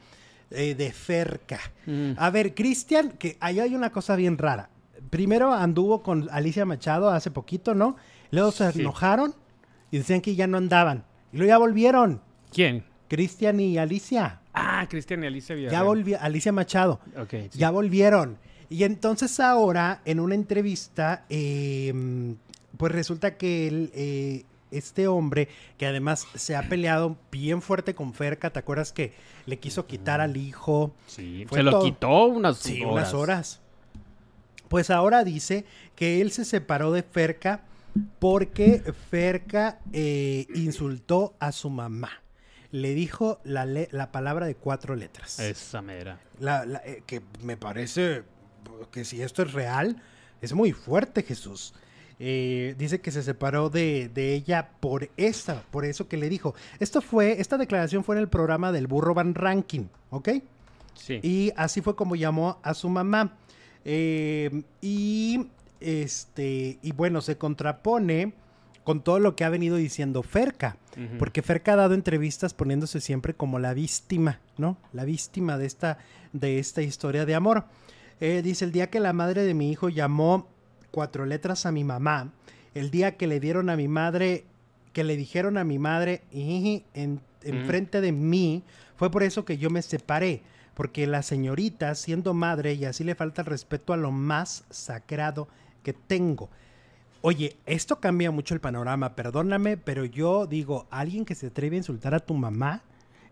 eh, 0.51 0.75
de 0.77 0.93
Ferca. 0.93 1.59
Mm. 1.87 2.13
A 2.17 2.31
ver, 2.31 2.55
Cristian, 2.55 3.11
que 3.19 3.37
ahí 3.41 3.59
hay 3.59 3.75
una 3.75 3.91
cosa 3.91 4.15
bien 4.15 4.39
rara. 4.39 4.69
Primero 5.11 5.53
anduvo 5.53 6.03
con 6.03 6.29
Alicia 6.31 6.65
Machado 6.65 7.11
hace 7.11 7.31
poquito, 7.33 7.75
¿no? 7.75 7.97
Luego 8.31 8.53
se 8.53 8.71
Sí. 8.71 8.81
enojaron 8.81 9.35
y 9.91 9.99
decían 9.99 10.21
que 10.21 10.37
ya 10.37 10.47
no 10.47 10.59
andaban. 10.59 11.05
Y 11.33 11.39
luego 11.39 11.49
ya 11.49 11.59
volvieron. 11.59 12.21
¿Quién? 12.53 12.85
Cristian 13.09 13.61
y 13.61 13.79
Alicia. 13.79 14.41
Ah, 14.53 14.87
Cristian 14.89 15.25
y 15.25 15.27
Alicia 15.27 15.57
Ya 15.57 15.83
volvió, 15.83 16.19
Alicia 16.21 16.53
Machado. 16.53 17.01
Ok, 17.21 17.31
sí. 17.51 17.59
Ya 17.59 17.71
volvieron. 17.71 18.39
Y 18.71 18.85
entonces 18.85 19.41
ahora, 19.41 20.01
en 20.05 20.21
una 20.21 20.35
entrevista, 20.35 21.25
eh, 21.29 21.93
pues 22.77 22.93
resulta 22.93 23.37
que 23.37 23.69
el, 23.69 23.91
eh, 23.95 24.45
este 24.71 25.07
hombre, 25.07 25.49
que 25.79 25.87
además 25.87 26.27
se 26.35 26.57
ha 26.57 26.69
peleado 26.69 27.17
bien 27.31 27.63
fuerte 27.63 27.95
con 27.95 28.15
Ferca, 28.15 28.51
¿te 28.51 28.59
acuerdas 28.59 28.93
que 28.93 29.13
le 29.47 29.59
quiso 29.59 29.87
quitar 29.87 30.21
al 30.21 30.37
hijo? 30.37 30.93
Sí, 31.07 31.45
Fue 31.49 31.59
se 31.59 31.63
lo 31.63 31.81
quitó 31.83 32.25
unas 32.25 32.59
Sí, 32.59 32.81
horas. 32.83 32.93
unas 32.93 33.15
horas. 33.15 33.61
Pues 34.69 34.91
ahora 34.91 35.23
dice 35.25 35.65
que 35.95 36.21
él 36.21 36.33
se 36.33 36.45
separó 36.45 36.91
de 36.91 37.03
Ferca 37.03 37.63
porque 38.19 38.83
Ferca 39.11 39.79
eh, 39.93 40.47
insultó 40.55 41.35
a 41.39 41.53
su 41.53 41.71
mamá. 41.71 42.11
Le 42.75 42.93
dijo 42.93 43.39
la, 43.45 43.67
le- 43.67 43.89
la 43.93 44.11
palabra 44.11 44.47
de 44.47 44.57
cuatro 44.57 44.97
letras. 44.97 45.39
Esa 45.39 45.81
mera. 45.81 46.19
La- 46.41 46.65
la- 46.67 46.83
eh, 46.85 47.05
que 47.07 47.23
me 47.41 47.57
parece 47.57 48.25
que 48.91 49.05
si 49.05 49.23
esto 49.23 49.43
es 49.43 49.53
real, 49.53 50.03
es 50.43 50.53
muy 50.55 50.73
fuerte, 50.73 51.23
Jesús. 51.23 51.73
Eh, 52.19 52.75
dice 52.77 53.01
que 53.01 53.13
se 53.13 53.23
separó 53.23 53.71
de, 53.71 54.11
de 54.13 54.35
ella 54.35 54.71
por 54.81 55.09
esta, 55.17 55.63
por 55.71 55.85
eso 55.85 56.09
que 56.09 56.17
le 56.17 56.29
dijo. 56.29 56.57
Esto 56.81 57.01
fue, 57.01 57.41
esta 57.41 57.59
declaración 57.59 58.03
fue 58.03 58.17
en 58.17 58.23
el 58.23 58.29
programa 58.29 58.73
del 58.73 58.89
Burro 58.89 59.15
Van 59.15 59.37
Ranking, 59.37 59.87
¿ok? 60.11 60.31
Sí. 60.95 61.21
Y 61.23 61.53
así 61.57 61.81
fue 61.81 61.95
como 61.95 62.17
llamó 62.17 62.59
a 62.65 62.75
su 62.75 62.89
mamá. 62.89 63.37
Eh, 63.85 64.63
y 64.81 65.47
este, 65.81 66.79
y 66.83 66.91
bueno, 66.91 67.21
se 67.21 67.39
contrapone 67.39 68.33
con 68.85 69.03
todo 69.03 69.19
lo 69.19 69.35
que 69.35 69.45
ha 69.45 69.49
venido 69.49 69.77
diciendo 69.77 70.23
Ferca. 70.23 70.77
Porque 71.19 71.43
Ferca 71.43 71.73
ha 71.73 71.77
dado 71.77 71.95
entrevistas 71.95 72.55
poniéndose 72.55 73.01
siempre 73.01 73.35
como 73.35 73.59
la 73.59 73.75
víctima, 73.75 74.39
¿no? 74.59 74.77
La 74.93 75.05
víctima 75.05 75.59
de 75.59 75.67
esta, 75.67 75.99
de 76.33 76.59
esta 76.61 76.83
historia 76.83 77.25
de 77.27 77.35
amor. 77.35 77.65
Eh, 78.21 78.43
dice, 78.45 78.65
el 78.65 78.71
día 78.73 78.91
que 78.91 79.01
la 79.01 79.13
madre 79.13 79.43
de 79.43 79.55
mi 79.55 79.71
hijo 79.73 79.89
llamó 79.89 80.47
cuatro 80.93 81.27
letras 81.27 81.67
a 81.67 81.73
mi 81.73 81.83
mamá, 81.83 82.33
el 82.75 82.91
día 82.93 83.17
que 83.17 83.27
le 83.27 83.41
dieron 83.41 83.71
a 83.71 83.77
mi 83.77 83.89
madre, 83.89 84.45
que 84.93 85.03
le 85.03 85.17
dijeron 85.17 85.59
a 85.59 85.65
mi 85.65 85.79
madre 85.81 86.23
"Iji", 86.31 86.85
en, 86.95 87.21
en 87.43 87.63
Mm. 87.63 87.67
frente 87.67 88.01
de 88.01 88.13
mí, 88.13 88.63
fue 88.97 89.11
por 89.11 89.23
eso 89.25 89.45
que 89.45 89.59
yo 89.59 89.71
me 89.71 89.83
separé. 89.83 90.43
Porque 90.75 91.07
la 91.07 91.23
señorita, 91.23 91.95
siendo 91.95 92.35
madre, 92.35 92.75
y 92.75 92.85
así 92.85 93.05
le 93.05 93.15
falta 93.15 93.43
el 93.43 93.47
respeto 93.47 93.93
a 93.93 93.97
lo 93.97 94.11
más 94.11 94.65
sagrado 94.71 95.49
que 95.85 95.93
tengo. 95.93 96.51
Oye, 97.27 97.57
esto 97.65 98.01
cambia 98.01 98.31
mucho 98.31 98.53
el 98.53 98.61
panorama, 98.61 99.15
perdóname, 99.17 99.79
pero 99.79 100.05
yo 100.05 100.47
digo, 100.47 100.87
alguien 100.91 101.25
que 101.25 101.35
se 101.35 101.47
atreve 101.47 101.77
a 101.77 101.79
insultar 101.79 102.15
a 102.15 102.21
tu 102.21 102.35
mamá 102.35 102.83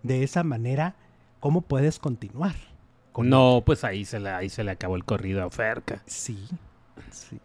de 0.03 0.23
esa 0.23 0.43
manera, 0.45 0.97
¿cómo 1.41 1.61
puedes 1.61 1.99
continuar? 1.99 2.55
con 3.13 3.29
No, 3.29 3.63
pues 3.67 3.85
ahí 3.85 4.07
se 4.07 4.19
le, 4.19 4.31
ahí 4.31 4.49
se 4.49 4.65
le 4.65 4.71
acabó 4.71 4.97
el 4.97 5.05
corrido 5.05 5.45
a 5.45 5.51
Ferca. 5.51 6.03
Sí, 6.07 6.49
sí. 7.11 7.39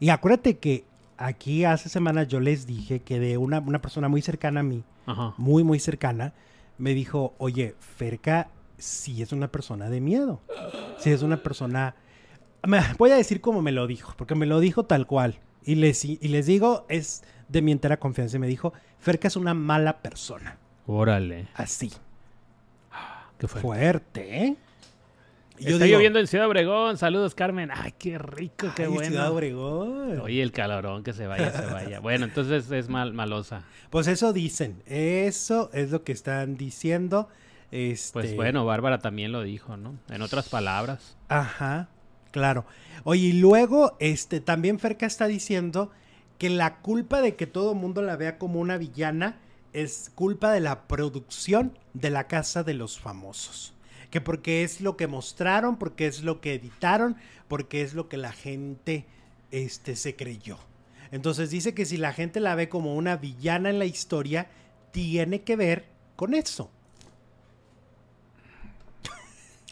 Y 0.00 0.08
acuérdate 0.08 0.58
que 0.58 0.84
aquí 1.18 1.64
hace 1.64 1.88
semanas 1.88 2.26
yo 2.26 2.40
les 2.40 2.66
dije 2.66 2.98
que 3.02 3.20
de 3.20 3.38
una, 3.38 3.60
una 3.60 3.80
persona 3.80 4.08
muy 4.08 4.22
cercana 4.22 4.58
a 4.58 4.64
mí, 4.64 4.82
Ajá. 5.06 5.34
muy, 5.36 5.62
muy 5.62 5.78
cercana, 5.78 6.32
me 6.78 6.94
dijo, 6.94 7.36
oye, 7.38 7.76
Ferca 7.78 8.48
sí 8.76 9.22
es 9.22 9.30
una 9.30 9.46
persona 9.46 9.88
de 9.88 10.00
miedo. 10.00 10.40
Sí 10.98 11.10
es 11.12 11.22
una 11.22 11.36
persona... 11.44 11.94
Me- 12.66 12.80
voy 12.98 13.12
a 13.12 13.16
decir 13.16 13.40
como 13.40 13.62
me 13.62 13.70
lo 13.70 13.86
dijo, 13.86 14.14
porque 14.16 14.34
me 14.34 14.46
lo 14.46 14.58
dijo 14.58 14.82
tal 14.82 15.06
cual. 15.06 15.38
Y 15.64 15.76
les, 15.76 16.04
y 16.04 16.16
les 16.28 16.46
digo, 16.46 16.86
es 16.88 17.22
de 17.48 17.62
mi 17.62 17.72
entera 17.72 17.98
confianza. 17.98 18.36
Y 18.36 18.40
me 18.40 18.46
dijo, 18.46 18.72
Ferca 18.98 19.28
es 19.28 19.36
una 19.36 19.54
mala 19.54 20.02
persona. 20.02 20.58
Órale. 20.86 21.48
Así. 21.54 21.92
¿Qué 23.38 23.48
fue? 23.48 23.60
Fuerte, 23.60 24.44
¿eh? 24.44 24.56
Y 25.58 25.66
Está 25.70 25.84
digo, 25.84 25.96
lloviendo 25.98 26.18
en 26.18 26.26
Ciudad 26.26 26.46
Obregón. 26.48 26.96
Saludos, 26.96 27.34
Carmen. 27.34 27.70
Ay, 27.72 27.92
qué 27.98 28.18
rico, 28.18 28.68
qué 28.74 28.82
"Ay, 28.84 28.88
bueno. 28.88 29.10
Ciudad 29.10 29.30
Obregón. 29.30 30.20
Oye, 30.20 30.42
el 30.42 30.50
calorón, 30.50 31.04
que 31.04 31.12
se 31.12 31.26
vaya, 31.26 31.52
se 31.52 31.66
vaya. 31.72 32.00
Bueno, 32.00 32.24
entonces 32.24 32.70
es 32.70 32.88
mal, 32.88 33.12
malosa. 33.12 33.64
Pues 33.90 34.06
eso 34.08 34.32
dicen, 34.32 34.82
eso 34.86 35.70
es 35.72 35.90
lo 35.90 36.02
que 36.02 36.12
están 36.12 36.56
diciendo. 36.56 37.28
Este, 37.70 38.12
Pues 38.12 38.34
bueno, 38.34 38.64
Bárbara 38.66 38.98
también 38.98 39.30
lo 39.30 39.42
dijo, 39.42 39.76
¿no? 39.76 39.96
En 40.08 40.22
otras 40.22 40.48
palabras. 40.48 41.16
Ajá, 41.28 41.88
claro. 42.32 42.66
Oye, 43.04 43.26
y 43.28 43.32
luego, 43.34 43.96
este, 44.00 44.40
también 44.40 44.80
Ferca 44.80 45.06
está 45.06 45.28
diciendo 45.28 45.92
que 46.38 46.50
la 46.50 46.80
culpa 46.80 47.20
de 47.20 47.36
que 47.36 47.46
todo 47.46 47.74
mundo 47.74 48.02
la 48.02 48.16
vea 48.16 48.38
como 48.38 48.58
una 48.58 48.76
villana 48.76 49.38
es 49.72 50.10
culpa 50.14 50.50
de 50.52 50.60
la 50.60 50.88
producción 50.88 51.78
de 51.94 52.10
la 52.10 52.26
Casa 52.26 52.64
de 52.64 52.74
los 52.74 52.98
Famosos. 52.98 53.74
Que 54.10 54.20
porque 54.20 54.64
es 54.64 54.80
lo 54.80 54.96
que 54.96 55.06
mostraron, 55.06 55.78
porque 55.78 56.06
es 56.06 56.22
lo 56.22 56.40
que 56.40 56.54
editaron, 56.54 57.16
porque 57.48 57.82
es 57.82 57.94
lo 57.94 58.08
que 58.08 58.16
la 58.16 58.32
gente 58.32 59.06
este, 59.52 59.94
se 59.96 60.16
creyó. 60.16 60.58
Entonces 61.12 61.50
dice 61.50 61.74
que 61.74 61.86
si 61.86 61.96
la 61.96 62.12
gente 62.12 62.40
la 62.40 62.54
ve 62.54 62.68
como 62.68 62.94
una 62.96 63.16
villana 63.16 63.70
en 63.70 63.78
la 63.78 63.84
historia, 63.84 64.48
tiene 64.90 65.42
que 65.42 65.56
ver 65.56 65.86
con 66.16 66.34
eso. 66.34 66.70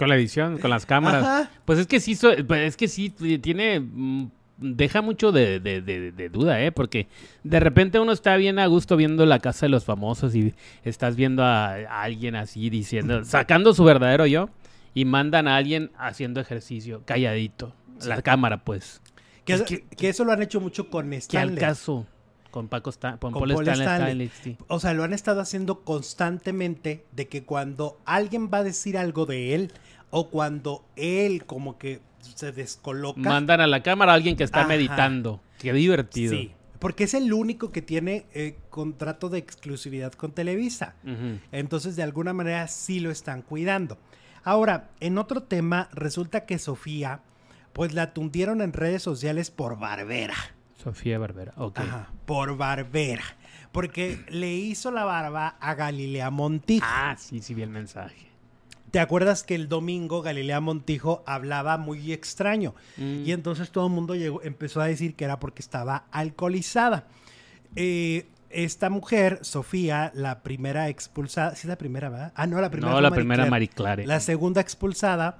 Con 0.00 0.08
la 0.08 0.16
edición, 0.16 0.58
con 0.58 0.70
las 0.70 0.84
cámaras. 0.86 1.22
Ajá. 1.24 1.50
Pues 1.64 1.78
es 1.78 1.86
que 1.86 2.00
sí, 2.00 2.18
pues 2.48 2.60
es 2.68 2.76
que 2.76 2.88
sí 2.88 3.10
tiene, 3.40 3.78
mm, 3.80 4.30
deja 4.58 5.00
mucho 5.02 5.30
de, 5.30 5.60
de- 5.60 5.80
de- 5.82 6.10
de 6.12 6.28
duda, 6.28 6.60
¿eh? 6.62 6.72
Porque 6.72 7.06
de 7.44 7.60
repente 7.60 7.98
uno 8.00 8.10
está 8.12 8.36
bien 8.36 8.58
a 8.58 8.66
gusto 8.66 8.96
viendo 8.96 9.24
la 9.26 9.38
casa 9.38 9.66
de 9.66 9.70
los 9.70 9.84
famosos 9.84 10.34
y 10.34 10.54
estás 10.84 11.14
viendo 11.16 11.44
a, 11.44 11.74
a 11.74 12.02
alguien 12.02 12.34
así 12.34 12.68
diciendo, 12.70 13.24
sacando 13.24 13.72
su 13.74 13.84
verdadero 13.84 14.26
yo 14.26 14.50
y 14.92 15.04
mandan 15.04 15.46
a 15.48 15.56
alguien 15.56 15.92
haciendo 15.96 16.40
ejercicio, 16.40 17.02
calladito. 17.04 17.74
La 18.06 18.22
cámara, 18.22 18.64
pues. 18.64 19.00
Que, 19.44 19.52
Es 19.54 19.62
que- 19.62 19.82
que 19.82 20.08
eso 20.08 20.24
lo 20.24 20.32
han 20.32 20.42
hecho 20.42 20.60
mucho 20.60 20.90
con 20.90 21.08
¿Qué 21.10 21.16
al 21.16 21.18
Stanley. 21.20 21.56
caso? 21.58 22.06
Con 22.50 22.68
Paco 22.68 22.90
Stan 22.90 23.18
con, 23.18 23.32
Con 23.32 23.42
Paul 23.42 23.54
Paul 23.54 23.68
Stanley, 23.68 23.86
Stanley. 23.86 24.26
Stanley, 24.26 24.56
sí. 24.58 24.64
O 24.68 24.80
sea, 24.80 24.92
lo 24.94 25.04
han 25.04 25.12
estado 25.12 25.40
haciendo 25.40 25.80
constantemente 25.84 27.04
de 27.12 27.28
que 27.28 27.44
cuando 27.44 28.00
alguien 28.04 28.50
va 28.52 28.58
a 28.58 28.62
decir 28.64 28.98
algo 28.98 29.26
de 29.26 29.54
él 29.54 29.72
o 30.10 30.28
cuando 30.28 30.84
él 30.96 31.44
como 31.46 31.78
que 31.78 32.00
se 32.34 32.52
descoloca. 32.52 33.20
Mandan 33.20 33.60
a 33.60 33.66
la 33.66 33.82
cámara 33.82 34.12
a 34.12 34.14
alguien 34.16 34.36
que 34.36 34.44
está 34.44 34.60
Ajá. 34.60 34.68
meditando. 34.68 35.40
Qué 35.58 35.72
divertido. 35.72 36.32
Sí, 36.32 36.52
porque 36.78 37.04
es 37.04 37.14
el 37.14 37.32
único 37.32 37.70
que 37.70 37.82
tiene 37.82 38.26
eh, 38.34 38.58
contrato 38.70 39.28
de 39.28 39.38
exclusividad 39.38 40.12
con 40.12 40.32
Televisa. 40.32 40.94
Entonces, 41.52 41.96
de 41.96 42.02
alguna 42.02 42.32
manera 42.32 42.66
sí 42.68 43.00
lo 43.00 43.10
están 43.10 43.42
cuidando. 43.42 43.98
Ahora, 44.42 44.90
en 45.00 45.18
otro 45.18 45.42
tema, 45.42 45.88
resulta 45.92 46.46
que 46.46 46.58
Sofía, 46.58 47.20
pues 47.74 47.92
la 47.92 48.14
tundieron 48.14 48.62
en 48.62 48.72
redes 48.72 49.02
sociales 49.02 49.50
por 49.50 49.78
Barbera. 49.78 50.34
Sofía 50.82 51.18
Barbera, 51.18 51.52
ok. 51.56 51.78
Ajá, 51.78 52.08
por 52.24 52.56
Barbera. 52.56 53.24
Porque 53.72 54.24
le 54.28 54.52
hizo 54.52 54.90
la 54.90 55.04
barba 55.04 55.56
a 55.60 55.74
Galilea 55.74 56.30
Montijo. 56.30 56.86
Ah, 56.88 57.16
sí, 57.18 57.40
sí 57.40 57.54
vi 57.54 57.62
el 57.62 57.70
mensaje. 57.70 58.28
¿Te 58.90 58.98
acuerdas 58.98 59.44
que 59.44 59.54
el 59.54 59.68
domingo 59.68 60.22
Galilea 60.22 60.60
Montijo 60.60 61.22
hablaba 61.26 61.78
muy 61.78 62.12
extraño? 62.12 62.74
Mm. 62.96 63.24
Y 63.24 63.32
entonces 63.32 63.70
todo 63.70 63.86
el 63.86 63.92
mundo 63.92 64.16
llegó, 64.16 64.42
empezó 64.42 64.80
a 64.80 64.86
decir 64.86 65.14
que 65.14 65.24
era 65.24 65.38
porque 65.38 65.62
estaba 65.62 66.06
alcoholizada. 66.10 67.06
Eh, 67.76 68.26
esta 68.48 68.90
mujer, 68.90 69.38
Sofía, 69.42 70.10
la 70.14 70.42
primera 70.42 70.88
expulsada, 70.88 71.54
sí 71.54 71.60
es 71.60 71.66
la 71.66 71.78
primera, 71.78 72.08
¿verdad? 72.08 72.32
Ah, 72.34 72.48
no, 72.48 72.60
la 72.60 72.70
primera. 72.70 72.92
no, 72.92 73.00
la 73.00 73.10
Marie 73.10 73.20
primera. 73.20 73.46
Marie 73.46 73.68
Claire. 73.68 74.06
La 74.06 74.18
segunda 74.18 74.60
expulsada 74.60 75.38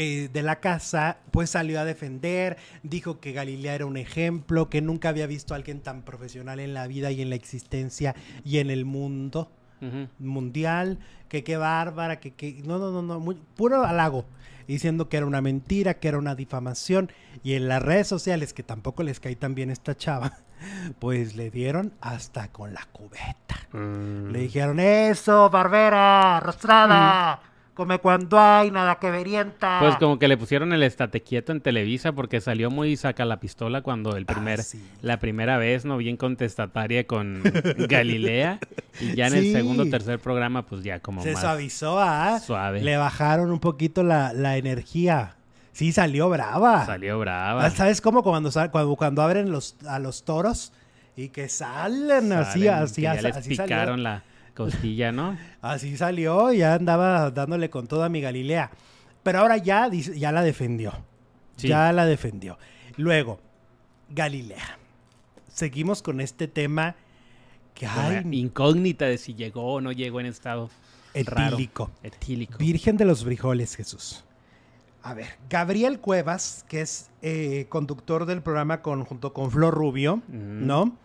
eh, 0.00 0.28
de 0.32 0.42
la 0.42 0.60
casa, 0.60 1.18
pues 1.32 1.50
salió 1.50 1.80
a 1.80 1.84
defender, 1.84 2.56
dijo 2.84 3.18
que 3.18 3.32
Galilea 3.32 3.74
era 3.74 3.86
un 3.86 3.96
ejemplo, 3.96 4.70
que 4.70 4.80
nunca 4.80 5.08
había 5.08 5.26
visto 5.26 5.54
a 5.54 5.56
alguien 5.56 5.80
tan 5.80 6.02
profesional 6.02 6.60
en 6.60 6.72
la 6.72 6.86
vida 6.86 7.10
y 7.10 7.20
en 7.20 7.30
la 7.30 7.34
existencia 7.34 8.14
y 8.44 8.58
en 8.58 8.70
el 8.70 8.84
mundo 8.84 9.50
Ujú. 9.80 10.08
mundial, 10.20 10.98
que 11.28 11.42
qué 11.42 11.56
bárbara, 11.56 12.20
que, 12.20 12.32
que 12.32 12.62
no, 12.64 12.78
no, 12.78 12.92
no, 12.92 13.02
no, 13.02 13.18
muy- 13.18 13.40
puro 13.56 13.84
halago, 13.84 14.24
diciendo 14.68 15.08
que 15.08 15.16
era 15.16 15.26
una 15.26 15.40
mentira, 15.40 15.94
que 15.94 16.06
era 16.08 16.18
una 16.18 16.34
difamación, 16.36 17.10
y 17.42 17.54
en 17.54 17.66
las 17.68 17.82
redes 17.82 18.06
sociales, 18.06 18.52
que 18.52 18.62
tampoco 18.62 19.02
les 19.02 19.18
cae 19.18 19.34
tan 19.36 19.54
bien 19.56 19.70
esta 19.70 19.96
chava, 19.96 20.38
pues 21.00 21.34
le 21.36 21.50
dieron 21.50 21.92
hasta 22.00 22.48
con 22.52 22.72
la 22.72 22.86
cubeta. 22.92 23.56
Mm. 23.72 24.30
Le 24.30 24.38
dijeron, 24.40 24.78
eso, 24.80 25.50
barbera, 25.50 26.36
arrastrada, 26.38 27.40
come 27.78 27.98
cuando 28.00 28.38
hay, 28.38 28.72
nada 28.72 28.96
que 28.96 29.08
verienta. 29.10 29.78
Pues 29.80 29.94
como 29.96 30.18
que 30.18 30.26
le 30.26 30.36
pusieron 30.36 30.72
el 30.72 30.82
estate 30.82 31.22
quieto 31.22 31.52
en 31.52 31.60
Televisa 31.60 32.10
porque 32.12 32.40
salió 32.40 32.70
muy 32.70 32.96
saca 32.96 33.24
la 33.24 33.38
pistola 33.38 33.82
cuando 33.82 34.16
el 34.16 34.24
Ah, 34.26 34.32
primer, 34.34 34.62
sí. 34.64 34.84
la 35.00 35.18
primera 35.20 35.56
vez, 35.58 35.84
¿no? 35.84 35.96
Bien 35.96 36.16
contestataria 36.16 37.06
con 37.06 37.40
Galilea. 37.88 38.58
Y 39.00 39.14
ya 39.14 39.28
en 39.28 39.32
Sí. 39.34 39.38
el 39.38 39.52
segundo 39.52 39.84
o 39.84 39.86
tercer 39.86 40.18
programa, 40.18 40.66
pues 40.66 40.82
ya 40.82 40.98
como 40.98 41.22
Se 41.22 41.32
más 41.32 41.40
suavizó, 41.40 42.00
¿ah? 42.00 42.40
suave. 42.40 42.80
Le 42.82 42.96
bajaron 42.96 43.52
un 43.52 43.60
poquito 43.60 44.02
la, 44.02 44.32
la 44.32 44.56
energía. 44.56 45.36
Sí, 45.72 45.92
salió 45.92 46.28
brava. 46.28 46.84
Salió 46.84 47.20
brava. 47.20 47.64
Ah, 47.66 47.70
¿Sabes 47.70 48.00
cómo? 48.00 48.24
Cuando, 48.24 48.50
cuando, 48.72 48.96
cuando 48.96 49.22
abren 49.22 49.52
los, 49.52 49.76
a 49.88 50.00
los 50.00 50.24
toros 50.24 50.72
y 51.16 51.28
que 51.28 51.48
salen 51.48 52.32
así, 52.32 52.64
Salen, 52.64 52.82
así, 52.82 52.94
que 52.96 53.02
ya 53.02 53.12
así, 53.12 53.22
les 53.22 53.36
así 53.36 53.48
picaron 53.50 53.68
salió. 53.78 53.96
la 54.02 54.22
costilla, 54.58 55.12
¿no? 55.12 55.38
Así 55.62 55.96
salió, 55.96 56.52
ya 56.52 56.74
andaba 56.74 57.30
dándole 57.30 57.70
con 57.70 57.86
toda 57.86 58.08
mi 58.08 58.20
Galilea. 58.20 58.70
Pero 59.22 59.38
ahora 59.38 59.56
ya, 59.56 59.88
ya 59.90 60.32
la 60.32 60.42
defendió. 60.42 60.92
Sí. 61.56 61.68
Ya 61.68 61.92
la 61.92 62.04
defendió. 62.06 62.58
Luego, 62.96 63.38
Galilea. 64.10 64.78
Seguimos 65.48 66.02
con 66.02 66.20
este 66.20 66.48
tema 66.48 66.96
que 67.74 67.86
hay 67.86 68.22
incógnita 68.32 69.06
de 69.06 69.18
si 69.18 69.34
llegó 69.34 69.74
o 69.74 69.80
no 69.80 69.92
llegó 69.92 70.18
en 70.20 70.26
estado 70.26 70.70
raro. 71.14 71.54
etílico. 71.56 71.90
Etílico. 72.02 72.58
Virgen 72.58 72.96
de 72.96 73.04
los 73.04 73.22
frijoles, 73.24 73.76
Jesús. 73.76 74.24
A 75.02 75.14
ver, 75.14 75.28
Gabriel 75.48 76.00
Cuevas, 76.00 76.64
que 76.68 76.80
es 76.80 77.10
eh, 77.22 77.66
conductor 77.68 78.26
del 78.26 78.42
programa 78.42 78.82
con, 78.82 79.04
junto 79.04 79.32
con 79.32 79.50
Flor 79.52 79.72
Rubio, 79.72 80.16
Mm. 80.28 80.66
¿no? 80.66 80.96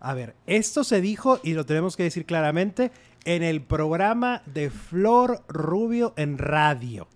A 0.00 0.14
ver, 0.14 0.34
esto 0.46 0.82
se 0.82 1.00
dijo 1.00 1.40
y 1.42 1.52
lo 1.52 1.66
tenemos 1.66 1.96
que 1.96 2.04
decir 2.04 2.24
claramente 2.24 2.90
en 3.24 3.42
el 3.42 3.60
programa 3.60 4.42
de 4.46 4.70
Flor 4.70 5.42
Rubio 5.48 6.14
en 6.16 6.38
radio. 6.38 7.06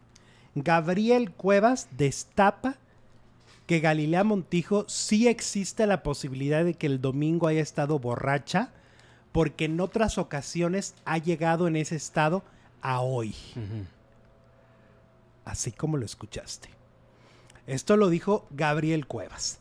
Gabriel 0.55 1.33
Cuevas 1.33 1.89
destapa 1.97 2.77
que 3.67 3.81
Galilea 3.81 4.23
Montijo 4.23 4.85
sí 4.89 5.27
existe 5.27 5.87
la 5.87 6.03
posibilidad 6.03 6.65
de 6.65 6.75
que 6.75 6.87
el 6.87 7.01
domingo 7.01 7.49
haya 7.49 7.63
estado 7.63 7.99
borracha 7.99 8.71
porque 9.33 9.65
en 9.65 9.81
otras 9.81 10.19
ocasiones 10.19 10.95
ha 11.07 11.19
llegado 11.19 11.67
en 11.67 11.77
ese 11.77 11.97
estado 11.97 12.45
a 12.83 13.01
hoy 13.01 13.35
así 15.45 15.73
como 15.73 15.97
lo 15.97 16.05
escuchaste. 16.05 16.69
Esto 17.67 17.97
lo 17.97 18.09
dijo 18.09 18.47
Gabriel 18.51 19.07
Cuevas. 19.07 19.59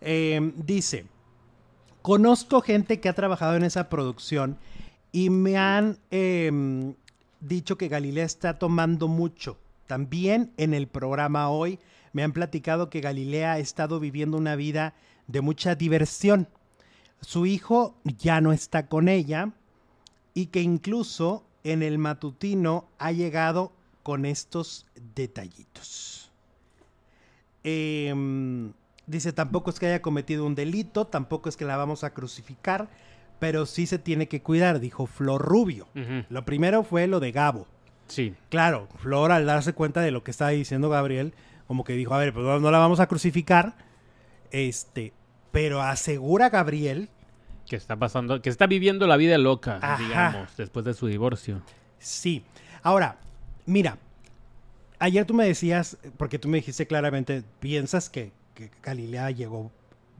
Eh, 0.00 0.52
dice, 0.56 1.06
conozco 2.06 2.60
gente 2.60 3.00
que 3.00 3.08
ha 3.08 3.14
trabajado 3.14 3.56
en 3.56 3.64
esa 3.64 3.88
producción 3.88 4.58
y 5.10 5.28
me 5.28 5.58
han 5.58 5.98
eh, 6.12 6.94
dicho 7.40 7.76
que 7.76 7.88
Galilea 7.88 8.24
está 8.24 8.60
tomando 8.60 9.08
mucho. 9.08 9.58
También 9.88 10.52
en 10.56 10.72
el 10.72 10.86
programa 10.86 11.48
hoy 11.48 11.80
me 12.12 12.22
han 12.22 12.30
platicado 12.30 12.90
que 12.90 13.00
Galilea 13.00 13.54
ha 13.54 13.58
estado 13.58 13.98
viviendo 13.98 14.36
una 14.36 14.54
vida 14.54 14.94
de 15.26 15.40
mucha 15.40 15.74
diversión. 15.74 16.46
Su 17.22 17.44
hijo 17.44 17.96
ya 18.04 18.40
no 18.40 18.52
está 18.52 18.86
con 18.86 19.08
ella 19.08 19.50
y 20.32 20.46
que 20.46 20.62
incluso 20.62 21.42
en 21.64 21.82
el 21.82 21.98
matutino 21.98 22.86
ha 22.98 23.10
llegado 23.10 23.72
con 24.04 24.26
estos 24.26 24.86
detallitos. 25.16 26.30
Em, 27.64 28.74
dice, 29.06 29.32
tampoco 29.32 29.70
es 29.70 29.78
que 29.78 29.86
haya 29.86 30.02
cometido 30.02 30.44
un 30.44 30.54
delito, 30.54 31.06
tampoco 31.06 31.48
es 31.48 31.56
que 31.56 31.64
la 31.64 31.76
vamos 31.76 32.04
a 32.04 32.10
crucificar, 32.10 32.88
pero 33.38 33.66
sí 33.66 33.86
se 33.86 33.98
tiene 33.98 34.28
que 34.28 34.42
cuidar, 34.42 34.80
dijo 34.80 35.06
Flor 35.06 35.42
Rubio. 35.42 35.86
Lo 36.28 36.44
primero 36.44 36.82
fue 36.82 37.06
lo 37.06 37.20
de 37.20 37.32
Gabo. 37.32 37.66
Sí. 38.08 38.34
Claro, 38.50 38.88
Flor 38.98 39.32
al 39.32 39.46
darse 39.46 39.72
cuenta 39.72 40.00
de 40.00 40.10
lo 40.10 40.22
que 40.22 40.30
estaba 40.30 40.50
diciendo 40.50 40.88
Gabriel, 40.88 41.34
como 41.66 41.84
que 41.84 41.94
dijo, 41.94 42.14
a 42.14 42.18
ver, 42.18 42.32
pues 42.32 42.46
no, 42.46 42.60
no 42.60 42.70
la 42.70 42.78
vamos 42.78 43.00
a 43.00 43.06
crucificar, 43.08 43.74
este, 44.52 45.12
pero 45.50 45.82
asegura 45.82 46.48
Gabriel 46.50 47.08
Que 47.68 47.74
está 47.76 47.96
pasando, 47.96 48.40
que 48.40 48.48
está 48.50 48.66
viviendo 48.66 49.06
la 49.06 49.16
vida 49.16 49.36
loca, 49.38 49.78
Ajá. 49.82 50.02
digamos, 50.02 50.56
después 50.56 50.84
de 50.84 50.94
su 50.94 51.08
divorcio. 51.08 51.62
Sí. 51.98 52.44
Ahora, 52.82 53.18
mira, 53.66 53.98
ayer 55.00 55.24
tú 55.24 55.34
me 55.34 55.44
decías, 55.44 55.98
porque 56.16 56.38
tú 56.38 56.48
me 56.48 56.58
dijiste 56.58 56.86
claramente, 56.86 57.42
piensas 57.58 58.08
que, 58.08 58.32
que 58.56 58.70
Galilea 58.82 59.30
llegó 59.30 59.70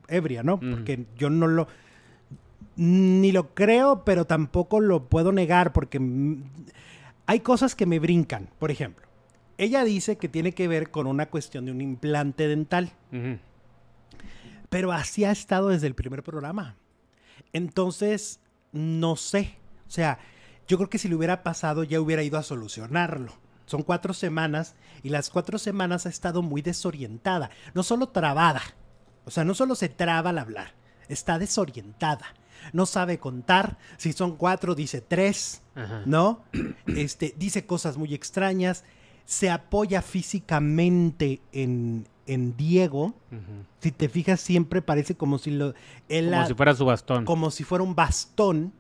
ebria, 0.07 0.45
¿no? 0.45 0.61
Porque 0.61 1.07
yo 1.17 1.31
no 1.31 1.49
lo... 1.49 1.67
Ni 2.77 3.33
lo 3.33 3.55
creo, 3.55 4.05
pero 4.05 4.27
tampoco 4.27 4.81
lo 4.81 5.09
puedo 5.09 5.33
negar 5.33 5.73
porque 5.73 5.99
hay 7.25 7.41
cosas 7.41 7.75
que 7.75 7.87
me 7.87 7.99
brincan. 7.99 8.51
Por 8.59 8.71
ejemplo, 8.71 9.07
ella 9.57 9.83
dice 9.83 10.19
que 10.19 10.29
tiene 10.29 10.53
que 10.53 10.69
ver 10.69 10.91
con 10.91 11.07
una 11.07 11.27
cuestión 11.27 11.65
de 11.65 11.73
un 11.73 11.81
implante 11.81 12.47
dental. 12.47 12.93
Pero 14.69 14.93
así 14.93 15.25
ha 15.25 15.33
estado 15.33 15.71
desde 15.71 15.87
el 15.87 15.95
primer 15.95 16.23
programa. 16.23 16.77
Entonces, 17.55 18.41
no 18.73 19.17
sé. 19.17 19.55
O 19.89 19.91
sea, 19.91 20.19
yo 20.69 20.77
creo 20.77 20.91
que 20.91 20.99
si 20.99 21.09
le 21.09 21.15
hubiera 21.15 21.43
pasado 21.43 21.83
ya 21.83 22.01
hubiera 22.01 22.23
ido 22.23 22.37
a 22.37 22.43
solucionarlo. 22.43 23.33
Son 23.67 23.83
cuatro 23.83 24.15
semanas 24.15 24.75
y 25.03 25.09
las 25.11 25.29
cuatro 25.31 25.59
semanas 25.59 26.07
ha 26.07 26.09
estado 26.09 26.41
muy 26.43 26.63
desorientada. 26.63 27.51
No 27.75 27.83
solo 27.83 28.09
trabada. 28.09 28.63
O 29.25 29.31
sea, 29.31 29.45
no 29.45 29.55
solo 29.55 29.75
se 29.75 29.89
traba 29.89 30.31
al 30.31 30.39
hablar. 30.39 30.73
Está 31.09 31.39
desorientada. 31.39 32.27
No 32.73 32.87
sabe 32.87 33.19
contar. 33.19 33.77
Si 33.97 34.13
son 34.13 34.37
cuatro, 34.37 34.75
dice 34.75 35.01
tres. 35.01 35.63
Ajá. 35.75 36.03
¿no? 36.07 36.43
Este, 36.87 37.35
dice 37.37 37.67
cosas 37.67 37.97
muy 37.99 38.15
extrañas, 38.15 38.85
se 39.25 39.51
apoya 39.51 40.01
físicamente 40.03 41.41
en, 41.53 42.07
en 42.27 42.57
Diego. 42.57 43.15
Si 43.81 43.91
te 43.93 44.09
fijas, 44.09 44.41
siempre 44.41 44.81
parece 44.83 45.17
como 45.17 45.39
si 45.39 45.51
lo. 45.51 45.75
él 46.09 46.27
Como 46.27 46.31
la- 46.31 46.47
si 46.47 46.55
fuera 46.55 46.75
su 46.75 46.85
bastón. 46.85 47.25
como 47.25 47.51
si 47.51 47.65
fuera 47.65 47.85
un 47.85 47.95
bastón. 47.95 48.73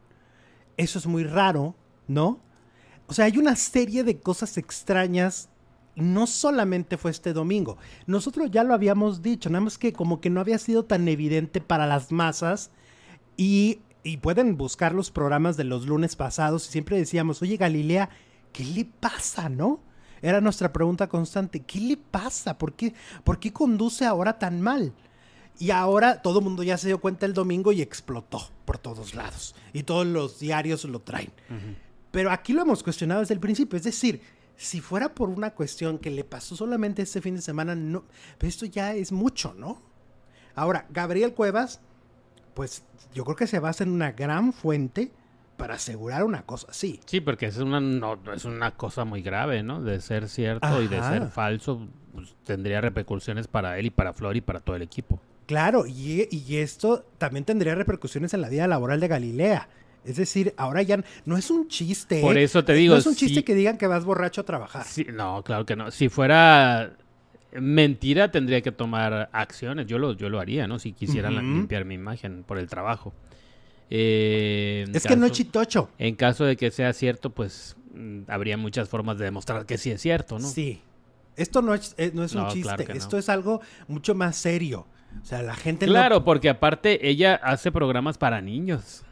Eso 0.76 0.98
es 0.98 1.06
muy 1.06 1.24
raro, 1.24 1.74
¿no? 2.06 2.38
O 3.06 3.14
sea, 3.14 3.26
hay 3.26 3.38
una 3.38 3.56
serie 3.56 4.04
de 4.04 4.18
cosas 4.18 4.58
extrañas. 4.58 5.48
No 5.94 6.26
solamente 6.26 6.98
fue 6.98 7.10
este 7.10 7.32
domingo. 7.32 7.78
Nosotros 8.06 8.50
ya 8.50 8.64
lo 8.64 8.74
habíamos 8.74 9.22
dicho, 9.22 9.48
nada 9.48 9.64
más 9.64 9.78
que 9.78 9.92
como 9.94 10.20
que 10.20 10.28
no 10.28 10.40
había 10.40 10.58
sido 10.58 10.84
tan 10.84 11.08
evidente 11.08 11.60
para 11.60 11.86
las 11.86 12.12
masas. 12.12 12.70
Y, 13.36 13.80
y 14.02 14.18
pueden 14.18 14.56
buscar 14.56 14.94
los 14.94 15.10
programas 15.10 15.56
de 15.56 15.64
los 15.64 15.86
lunes 15.86 16.16
pasados. 16.16 16.68
Y 16.68 16.72
siempre 16.72 16.98
decíamos, 16.98 17.40
oye 17.40 17.56
Galilea, 17.56 18.10
¿qué 18.52 18.64
le 18.64 18.84
pasa, 18.84 19.48
no? 19.48 19.80
Era 20.22 20.40
nuestra 20.40 20.72
pregunta 20.72 21.08
constante. 21.08 21.60
¿Qué 21.60 21.80
le 21.80 21.96
pasa? 21.96 22.58
¿Por 22.58 22.74
qué, 22.74 22.94
¿Por 23.24 23.38
qué 23.38 23.52
conduce 23.52 24.04
ahora 24.04 24.38
tan 24.38 24.60
mal? 24.60 24.92
Y 25.58 25.70
ahora 25.70 26.20
todo 26.20 26.40
el 26.40 26.44
mundo 26.44 26.62
ya 26.62 26.76
se 26.76 26.88
dio 26.88 27.00
cuenta 27.00 27.26
el 27.26 27.32
domingo 27.32 27.72
y 27.72 27.80
explotó 27.80 28.50
por 28.64 28.78
todos 28.78 29.14
lados. 29.14 29.54
Y 29.72 29.84
todos 29.84 30.06
los 30.06 30.38
diarios 30.38 30.84
lo 30.84 31.00
traen. 31.00 31.32
Pero 32.16 32.30
aquí 32.30 32.54
lo 32.54 32.62
hemos 32.62 32.82
cuestionado 32.82 33.20
desde 33.20 33.34
el 33.34 33.40
principio. 33.40 33.76
Es 33.76 33.82
decir, 33.82 34.22
si 34.56 34.80
fuera 34.80 35.14
por 35.14 35.28
una 35.28 35.50
cuestión 35.50 35.98
que 35.98 36.10
le 36.10 36.24
pasó 36.24 36.56
solamente 36.56 37.02
este 37.02 37.20
fin 37.20 37.34
de 37.34 37.42
semana, 37.42 37.74
no. 37.74 38.06
Pero 38.38 38.48
esto 38.48 38.64
ya 38.64 38.94
es 38.94 39.12
mucho, 39.12 39.52
¿no? 39.52 39.82
Ahora, 40.54 40.86
Gabriel 40.88 41.34
Cuevas, 41.34 41.82
pues 42.54 42.84
yo 43.12 43.22
creo 43.24 43.36
que 43.36 43.46
se 43.46 43.58
basa 43.58 43.84
en 43.84 43.90
una 43.90 44.12
gran 44.12 44.54
fuente 44.54 45.12
para 45.58 45.74
asegurar 45.74 46.24
una 46.24 46.46
cosa 46.46 46.68
así. 46.70 47.00
Sí, 47.04 47.20
porque 47.20 47.44
es 47.44 47.58
una, 47.58 47.80
no, 47.80 48.18
es 48.32 48.46
una 48.46 48.70
cosa 48.70 49.04
muy 49.04 49.20
grave, 49.20 49.62
¿no? 49.62 49.82
De 49.82 50.00
ser 50.00 50.30
cierto 50.30 50.82
y 50.82 50.88
de 50.88 51.02
ser 51.02 51.28
falso, 51.28 51.86
pues, 52.14 52.34
tendría 52.44 52.80
repercusiones 52.80 53.46
para 53.46 53.78
él 53.78 53.84
y 53.84 53.90
para 53.90 54.14
Flor 54.14 54.38
y 54.38 54.40
para 54.40 54.60
todo 54.60 54.74
el 54.74 54.80
equipo. 54.80 55.20
Claro, 55.44 55.84
y, 55.86 56.28
y 56.30 56.56
esto 56.56 57.04
también 57.18 57.44
tendría 57.44 57.74
repercusiones 57.74 58.32
en 58.32 58.40
la 58.40 58.48
vida 58.48 58.66
laboral 58.66 59.00
de 59.00 59.08
Galilea. 59.08 59.68
Es 60.06 60.16
decir, 60.16 60.54
ahora 60.56 60.82
ya 60.82 61.02
no 61.24 61.36
es 61.36 61.50
un 61.50 61.68
chiste. 61.68 62.20
Por 62.20 62.38
¿eh? 62.38 62.44
eso 62.44 62.64
te 62.64 62.74
digo, 62.74 62.94
No 62.94 63.00
es 63.00 63.06
un 63.06 63.16
chiste 63.16 63.42
que 63.44 63.54
digan 63.54 63.76
que 63.76 63.86
vas 63.86 64.04
borracho 64.04 64.42
a 64.42 64.44
trabajar. 64.44 64.84
Sí, 64.84 65.06
no, 65.12 65.42
claro 65.42 65.66
que 65.66 65.74
no. 65.76 65.90
Si 65.90 66.08
fuera 66.08 66.92
mentira, 67.52 68.30
tendría 68.30 68.60
que 68.60 68.72
tomar 68.72 69.28
acciones. 69.32 69.86
Yo 69.86 69.98
lo, 69.98 70.12
yo 70.12 70.28
lo 70.28 70.38
haría, 70.40 70.66
¿no? 70.66 70.78
Si 70.78 70.92
quisieran 70.92 71.34
limpiar 71.36 71.84
mi 71.84 71.94
imagen 71.94 72.44
por 72.44 72.58
el 72.58 72.68
trabajo. 72.68 73.12
Eh, 73.90 74.84
Es 74.92 75.06
que 75.06 75.16
no 75.16 75.26
es 75.26 75.32
chitocho. 75.32 75.90
En 75.98 76.16
caso 76.16 76.44
de 76.44 76.56
que 76.56 76.70
sea 76.70 76.92
cierto, 76.92 77.30
pues 77.30 77.76
mm, 77.94 78.22
habría 78.28 78.56
muchas 78.56 78.88
formas 78.88 79.18
de 79.18 79.24
demostrar 79.24 79.66
que 79.66 79.78
sí 79.78 79.90
es 79.90 80.00
cierto, 80.00 80.38
¿no? 80.38 80.48
Sí. 80.48 80.82
Esto 81.36 81.62
no 81.62 81.74
es, 81.74 81.94
eh, 81.98 82.10
no 82.14 82.24
es 82.24 82.34
un 82.34 82.46
chiste. 82.48 82.62
claro 82.62 82.84
que 82.84 82.92
no. 82.92 82.98
Esto 82.98 83.18
es 83.18 83.28
algo 83.28 83.60
mucho 83.88 84.14
más 84.14 84.36
serio. 84.36 84.86
O 85.22 85.24
sea, 85.24 85.42
la 85.42 85.54
gente 85.54 85.86
no- 85.86 85.92
Claro, 85.92 86.24
porque 86.24 86.48
aparte 86.48 87.08
ella 87.08 87.34
hace 87.36 87.70
programas 87.70 88.18
para 88.18 88.40
niños. 88.40 89.02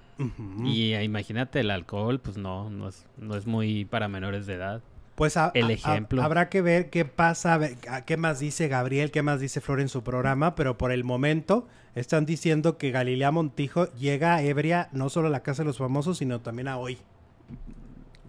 Y 0.65 0.93
eh, 0.93 1.03
imagínate, 1.05 1.61
el 1.61 1.71
alcohol, 1.71 2.21
pues 2.21 2.37
no, 2.37 2.71
no 2.71 2.89
es, 2.89 3.05
no 3.19 3.37
es 3.37 3.47
muy 3.47 3.85
para 3.85 4.09
menores 4.09 4.47
de 4.47 4.55
edad. 4.55 4.81
Pues 5.17 5.37
a- 5.37 5.51
el 5.55 5.65
a- 5.65 5.69
a- 5.69 5.73
ejemplo. 5.73 6.23
habrá 6.23 6.49
que 6.49 6.61
ver 6.61 6.91
qué 6.91 7.05
pasa, 7.05 7.55
a 7.55 7.59
ver, 7.59 7.77
a- 7.89 8.05
qué 8.05 8.17
más 8.17 8.39
dice 8.41 8.69
Gabriel, 8.69 9.11
qué 9.11 9.23
más 9.23 9.41
dice 9.41 9.61
Flor 9.61 9.81
en 9.81 9.89
su 9.89 10.03
programa, 10.03 10.55
pero 10.55 10.77
por 10.79 10.91
el 10.93 11.05
momento 11.05 11.67
están 11.95 12.27
diciendo 12.27 12.79
que 12.79 12.91
Galilea 12.91 13.31
Montijo 13.31 13.93
llega 13.95 14.43
ebria 14.43 14.89
no 14.93 15.09
solo 15.11 15.29
a 15.29 15.31
la 15.31 15.43
Casa 15.45 15.62
de 15.62 15.67
los 15.69 15.79
Famosos, 15.79 16.19
sino 16.19 16.41
también 16.41 16.67
a 16.69 16.79
hoy. 16.79 16.99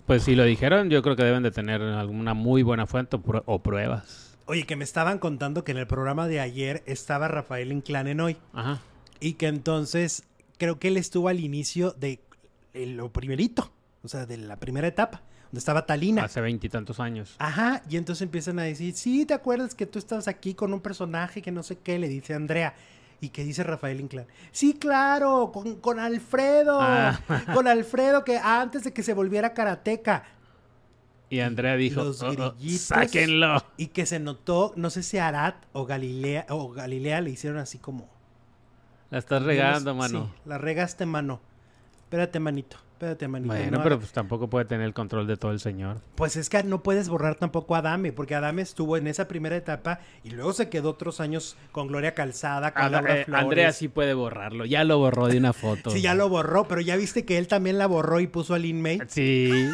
Pues 0.06 0.24
si 0.24 0.36
lo 0.36 0.44
dijeron, 0.44 0.90
yo 0.92 1.02
creo 1.02 1.16
que 1.16 1.24
deben 1.24 1.42
de 1.42 1.50
tener 1.52 1.82
alguna 1.82 2.34
muy 2.36 2.62
buena 2.62 2.86
fuente 2.86 3.16
o, 3.16 3.22
o 3.46 3.60
pruebas. 3.64 4.38
Oye, 4.46 4.66
que 4.68 4.76
me 4.76 4.84
estaban 4.84 5.18
contando 5.18 5.64
que 5.64 5.72
en 5.72 5.80
el 5.80 5.88
programa 5.88 6.28
de 6.28 6.40
ayer 6.40 6.84
estaba 6.86 7.28
Rafael 7.28 7.72
Inclán 7.72 8.08
en 8.08 8.20
hoy. 8.22 8.38
Ajá. 8.54 8.80
Y 9.20 9.34
que 9.34 9.48
entonces 9.48 10.24
creo 10.58 10.80
que 10.80 10.89
él 10.89 10.97
estuvo 10.97 11.28
al 11.30 11.39
inicio 11.39 11.91
de 11.91 12.22
eh, 12.74 12.86
lo 12.88 13.12
primerito, 13.12 13.72
o 14.03 14.08
sea, 14.08 14.26
de 14.26 14.38
la 14.38 14.58
primera 14.58 14.88
etapa, 14.88 15.22
donde 15.45 15.60
estaba 15.60 15.86
Talina. 15.86 16.24
Hace 16.24 16.41
veintitantos 16.41 16.99
años. 16.99 17.36
Ajá, 17.39 17.82
y 17.89 17.97
entonces 17.97 18.22
empiezan 18.24 18.60
a 18.60 18.64
decir, 18.64 18.93
sí, 18.93 19.26
¿te 19.26 19.34
acuerdas 19.34 19.76
que 19.76 19.86
tú 19.86 19.99
estabas 19.99 20.28
aquí 20.28 20.53
con 20.53 20.74
un 20.74 20.82
personaje 20.82 21.41
que 21.41 21.51
no 21.51 21.64
sé 21.64 21.78
qué? 21.78 21.99
Le 21.99 22.08
dice 22.10 22.34
Andrea. 22.34 22.76
Y 23.22 23.30
que 23.30 23.45
dice 23.45 23.64
Rafael 23.64 24.01
Inclán. 24.01 24.28
Sí, 24.51 24.74
claro, 24.74 25.49
con, 25.53 25.76
con 25.80 25.99
Alfredo. 25.99 26.78
Ah. 26.82 27.18
Con 27.53 27.66
Alfredo, 27.68 28.26
que 28.26 28.38
antes 28.38 28.84
de 28.84 28.91
que 28.91 29.03
se 29.03 29.14
volviera 29.14 29.53
karateca. 29.53 30.26
Y 31.30 31.39
Andrea 31.39 31.76
dijo, 31.78 32.03
Los 32.03 32.22
"Oh, 32.22 32.28
oh, 32.38 32.51
grillitos. 32.56 32.82
sáquenlo. 32.82 33.64
Y 33.78 33.88
que 33.88 34.06
se 34.06 34.20
notó, 34.20 34.74
no 34.76 34.89
sé 34.89 35.01
si 35.01 35.18
Arat 35.18 35.56
o 35.72 35.86
Galilea, 35.86 36.45
o 36.49 36.70
Galilea 36.72 37.22
le 37.22 37.32
hicieron 37.32 37.58
así 37.58 37.78
como. 37.80 38.10
La 39.16 39.20
estás 39.20 39.43
regando, 39.43 39.95
mano. 39.95 40.26
Sí, 40.26 40.41
la 40.49 40.57
regaste, 40.57 41.05
mano. 41.05 41.39
Espérate, 42.03 42.38
manito. 42.41 42.76
Espérate, 42.91 43.30
manito. 43.30 43.53
Bueno, 43.53 43.78
no 43.78 43.82
pero 43.84 43.97
pues 43.97 44.11
tampoco 44.11 44.49
puede 44.49 44.66
tener 44.66 44.86
el 44.86 44.93
control 44.93 45.26
de 45.26 45.38
todo 45.38 45.51
el 45.51 45.61
señor. 45.61 46.01
Pues 46.16 46.36
es 46.36 46.49
que 46.49 46.61
no 46.63 46.84
puedes 46.84 47.07
borrar 47.07 47.36
tampoco 47.36 47.76
a 47.76 47.78
Adame, 47.78 48.11
porque 48.11 48.36
Adame 48.36 48.61
estuvo 48.61 48.97
en 48.97 49.07
esa 49.07 49.30
primera 49.30 49.55
etapa 49.55 50.01
y 50.26 50.32
luego 50.32 50.51
se 50.51 50.68
quedó 50.68 50.89
otros 50.89 51.22
años 51.22 51.55
con 51.72 51.88
Gloria 51.88 52.13
Calzada, 52.13 52.74
con 52.74 52.84
Ada- 52.84 52.91
Laura 52.97 53.16
eh, 53.22 53.24
Flores. 53.24 53.43
Andrea 53.43 53.72
sí 53.72 53.88
puede 53.88 54.13
borrarlo. 54.13 54.66
Ya 54.66 54.84
lo 54.84 54.97
borró 54.97 55.28
de 55.28 55.38
una 55.38 55.53
foto. 55.63 55.91
Sí, 55.91 56.01
ya 56.01 56.13
lo 56.13 56.28
borró, 56.28 56.68
pero 56.68 56.82
ya 56.82 56.97
viste 56.97 57.24
que 57.24 57.38
él 57.38 57.47
también 57.47 57.78
la 57.78 57.88
borró 57.88 58.20
y 58.20 58.28
puso 58.28 58.53
a 58.53 58.59
Lin 58.59 58.82
May. 58.82 58.99
Sí. 59.07 59.49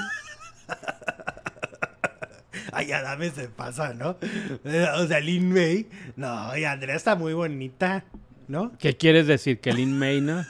Ay, 2.73 2.91
Adame 2.91 3.31
se 3.31 3.49
pasa, 3.49 3.93
¿no? 3.95 4.17
O 4.99 5.07
sea, 5.07 5.19
Lin 5.19 5.51
May. 5.51 5.89
No, 6.15 6.55
y 6.55 6.63
Andrea 6.63 6.95
está 6.95 7.15
muy 7.15 7.33
bonita, 7.33 8.03
¿no? 8.51 8.73
¿Qué 8.77 8.95
quieres 8.97 9.25
decir? 9.27 9.59
¿Que 9.59 9.71
Lin 9.73 9.97
May 9.97 10.21
no? 10.21 10.45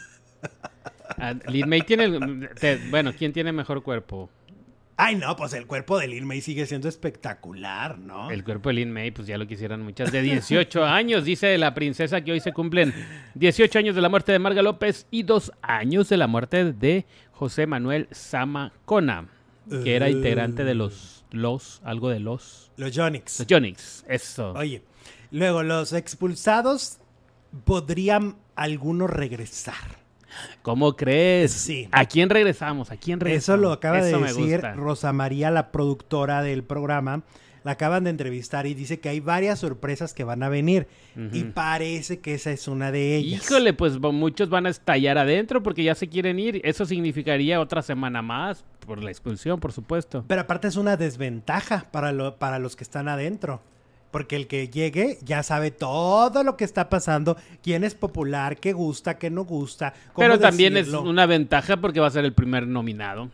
Ah, 1.18 1.36
Lin 1.48 1.70
May 1.70 1.82
tiene... 1.82 2.06
el- 2.06 2.50
te- 2.60 2.78
bueno, 2.90 3.14
¿quién 3.18 3.32
tiene 3.32 3.52
mejor 3.52 3.84
cuerpo? 3.84 4.30
Ay, 4.98 5.16
no, 5.16 5.36
pues 5.36 5.54
el 5.54 5.66
cuerpo 5.68 5.98
de 6.00 6.08
Lin 6.08 6.26
May 6.26 6.42
sigue 6.42 6.66
siendo 6.66 6.88
espectacular, 6.88 7.98
¿no? 7.98 8.30
El 8.30 8.44
cuerpo 8.44 8.70
de 8.70 8.76
Lin 8.76 8.92
May, 8.92 9.12
pues 9.12 9.28
ya 9.28 9.38
lo 9.38 9.48
quisieran 9.48 9.82
muchas. 9.82 10.12
De 10.12 10.22
18 10.22 10.84
años, 10.86 11.26
dice 11.26 11.58
la 11.58 11.74
princesa 11.74 12.22
que 12.22 12.32
hoy 12.32 12.40
se 12.40 12.54
cumplen 12.54 12.94
18 13.36 13.80
años 13.80 13.96
de 13.96 14.02
la 14.02 14.10
muerte 14.10 14.32
de 14.32 14.40
Marga 14.40 14.62
López 14.62 15.08
y 15.12 15.24
dos 15.24 15.52
años 15.62 16.10
de 16.10 16.18
la 16.18 16.28
muerte 16.28 16.72
de 16.74 17.06
José 17.32 17.66
Manuel 17.68 18.08
Zamacona, 18.14 19.28
que 19.84 19.96
era 19.96 20.10
integrante 20.10 20.64
de 20.64 20.76
los... 20.76 21.20
Los, 21.32 21.82
algo 21.86 22.10
de 22.10 22.20
los... 22.20 22.72
Los 22.76 22.92
Jonix. 22.96 23.40
Los 23.40 23.48
Jonix, 23.50 24.06
eso. 24.10 24.52
Oye, 24.52 24.82
luego 25.32 25.64
los 25.64 25.94
expulsados 25.94 26.98
podrían 27.64 28.36
algunos 28.56 29.10
regresar. 29.10 30.00
¿Cómo 30.62 30.96
crees? 30.96 31.52
Sí. 31.52 31.90
¿A 31.92 32.06
quién 32.06 32.30
regresamos? 32.30 32.90
¿A 32.92 32.98
quién 32.98 33.18
Eso 33.20 33.26
regresamos? 33.26 33.62
lo 33.62 33.72
acaba 33.74 34.00
Eso 34.00 34.20
de 34.20 34.28
decir. 34.28 34.62
Rosa 34.76 35.12
María, 35.12 35.52
la 35.52 35.72
productora 35.72 36.42
del 36.42 36.64
programa. 36.64 37.24
La 37.64 37.74
acaban 37.74 38.06
de 38.06 38.10
entrevistar 38.10 38.66
y 38.66 38.74
dice 38.74 39.00
que 39.00 39.10
hay 39.10 39.20
varias 39.20 39.60
sorpresas 39.60 40.16
que 40.16 40.24
van 40.24 40.42
a 40.42 40.50
venir. 40.50 40.88
Y 41.32 41.44
parece 41.44 42.20
que 42.20 42.34
esa 42.34 42.50
es 42.52 42.68
una 42.68 42.92
de 42.92 43.18
ellas. 43.18 43.44
Híjole, 43.44 43.74
pues 43.74 44.00
muchos 44.00 44.50
van 44.50 44.66
a 44.66 44.70
estallar 44.70 45.20
adentro 45.20 45.62
porque 45.62 45.84
ya 45.84 45.94
se 45.94 46.08
quieren 46.10 46.40
ir. 46.40 46.60
Eso 46.64 46.88
significaría 46.88 47.60
otra 47.60 47.84
semana 47.84 48.24
más 48.24 48.64
por 48.88 49.04
la 49.04 49.12
expulsión, 49.12 49.60
por 49.60 49.74
supuesto. 49.74 50.26
Pero 50.28 50.42
aparte 50.42 50.70
es 50.70 50.76
una 50.76 50.98
desventaja 50.98 51.86
para, 51.92 52.12
lo- 52.12 52.38
para 52.40 52.58
los 52.58 52.76
que 52.76 52.84
están 52.84 53.08
adentro. 53.08 53.62
Porque 54.12 54.36
el 54.36 54.48
que 54.48 54.68
llegue 54.68 55.18
ya 55.24 55.42
sabe 55.42 55.72
todo 55.72 56.44
lo 56.44 56.58
que 56.58 56.66
está 56.66 56.90
pasando, 56.90 57.38
quién 57.64 57.84
es 57.86 57.96
popular, 57.96 58.58
qué 58.58 58.74
gusta, 58.74 59.18
qué 59.18 59.30
no 59.30 59.46
gusta. 59.46 59.94
cómo 60.14 60.28
Pero 60.28 60.38
también 60.40 60.74
decirlo. 60.74 61.00
es 61.00 61.06
una 61.06 61.26
ventaja 61.26 61.78
porque 61.78 62.00
va 62.02 62.08
a 62.08 62.12
ser 62.12 62.26
el 62.26 62.34
primer 62.34 62.68
nominado. 62.68 63.30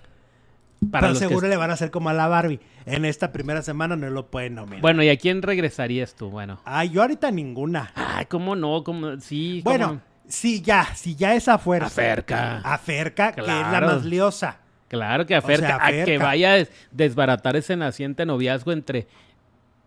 Para 0.91 1.07
Pero 1.07 1.09
los 1.13 1.17
seguro 1.19 1.47
le 1.47 1.57
van 1.57 1.71
a 1.71 1.73
hacer 1.73 1.89
como 1.89 2.09
a 2.09 2.13
la 2.13 2.27
Barbie. 2.27 2.59
En 2.85 3.03
esta 3.05 3.31
primera 3.31 3.63
semana 3.63 3.95
no 3.95 4.07
lo 4.11 4.27
pueden 4.27 4.53
nominar. 4.55 4.81
Bueno, 4.81 5.01
¿y 5.01 5.09
a 5.09 5.17
quién 5.17 5.41
regresarías 5.41 6.13
tú? 6.13 6.29
Bueno. 6.29 6.59
Ay, 6.65 6.89
yo 6.89 7.01
ahorita 7.01 7.31
ninguna. 7.31 7.91
Ay, 7.95 8.25
¿cómo 8.25 8.55
no? 8.55 8.83
¿Cómo? 8.83 9.19
Sí, 9.19 9.61
¿cómo 9.63 9.75
Bueno, 9.75 9.93
no? 9.95 10.01
sí, 10.27 10.61
ya, 10.61 10.85
si 10.93 11.15
ya 11.15 11.33
es 11.33 11.47
a 11.47 11.57
fuerza. 11.57 11.87
A 11.87 11.89
Ferca. 11.89 12.57
A 12.63 12.77
Ferca, 12.77 13.31
que 13.31 13.41
es 13.41 13.47
la 13.47 13.67
Claro. 13.69 13.87
más 13.87 14.05
liosa. 14.05 14.59
Claro 14.87 15.25
que 15.25 15.33
a 15.35 15.41
sea, 15.41 15.47
Ferca, 15.57 15.79
a 15.83 15.91
que 15.91 16.17
vaya 16.19 16.51
a 16.51 16.55
des- 16.57 16.71
desbaratar 16.91 17.55
ese 17.55 17.75
naciente 17.75 18.25
noviazgo 18.27 18.71
entre 18.71 19.07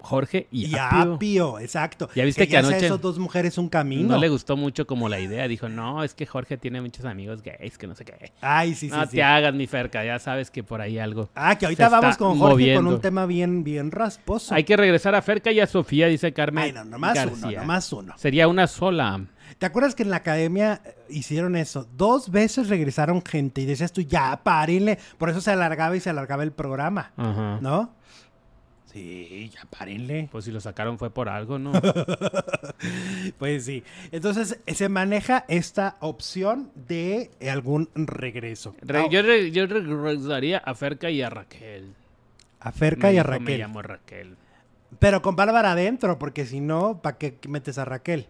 Jorge 0.01 0.48
y, 0.51 0.66
Y 0.66 0.74
Apio. 0.76 1.14
Apio, 1.14 1.59
exacto. 1.59 2.09
Ya 2.14 2.24
viste 2.24 2.46
que 2.46 2.53
ya 2.53 2.61
sea 2.61 2.68
anoche 2.70 2.86
esos 2.86 3.01
dos 3.01 3.18
mujeres 3.18 3.59
un 3.59 3.68
camino. 3.68 4.09
No 4.09 4.18
le 4.18 4.28
gustó 4.28 4.57
mucho 4.57 4.86
como 4.86 5.09
la 5.09 5.20
idea. 5.20 5.46
Dijo, 5.48 5.68
no, 5.68 6.03
es 6.03 6.14
que 6.14 6.26
Jorge 6.26 6.57
tiene 6.57 6.80
muchos 6.80 7.05
amigos 7.05 7.42
gays, 7.42 7.78
que 7.78 7.86
no 7.86 7.94
sé 7.94 8.05
qué. 8.05 8.32
Ay, 8.40 8.74
sí, 8.74 8.88
sí, 8.88 8.96
no 8.96 9.05
sí. 9.05 9.16
te 9.16 9.22
hagas, 9.22 9.55
mi 9.55 9.66
Ferca, 9.66 10.05
ya 10.05 10.18
sabes 10.18 10.51
que 10.51 10.62
por 10.62 10.80
ahí 10.80 10.98
algo. 10.98 11.28
Ah, 11.34 11.57
que 11.57 11.66
ahorita 11.66 11.88
vamos 11.88 12.16
con 12.16 12.38
Jorge 12.38 12.53
moviendo. 12.53 12.82
con 12.82 12.94
un 12.94 13.01
tema 13.01 13.26
bien, 13.26 13.64
bien 13.64 13.90
rasposo. 13.90 14.55
Hay 14.55 14.64
que 14.64 14.76
regresar 14.76 15.14
a 15.14 15.22
Ferca 15.22 15.53
y 15.53 15.61
a 15.61 15.66
Sofía, 15.66 16.07
dice 16.07 16.32
Carmen. 16.32 16.64
Ay, 16.64 16.72
no, 16.72 16.84
nomás 16.84 17.18
uno, 17.26 17.51
nomás 17.51 17.92
uno. 17.92 18.14
Sería 18.16 18.48
una 18.48 18.66
sola. 18.66 19.20
¿Te 19.59 19.66
acuerdas 19.66 19.94
que 19.94 20.05
en 20.05 20.11
la 20.11 20.16
academia 20.16 20.80
eh, 20.84 20.96
hicieron 21.09 21.57
eso? 21.57 21.86
Dos 21.96 22.30
veces 22.30 22.68
regresaron 22.68 23.22
gente 23.22 23.61
y 23.61 23.66
decías 23.66 23.92
tú, 23.92 24.01
ya, 24.01 24.40
párenle. 24.42 24.98
Por 25.18 25.28
eso 25.28 25.40
se 25.40 25.51
alargaba 25.51 25.96
y 25.96 26.01
se 26.01 26.11
alargaba 26.11 26.42
el 26.44 26.53
programa, 26.53 27.12
Ajá. 27.16 27.59
¿no? 27.61 27.94
Sí, 28.93 29.51
ya 29.55 29.64
párenle. 29.70 30.28
Pues 30.32 30.45
si 30.47 30.51
lo 30.51 30.61
sacaron 30.61 30.99
fue 30.99 31.11
por 31.11 31.28
algo, 31.28 31.59
¿no? 31.59 31.72
Pues 33.38 33.64
sí. 33.64 33.82
Entonces 34.12 34.59
se 34.66 34.88
maneja 34.88 35.45
esta 35.49 35.97
opción 36.01 36.70
de 36.74 37.30
algún 37.51 37.88
regreso. 37.95 38.74
Re- 38.82 39.01
Ah, 39.01 39.09
yo, 39.11 39.22
re- 39.22 39.51
yo 39.51 39.66
regresaría 39.66 40.59
a 40.59 40.74
Ferca 40.74 41.11
y 41.11 41.22
a 41.22 41.30
Raquel. 41.30 41.95
a 42.61 42.72
Ferca 42.72 43.09
Me 43.09 43.14
y 43.14 43.18
a 43.18 43.22
dijo, 43.22 43.32
Me 43.32 43.38
Raquel. 43.38 43.59
llamo 43.61 43.82
Raquel. 43.82 44.36
Pero 44.99 45.22
con 45.22 45.36
Bárbara 45.36 45.72
adentro, 45.72 46.18
porque 46.18 46.47
si 46.47 46.61
no, 46.61 47.01
¿para 47.01 47.16
qué 47.18 47.38
metes 47.49 47.78
a 47.78 47.84
Raquel? 47.84 48.26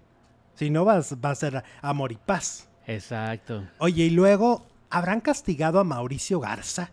Si 0.55 0.69
no, 0.71 0.85
vas, 0.85 1.17
va 1.25 1.31
a 1.31 1.35
ser 1.35 1.63
amor 1.81 2.13
y 2.13 2.17
paz. 2.17 2.69
Exacto. 2.87 3.67
Oye, 3.79 4.05
y 4.05 4.11
luego, 4.11 4.67
¿habrán 4.91 5.21
castigado 5.21 5.81
a 5.81 5.85
Mauricio 5.85 6.39
Garza? 6.41 6.91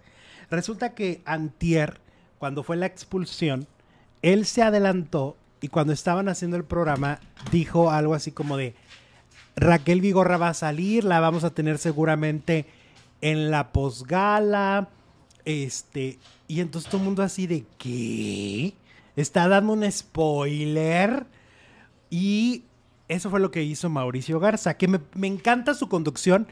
Resulta 0.50 0.94
que 0.96 1.22
Antier, 1.26 2.00
cuando 2.40 2.64
fue 2.64 2.78
la 2.78 2.86
expulsión, 2.86 3.68
él 4.22 4.46
se 4.46 4.62
adelantó 4.62 5.38
y 5.62 5.70
cuando 5.70 5.94
estaban 5.94 6.30
haciendo 6.30 6.58
el 6.58 6.64
programa, 6.64 7.20
dijo 7.52 7.92
algo 7.92 8.14
así 8.14 8.32
como 8.32 8.58
de, 8.58 8.76
Raquel 9.56 10.02
Vigorra 10.02 10.38
va 10.38 10.50
a 10.50 10.54
salir, 10.54 11.04
la 11.04 11.20
vamos 11.20 11.44
a 11.44 11.50
tener 11.50 11.80
seguramente 11.80 12.68
en 13.22 13.50
la 13.50 13.72
posgala, 13.72 14.90
este, 15.46 16.20
y 16.48 16.60
entonces 16.60 16.90
todo 16.90 17.02
el 17.02 17.06
mundo 17.06 17.24
así 17.24 17.48
de, 17.48 17.66
¿qué? 17.78 18.74
Está 19.16 19.48
dando 19.48 19.74
un 19.74 19.92
spoiler 19.92 21.26
y 22.12 22.66
eso 23.08 23.30
fue 23.30 23.40
lo 23.40 23.50
que 23.50 23.64
hizo 23.64 23.90
Mauricio 23.90 24.40
Garza, 24.40 24.78
que 24.78 24.88
me, 24.88 25.00
me 25.16 25.28
encanta 25.28 25.74
su 25.74 25.90
conducción. 25.90 26.48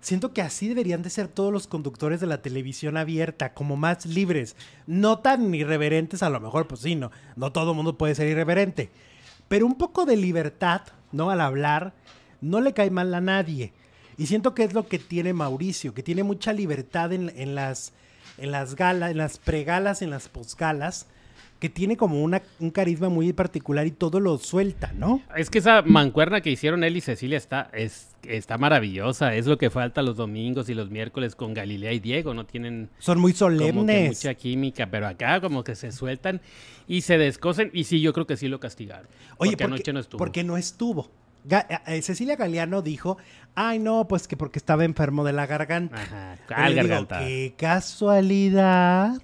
Siento 0.00 0.32
que 0.32 0.42
así 0.42 0.68
deberían 0.68 1.02
de 1.02 1.10
ser 1.10 1.26
todos 1.26 1.52
los 1.52 1.66
conductores 1.66 2.20
de 2.20 2.28
la 2.28 2.40
televisión 2.40 2.96
abierta, 2.96 3.52
como 3.52 3.76
más 3.76 4.06
libres, 4.06 4.54
no 4.86 5.18
tan 5.18 5.52
irreverentes 5.54 6.22
a 6.22 6.30
lo 6.30 6.38
mejor, 6.38 6.68
pues 6.68 6.82
sí, 6.82 6.94
no, 6.94 7.10
no 7.34 7.50
todo 7.50 7.72
el 7.72 7.76
mundo 7.76 7.98
puede 7.98 8.14
ser 8.14 8.28
irreverente, 8.28 8.90
pero 9.48 9.66
un 9.66 9.74
poco 9.74 10.06
de 10.06 10.16
libertad, 10.16 10.82
¿no? 11.10 11.30
Al 11.30 11.40
hablar, 11.40 11.94
no 12.40 12.60
le 12.60 12.74
cae 12.74 12.90
mal 12.90 13.12
a 13.12 13.20
nadie. 13.20 13.72
Y 14.16 14.26
siento 14.26 14.54
que 14.54 14.64
es 14.64 14.72
lo 14.72 14.86
que 14.88 14.98
tiene 14.98 15.32
Mauricio, 15.32 15.94
que 15.94 16.02
tiene 16.02 16.22
mucha 16.22 16.52
libertad 16.52 17.12
en, 17.12 17.32
en 17.36 17.54
las, 17.54 17.92
en 18.36 18.52
las 18.52 18.76
galas, 18.76 19.10
en 19.10 19.18
las 19.18 19.38
pregalas, 19.38 20.02
en 20.02 20.10
las 20.10 20.28
posgalas, 20.28 21.06
que 21.58 21.68
tiene 21.68 21.96
como 21.96 22.22
una, 22.22 22.40
un 22.60 22.70
carisma 22.70 23.08
muy 23.08 23.32
particular 23.32 23.86
y 23.86 23.90
todo 23.90 24.20
lo 24.20 24.38
suelta, 24.38 24.92
¿no? 24.94 25.22
Es 25.36 25.50
que 25.50 25.58
esa 25.58 25.82
mancuerna 25.82 26.40
que 26.40 26.50
hicieron 26.50 26.84
él 26.84 26.96
y 26.96 27.00
Cecilia 27.00 27.36
está, 27.36 27.68
es, 27.72 28.10
está 28.22 28.58
maravillosa. 28.58 29.34
Es 29.34 29.46
lo 29.46 29.58
que 29.58 29.68
falta 29.68 30.00
los 30.02 30.16
domingos 30.16 30.68
y 30.68 30.74
los 30.74 30.90
miércoles 30.90 31.34
con 31.34 31.54
Galilea 31.54 31.92
y 31.92 31.98
Diego. 31.98 32.32
No 32.32 32.46
tienen 32.46 32.90
Son 33.00 33.18
muy 33.18 33.32
como 33.32 33.50
que 33.50 33.58
solemnes. 33.58 34.08
mucha 34.18 34.34
química, 34.34 34.86
pero 34.88 35.08
acá 35.08 35.40
como 35.40 35.64
que 35.64 35.74
se 35.74 35.90
sueltan 35.90 36.40
y 36.86 37.00
se 37.00 37.18
descosen. 37.18 37.70
Y 37.72 37.84
sí, 37.84 38.00
yo 38.00 38.12
creo 38.12 38.26
que 38.26 38.36
sí 38.36 38.46
lo 38.46 38.60
castigaron. 38.60 39.08
Oye, 39.38 39.52
porque 39.52 39.64
¿por 39.64 39.72
anoche 39.72 39.92
no 39.92 39.98
estuvo. 40.00 40.18
Porque 40.18 40.44
no 40.44 40.56
estuvo. 40.56 41.10
Ga- 41.48 41.82
eh, 41.86 42.02
Cecilia 42.02 42.36
Galeano 42.36 42.82
dijo, 42.82 43.16
ay 43.54 43.78
no, 43.78 44.06
pues 44.06 44.28
que 44.28 44.36
porque 44.36 44.58
estaba 44.58 44.84
enfermo 44.84 45.24
de 45.24 45.32
la 45.32 45.46
garganta. 45.46 45.96
Ajá, 46.02 46.34
Pero 46.46 46.60
¿cuál 46.60 46.74
yo 46.74 46.82
digo, 46.82 46.88
garganta? 46.88 47.18
qué 47.20 47.54
casualidad. 47.56 49.14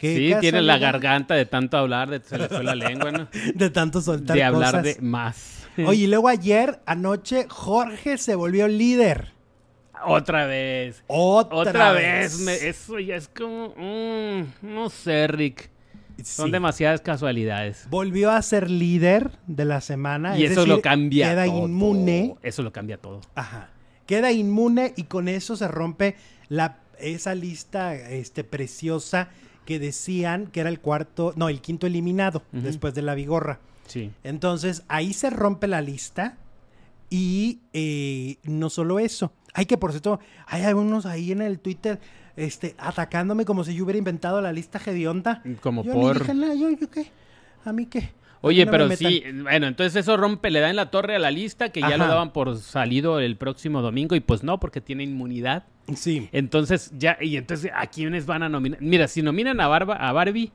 Sí, 0.00 0.32
tiene 0.40 0.62
la 0.62 0.78
garganta 0.78 1.34
de 1.34 1.46
tanto 1.46 1.76
hablar, 1.76 2.10
de, 2.10 2.20
se 2.20 2.38
le 2.38 2.48
fue 2.48 2.62
la 2.62 2.74
lengua, 2.74 3.10
¿no? 3.10 3.28
De 3.54 3.70
tanto 3.70 4.00
soltar 4.00 4.36
De 4.36 4.44
hablar 4.44 4.76
cosas. 4.76 4.84
de 4.84 5.00
más. 5.00 5.66
Oye, 5.86 6.04
y 6.04 6.06
luego 6.06 6.28
ayer, 6.28 6.80
anoche, 6.86 7.46
Jorge 7.48 8.18
se 8.18 8.34
volvió 8.34 8.68
líder. 8.68 9.32
Otra 10.06 10.46
vez. 10.46 11.02
Otra, 11.08 11.92
vez. 11.92 12.38
eso 12.46 12.98
ya 12.98 13.16
es 13.16 13.28
como. 13.28 13.74
Mm, 13.76 14.44
no 14.62 14.90
sé, 14.90 15.26
Rick. 15.26 15.70
Son 16.22 16.50
demasiadas 16.50 17.00
casualidades. 17.00 17.86
Volvió 17.90 18.30
a 18.30 18.42
ser 18.42 18.70
líder 18.70 19.32
de 19.46 19.64
la 19.64 19.80
semana. 19.80 20.36
Y 20.36 20.44
eso 20.44 20.66
lo 20.66 20.80
cambia 20.80 21.30
queda 21.30 21.46
inmune. 21.46 22.36
Eso 22.42 22.62
lo 22.62 22.72
cambia 22.72 22.98
todo. 22.98 23.20
Ajá. 23.34 23.70
Queda 24.06 24.32
inmune 24.32 24.94
y 24.96 25.04
con 25.04 25.28
eso 25.28 25.54
se 25.54 25.68
rompe 25.68 26.16
la, 26.48 26.78
esa 26.98 27.34
lista 27.34 27.94
este, 27.94 28.42
preciosa 28.42 29.28
que 29.68 29.78
decían 29.78 30.46
que 30.46 30.60
era 30.60 30.70
el 30.70 30.80
cuarto, 30.80 31.34
no, 31.36 31.50
el 31.50 31.60
quinto 31.60 31.86
eliminado 31.86 32.42
después 32.52 32.94
de 32.94 33.02
la 33.02 33.14
Vigorra. 33.14 33.60
Sí. 33.86 34.10
Entonces 34.24 34.82
ahí 34.88 35.12
se 35.12 35.28
rompe 35.28 35.66
la 35.66 35.82
lista 35.82 36.38
y 37.10 37.58
eh, 37.74 38.38
no 38.44 38.70
solo 38.70 38.98
eso. 38.98 39.30
Hay 39.52 39.66
que, 39.66 39.76
por 39.76 39.90
cierto, 39.90 40.20
hay 40.46 40.62
algunos 40.62 41.04
ahí 41.04 41.32
en 41.32 41.42
el 41.42 41.58
Twitter 41.58 42.00
este, 42.34 42.76
atacándome 42.78 43.44
como 43.44 43.62
si 43.62 43.74
yo 43.74 43.84
hubiera 43.84 43.98
inventado 43.98 44.40
la 44.40 44.54
lista 44.54 44.80
hedionda. 44.86 45.42
Como 45.60 45.84
por... 45.84 46.26
yo, 46.26 46.70
yo 46.70 46.90
qué, 46.90 47.12
a 47.66 47.74
mí 47.74 47.84
qué. 47.84 48.12
Oye, 48.40 48.66
pero 48.66 48.88
sí, 48.96 49.22
bueno, 49.42 49.66
entonces 49.66 49.96
eso 49.96 50.16
rompe, 50.16 50.50
le 50.50 50.60
da 50.60 50.70
en 50.70 50.76
la 50.76 50.90
torre 50.90 51.14
a 51.14 51.18
la 51.18 51.30
lista 51.30 51.68
que 51.68 51.82
ya 51.82 51.98
lo 51.98 52.08
daban 52.08 52.32
por 52.32 52.56
salido 52.56 53.20
el 53.20 53.36
próximo 53.36 53.82
domingo 53.82 54.16
y 54.16 54.20
pues 54.20 54.42
no, 54.42 54.58
porque 54.60 54.80
tiene 54.80 55.02
inmunidad. 55.02 55.64
Sí. 55.94 56.28
Entonces 56.32 56.92
ya, 56.98 57.16
y 57.20 57.36
entonces 57.36 57.70
a 57.74 57.86
quiénes 57.86 58.26
van 58.26 58.42
a 58.42 58.48
nominar. 58.48 58.80
Mira, 58.80 59.08
si 59.08 59.22
nominan 59.22 59.60
a, 59.60 59.68
Barba, 59.68 59.94
a 59.96 60.12
Barbie, 60.12 60.52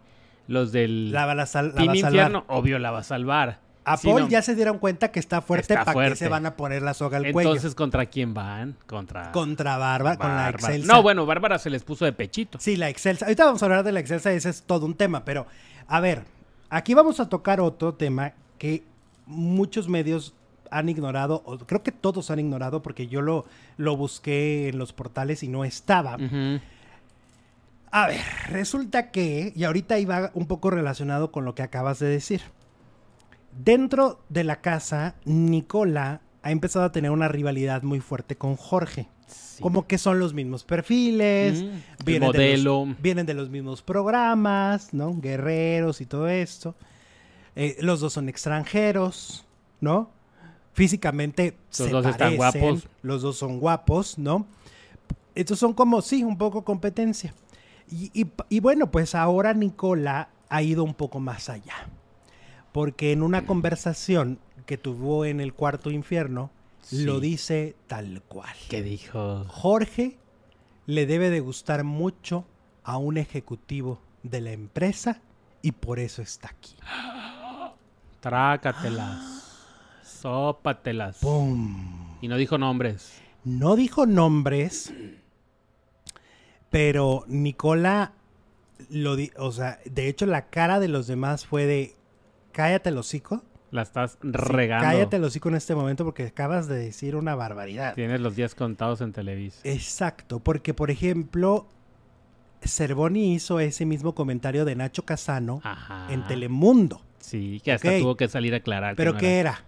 los 0.48 0.72
del 0.72 1.12
la, 1.12 1.34
la, 1.34 1.46
Team 1.46 1.96
Infierno, 1.96 2.46
obvio 2.48 2.80
la 2.80 2.92
va 2.92 3.00
a 3.00 3.04
salvar. 3.04 3.60
A 3.86 3.98
Paul 3.98 4.30
ya 4.30 4.42
se 4.42 4.56
dieron 4.56 4.80
cuenta 4.80 5.12
que 5.12 5.20
está 5.20 5.42
fuerte 5.42 5.76
para 5.76 6.10
que 6.10 6.16
se 6.16 6.30
van 6.30 6.46
a 6.46 6.56
poner 6.56 6.82
la 6.82 6.94
soga 6.94 7.18
al 7.18 7.32
cuello. 7.32 7.50
Entonces, 7.50 7.76
¿contra 7.76 8.06
quién 8.06 8.34
van? 8.34 8.78
Contra... 8.86 9.32
Contra 9.32 9.78
Bárbara, 9.78 10.18
con 10.18 10.30
la 10.30 10.50
Excelsa. 10.50 10.88
No, 10.88 11.02
bueno, 11.02 11.26
Bárbara 11.26 11.60
se 11.60 11.70
les 11.70 11.84
puso 11.84 12.06
de 12.06 12.14
pechito. 12.14 12.60
Sí, 12.62 12.78
la 12.78 12.90
Excelsa. 12.90 13.26
Ahorita 13.26 13.46
vamos 13.46 13.62
a 13.62 13.66
hablar 13.66 13.84
de 13.84 13.92
la 13.92 14.00
Excelsa, 14.00 14.32
ese 14.32 14.50
es 14.50 14.64
todo 14.64 14.86
un 14.86 14.96
tema. 14.96 15.26
Pero, 15.26 15.48
a 15.88 16.00
ver, 16.00 16.24
aquí 16.70 16.94
vamos 16.94 17.20
a 17.20 17.28
tocar 17.28 17.60
otro 17.60 17.94
tema 17.96 18.34
que 18.58 18.84
muchos 19.26 19.90
medios 19.90 20.34
han 20.78 20.90
ignorado, 20.90 21.44
o 21.46 21.58
creo 21.60 21.84
que 21.84 21.92
todos 21.92 22.32
han 22.32 22.40
ignorado, 22.40 22.82
porque 22.82 23.08
yo 23.08 23.22
lo, 23.22 23.46
lo 23.78 23.96
busqué 23.96 24.70
en 24.70 24.78
los 24.78 24.94
portales 24.94 25.44
y 25.44 25.48
no 25.48 25.64
estaba. 25.64 26.18
A 27.92 28.08
ver, 28.08 28.22
resulta 28.50 29.12
que, 29.12 29.54
y 29.56 29.64
ahorita 29.66 30.00
iba 30.00 30.32
un 30.34 30.48
poco 30.48 30.72
relacionado 30.72 31.32
con 31.32 31.46
lo 31.46 31.54
que 31.54 31.62
acabas 31.62 32.00
de 32.00 32.08
decir. 32.08 32.42
Dentro 33.64 34.20
de 34.30 34.44
la 34.44 34.62
casa, 34.62 35.14
Nicola 35.26 36.22
ha 36.42 36.52
empezado 36.52 36.86
a 36.86 36.92
tener 36.92 37.12
una 37.12 37.28
rivalidad 37.28 37.84
muy 37.84 38.00
fuerte 38.00 38.36
con 38.36 38.56
Jorge. 38.56 39.08
Como 39.60 39.86
que 39.86 40.00
son 40.00 40.20
los 40.20 40.34
mismos 40.34 40.64
perfiles, 40.64 41.62
mm, 41.62 42.04
vienen, 42.04 42.28
modelo. 42.28 42.80
De 42.80 42.88
los, 42.88 43.02
vienen 43.02 43.26
de 43.26 43.34
los 43.36 43.50
mismos 43.50 43.82
programas, 43.84 44.94
¿no? 44.94 45.16
Guerreros 45.20 46.02
y 46.02 46.08
todo 46.08 46.28
esto. 46.28 46.76
Eh, 47.56 47.78
los 47.82 48.00
dos 48.00 48.14
son 48.14 48.28
extranjeros, 48.30 49.46
¿no? 49.80 50.10
Físicamente 50.74 51.58
los 51.80 51.92
dos 51.92 52.06
están 52.06 52.36
guapos. 52.36 52.88
Los 53.02 53.22
dos 53.22 53.38
son 53.38 53.60
guapos, 53.60 54.18
¿no? 54.18 54.48
Estos 55.36 55.60
son 55.60 55.74
como, 55.74 56.02
sí, 56.02 56.24
un 56.24 56.38
poco 56.38 56.64
competencia. 56.64 57.34
y 57.90 58.60
bueno, 58.60 58.92
pues 58.92 59.16
ahora 59.16 59.54
Nicola 59.54 60.30
ha 60.50 60.62
ido 60.62 60.84
un 60.84 60.94
poco 60.94 61.20
más 61.20 61.50
allá 61.50 61.90
porque 62.74 63.12
en 63.14 63.24
una 63.24 63.46
conversación 63.46 64.40
que 64.66 64.78
tuvo 64.78 65.24
en 65.24 65.40
el 65.40 65.54
cuarto 65.54 65.92
infierno, 65.92 66.52
lo 66.92 67.22
dice 67.22 67.78
tal 67.88 68.22
cual. 68.28 68.54
¿Qué 68.68 68.82
dijo? 68.82 69.46
Jorge 69.48 70.18
le 70.86 71.06
debe 71.06 71.30
de 71.30 71.40
gustar 71.40 71.86
mucho 71.86 72.46
a 72.84 72.98
un 72.98 73.18
ejecutivo 73.18 74.02
de 74.24 74.42
la 74.42 74.52
empresa 74.52 75.22
y 75.62 75.72
por 75.72 76.00
eso 76.00 76.22
está 76.22 76.50
aquí. 76.50 76.76
Trácatelas. 78.20 79.33
Sópatelas. 80.24 81.18
¡Pum! 81.18 82.16
Y 82.22 82.30
no 82.30 82.38
dijo 82.38 82.58
nombres. 82.58 83.22
No 83.44 83.76
dijo 83.76 84.06
nombres, 84.06 84.94
pero 86.70 87.26
Nicola 87.28 88.14
lo 88.90 89.18
di 89.18 89.32
o 89.38 89.52
sea, 89.52 89.80
de 89.84 90.08
hecho 90.08 90.26
la 90.26 90.46
cara 90.46 90.80
de 90.80 90.88
los 90.88 91.08
demás 91.08 91.46
fue 91.46 91.66
de 91.66 91.98
cállate 92.54 92.88
el 92.88 92.98
hocico. 93.00 93.44
La 93.70 93.82
estás 93.82 94.18
regando. 94.22 94.86
cállate 94.86 95.18
el 95.18 95.26
hocico 95.26 95.50
en 95.50 95.56
este 95.56 95.76
momento 95.76 96.06
porque 96.06 96.28
acabas 96.28 96.70
de 96.70 96.78
decir 96.78 97.18
una 97.18 97.36
barbaridad. 97.36 97.94
Tienes 97.94 98.22
los 98.22 98.38
días 98.38 98.56
contados 98.56 99.02
en 99.02 99.12
Televisa. 99.12 99.60
Exacto, 99.66 100.40
porque 100.40 100.74
por 100.74 100.90
ejemplo, 100.90 101.68
Cervoni 102.62 103.34
hizo 103.34 103.60
ese 103.60 103.86
mismo 103.86 104.16
comentario 104.16 104.64
de 104.64 104.78
Nacho 104.78 105.04
Casano 105.04 105.60
en 106.10 106.26
Telemundo. 106.28 107.02
Sí, 107.20 107.62
que 107.62 107.74
hasta 107.74 108.00
tuvo 108.00 108.16
que 108.16 108.30
salir 108.30 108.54
a 108.54 108.58
aclarar. 108.58 108.96
¿Pero 108.96 109.18
qué 109.18 109.40
era? 109.40 109.66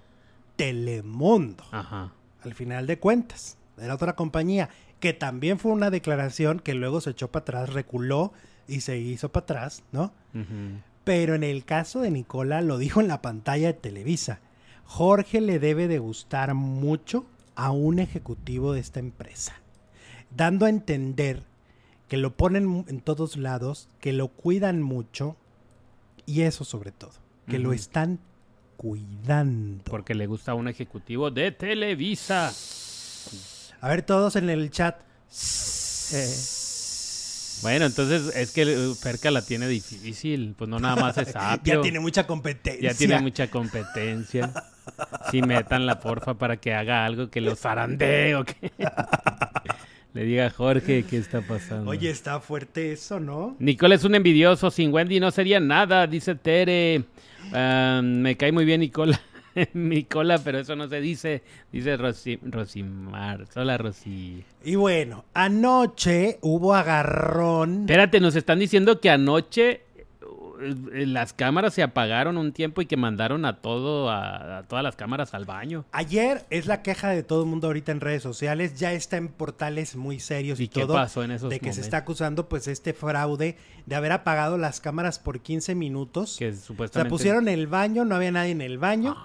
Telemundo. 0.55 1.63
Ajá. 1.71 2.13
Al 2.43 2.53
final 2.53 2.87
de 2.87 2.99
cuentas, 2.99 3.57
era 3.77 3.95
otra 3.95 4.15
compañía, 4.15 4.69
que 4.99 5.13
también 5.13 5.59
fue 5.59 5.71
una 5.71 5.89
declaración 5.89 6.59
que 6.59 6.73
luego 6.73 7.01
se 7.01 7.11
echó 7.11 7.31
para 7.31 7.41
atrás, 7.41 7.73
reculó 7.73 8.33
y 8.67 8.81
se 8.81 8.97
hizo 8.97 9.31
para 9.31 9.43
atrás, 9.43 9.83
¿no? 9.91 10.13
Pero 11.03 11.35
en 11.35 11.43
el 11.43 11.65
caso 11.65 12.01
de 12.01 12.11
Nicola, 12.11 12.61
lo 12.61 12.77
dijo 12.77 13.01
en 13.01 13.07
la 13.07 13.21
pantalla 13.21 13.67
de 13.67 13.73
Televisa, 13.73 14.39
Jorge 14.85 15.41
le 15.41 15.59
debe 15.59 15.87
de 15.87 15.99
gustar 15.99 16.53
mucho 16.53 17.25
a 17.55 17.71
un 17.71 17.99
ejecutivo 17.99 18.73
de 18.73 18.79
esta 18.79 18.99
empresa, 18.99 19.53
dando 20.35 20.65
a 20.65 20.69
entender 20.69 21.43
que 22.07 22.17
lo 22.17 22.35
ponen 22.35 22.85
en 22.87 23.01
todos 23.01 23.37
lados, 23.37 23.89
que 23.99 24.13
lo 24.13 24.27
cuidan 24.29 24.81
mucho 24.81 25.35
y 26.25 26.41
eso 26.41 26.63
sobre 26.63 26.91
todo, 26.91 27.13
que 27.47 27.59
lo 27.59 27.73
están 27.73 28.19
cuidando. 28.77 29.83
Porque 29.83 30.15
le 30.15 30.27
gusta 30.27 30.51
a 30.51 30.55
un 30.55 30.67
ejecutivo 30.67 31.31
de 31.31 31.51
Televisa. 31.51 32.51
A 33.81 33.89
ver 33.89 34.01
todos 34.03 34.35
en 34.35 34.49
el 34.49 34.71
chat. 34.71 34.99
Eh. 36.13 36.35
Bueno, 37.61 37.85
entonces 37.85 38.35
es 38.35 38.51
que 38.51 38.93
Perca 39.01 39.31
la 39.31 39.41
tiene 39.41 39.67
difícil, 39.67 40.55
pues 40.57 40.69
no 40.69 40.79
nada 40.79 40.95
más 40.95 41.17
es 41.17 41.35
apio. 41.35 41.73
ya 41.75 41.81
tiene 41.81 41.99
mucha 41.99 42.27
competencia. 42.27 42.91
Ya 42.91 42.97
tiene 42.97 43.19
mucha 43.19 43.49
competencia. 43.49 44.51
Sí, 45.31 45.41
métanla, 45.41 45.99
porfa, 45.99 46.35
para 46.35 46.57
que 46.57 46.73
haga 46.73 47.05
algo 47.05 47.29
que 47.29 47.41
lo 47.41 47.55
zarandee 47.55 48.35
o 48.35 48.45
que... 48.45 48.71
Le 50.13 50.23
diga 50.23 50.45
a 50.45 50.49
Jorge 50.49 51.03
qué 51.03 51.17
está 51.17 51.41
pasando. 51.41 51.91
Oye, 51.91 52.09
está 52.09 52.39
fuerte 52.39 52.93
eso, 52.93 53.19
¿no? 53.19 53.57
Nicole 53.59 53.95
es 53.95 54.05
un 54.05 54.15
envidioso, 54.15 54.71
sin 54.71 54.93
Wendy 54.93 55.19
no 55.19 55.29
sería 55.29 55.59
nada, 55.59 56.07
dice 56.07 56.35
Tere. 56.35 57.03
Ah, 57.53 58.01
me 58.03 58.35
cae 58.37 58.51
muy 58.51 58.65
bien 58.65 58.81
Nicola. 58.81 59.19
mi 59.73 60.03
cola, 60.03 60.39
pero 60.39 60.59
eso 60.59 60.75
no 60.75 60.87
se 60.87 61.01
dice, 61.01 61.43
dice 61.71 61.97
Rosimar, 61.97 63.47
sola 63.47 63.77
Rosy. 63.77 64.43
Y 64.63 64.75
bueno, 64.75 65.25
anoche 65.33 66.39
hubo 66.41 66.73
agarrón. 66.75 67.81
Espérate, 67.81 68.19
nos 68.19 68.35
están 68.35 68.59
diciendo 68.59 68.99
que 68.99 69.09
anoche 69.09 69.81
las 70.59 71.33
cámaras 71.33 71.73
se 71.73 71.83
apagaron 71.83 72.37
un 72.37 72.51
tiempo 72.51 72.81
y 72.81 72.85
que 72.85 72.97
mandaron 72.97 73.45
a 73.45 73.57
todo 73.61 74.09
a, 74.09 74.63
todas 74.67 74.83
las 74.83 74.95
cámaras 74.95 75.33
al 75.33 75.45
baño. 75.45 75.85
Ayer 75.91 76.45
es 76.49 76.65
la 76.65 76.81
queja 76.81 77.09
de 77.09 77.23
todo 77.23 77.43
el 77.43 77.49
mundo 77.49 77.67
ahorita 77.67 77.91
en 77.91 78.01
redes 78.01 78.23
sociales, 78.23 78.75
ya 78.75 78.93
está 78.93 79.17
en 79.17 79.29
portales 79.29 79.95
muy 79.95 80.19
serios 80.19 80.59
y, 80.59 80.67
todo 80.67 80.93
pasó 80.93 81.23
en 81.23 81.31
esos 81.31 81.49
de 81.49 81.59
que 81.59 81.73
se 81.73 81.81
está 81.81 81.97
acusando 81.97 82.49
pues 82.49 82.67
este 82.67 82.93
fraude 82.93 83.57
de 83.85 83.95
haber 83.95 84.11
apagado 84.11 84.57
las 84.57 84.79
cámaras 84.81 85.19
por 85.19 85.39
15 85.39 85.75
minutos. 85.75 86.37
Que 86.37 86.53
supuestamente 86.53 87.07
se 87.07 87.09
pusieron 87.09 87.47
en 87.47 87.59
el 87.59 87.67
baño, 87.67 88.05
no 88.05 88.15
había 88.15 88.31
nadie 88.31 88.51
en 88.51 88.61
el 88.61 88.77
baño. 88.77 89.15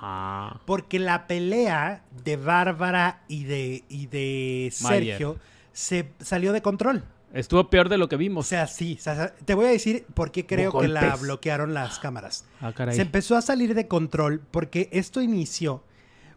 Porque 0.66 0.99
la 0.99 1.26
pelea 1.26 2.05
de 2.24 2.37
Bárbara 2.37 3.22
y 3.28 3.45
de 3.45 3.85
y 3.89 4.07
de 4.07 4.70
Sergio 4.72 5.39
se 5.72 6.11
salió 6.20 6.53
de 6.53 6.62
control. 6.62 7.05
Estuvo 7.33 7.70
peor 7.70 7.89
de 7.89 7.99
lo 7.99 8.09
que 8.09 8.16
vimos. 8.16 8.47
O 8.47 8.49
sea, 8.49 8.66
sí. 8.66 8.99
te 9.45 9.55
voy 9.55 9.66
a 9.66 9.70
decir 9.70 10.05
por 10.14 10.33
qué 10.33 10.47
creo 10.47 10.72
que 10.78 10.89
la 10.89 11.16
bloquearon 11.16 11.74
las 11.74 11.99
cámaras. 11.99 12.45
Ah, 12.61 12.72
caray. 12.72 12.97
Se 12.97 13.03
empezó 13.03 13.37
a 13.37 13.43
salir 13.43 13.74
de 13.74 13.87
control 13.87 14.41
porque 14.51 14.89
esto 14.93 15.20
inició 15.20 15.85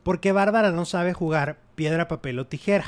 porque 0.04 0.32
Bárbara 0.34 0.72
no 0.72 0.86
sabe 0.86 1.14
jugar 1.14 1.58
piedra, 1.76 2.08
papel 2.08 2.38
o 2.40 2.46
tijera. 2.46 2.86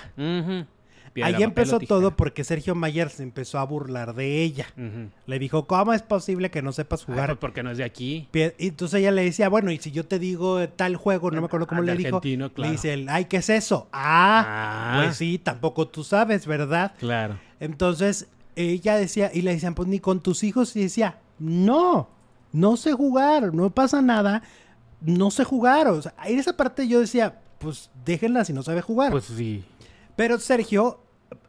Ahí 1.24 1.44
empezó 1.44 1.80
todo 1.80 2.16
porque 2.16 2.44
Sergio 2.44 2.76
Mayer 2.76 3.10
se 3.10 3.24
empezó 3.24 3.60
a 3.60 3.66
burlar 3.66 4.16
de 4.16 4.44
ella. 4.44 4.68
Le 5.26 5.40
dijo, 5.40 5.66
¿cómo 5.68 5.94
es 5.94 6.02
posible 6.02 6.52
que 6.52 6.62
no 6.62 6.72
sepas 6.72 7.04
jugar? 7.04 7.28
pues 7.28 7.40
porque 7.40 7.64
no 7.64 7.72
es 7.72 7.78
de 7.78 7.84
aquí. 7.84 8.28
Y 8.34 8.68
entonces 8.68 9.00
ella 9.00 9.12
le 9.12 9.24
decía, 9.24 9.50
bueno, 9.50 9.72
y 9.72 9.78
si 9.78 9.92
yo 9.92 10.06
te 10.06 10.20
digo 10.20 10.68
tal 10.70 10.96
juego, 10.96 11.32
no 11.32 11.42
me 11.42 11.48
acuerdo 11.48 11.68
cómo 11.68 11.82
le 11.82 11.96
dijo. 11.96 12.22
Le 12.24 12.72
dice, 12.72 13.06
ay, 13.10 13.26
¿qué 13.26 13.38
es 13.38 13.50
eso? 13.50 13.88
Ah, 13.92 14.46
ah, 14.48 15.02
pues 15.04 15.18
sí, 15.18 15.40
tampoco 15.40 15.88
tú 15.88 16.04
sabes, 16.04 16.46
¿verdad? 16.46 16.94
Claro. 17.00 17.40
Entonces 17.60 18.28
ella 18.56 18.98
decía, 18.98 19.32
y 19.34 19.42
le 19.42 19.54
decían, 19.54 19.76
pues 19.76 19.88
ni 19.88 20.00
con 20.00 20.22
tus 20.22 20.44
hijos, 20.44 20.76
y 20.76 20.82
decía, 20.82 21.20
no, 21.40 22.10
no 22.52 22.78
sé 22.78 22.94
jugar, 22.94 23.54
no 23.54 23.70
pasa 23.70 24.02
nada, 24.02 24.44
no 25.02 25.32
sé 25.32 25.44
jugar. 25.44 25.88
O 25.88 26.02
sea, 26.02 26.14
en 26.26 26.40
esa 26.40 26.56
parte 26.56 26.88
yo 26.88 27.00
decía, 27.00 27.40
pues 27.60 27.90
déjenla 28.06 28.46
si 28.46 28.54
no 28.54 28.64
sabe 28.64 28.82
jugar. 28.82 29.12
Pues 29.12 29.26
sí. 29.26 29.64
Pero 30.16 30.40
Sergio 30.40 31.00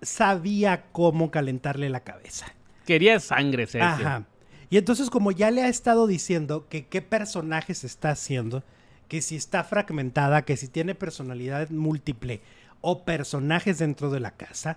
sabía 0.03 0.87
cómo 0.93 1.31
calentarle 1.31 1.91
la 1.91 2.01
cabeza. 2.01 2.47
Quería 2.85 3.21
sangre, 3.21 3.67
Sergio. 3.67 4.07
Ajá. 4.07 4.27
Y 4.71 4.79
entonces 4.79 5.11
como 5.11 5.31
ya 5.33 5.51
le 5.51 5.63
ha 5.63 5.69
estado 5.69 6.07
diciendo 6.07 6.67
que 6.69 6.87
qué 6.87 7.03
personaje 7.03 7.75
se 7.75 7.87
está 7.87 8.11
haciendo, 8.11 8.65
que 9.09 9.23
si 9.23 9.37
está 9.37 9.63
fragmentada, 9.65 10.43
que 10.43 10.57
si 10.57 10.69
tiene 10.69 10.95
personalidad 10.95 11.71
múltiple 11.71 12.41
o 12.81 13.05
personajes 13.05 13.79
dentro 13.79 14.11
de 14.11 14.21
la 14.21 14.33
casa, 14.33 14.77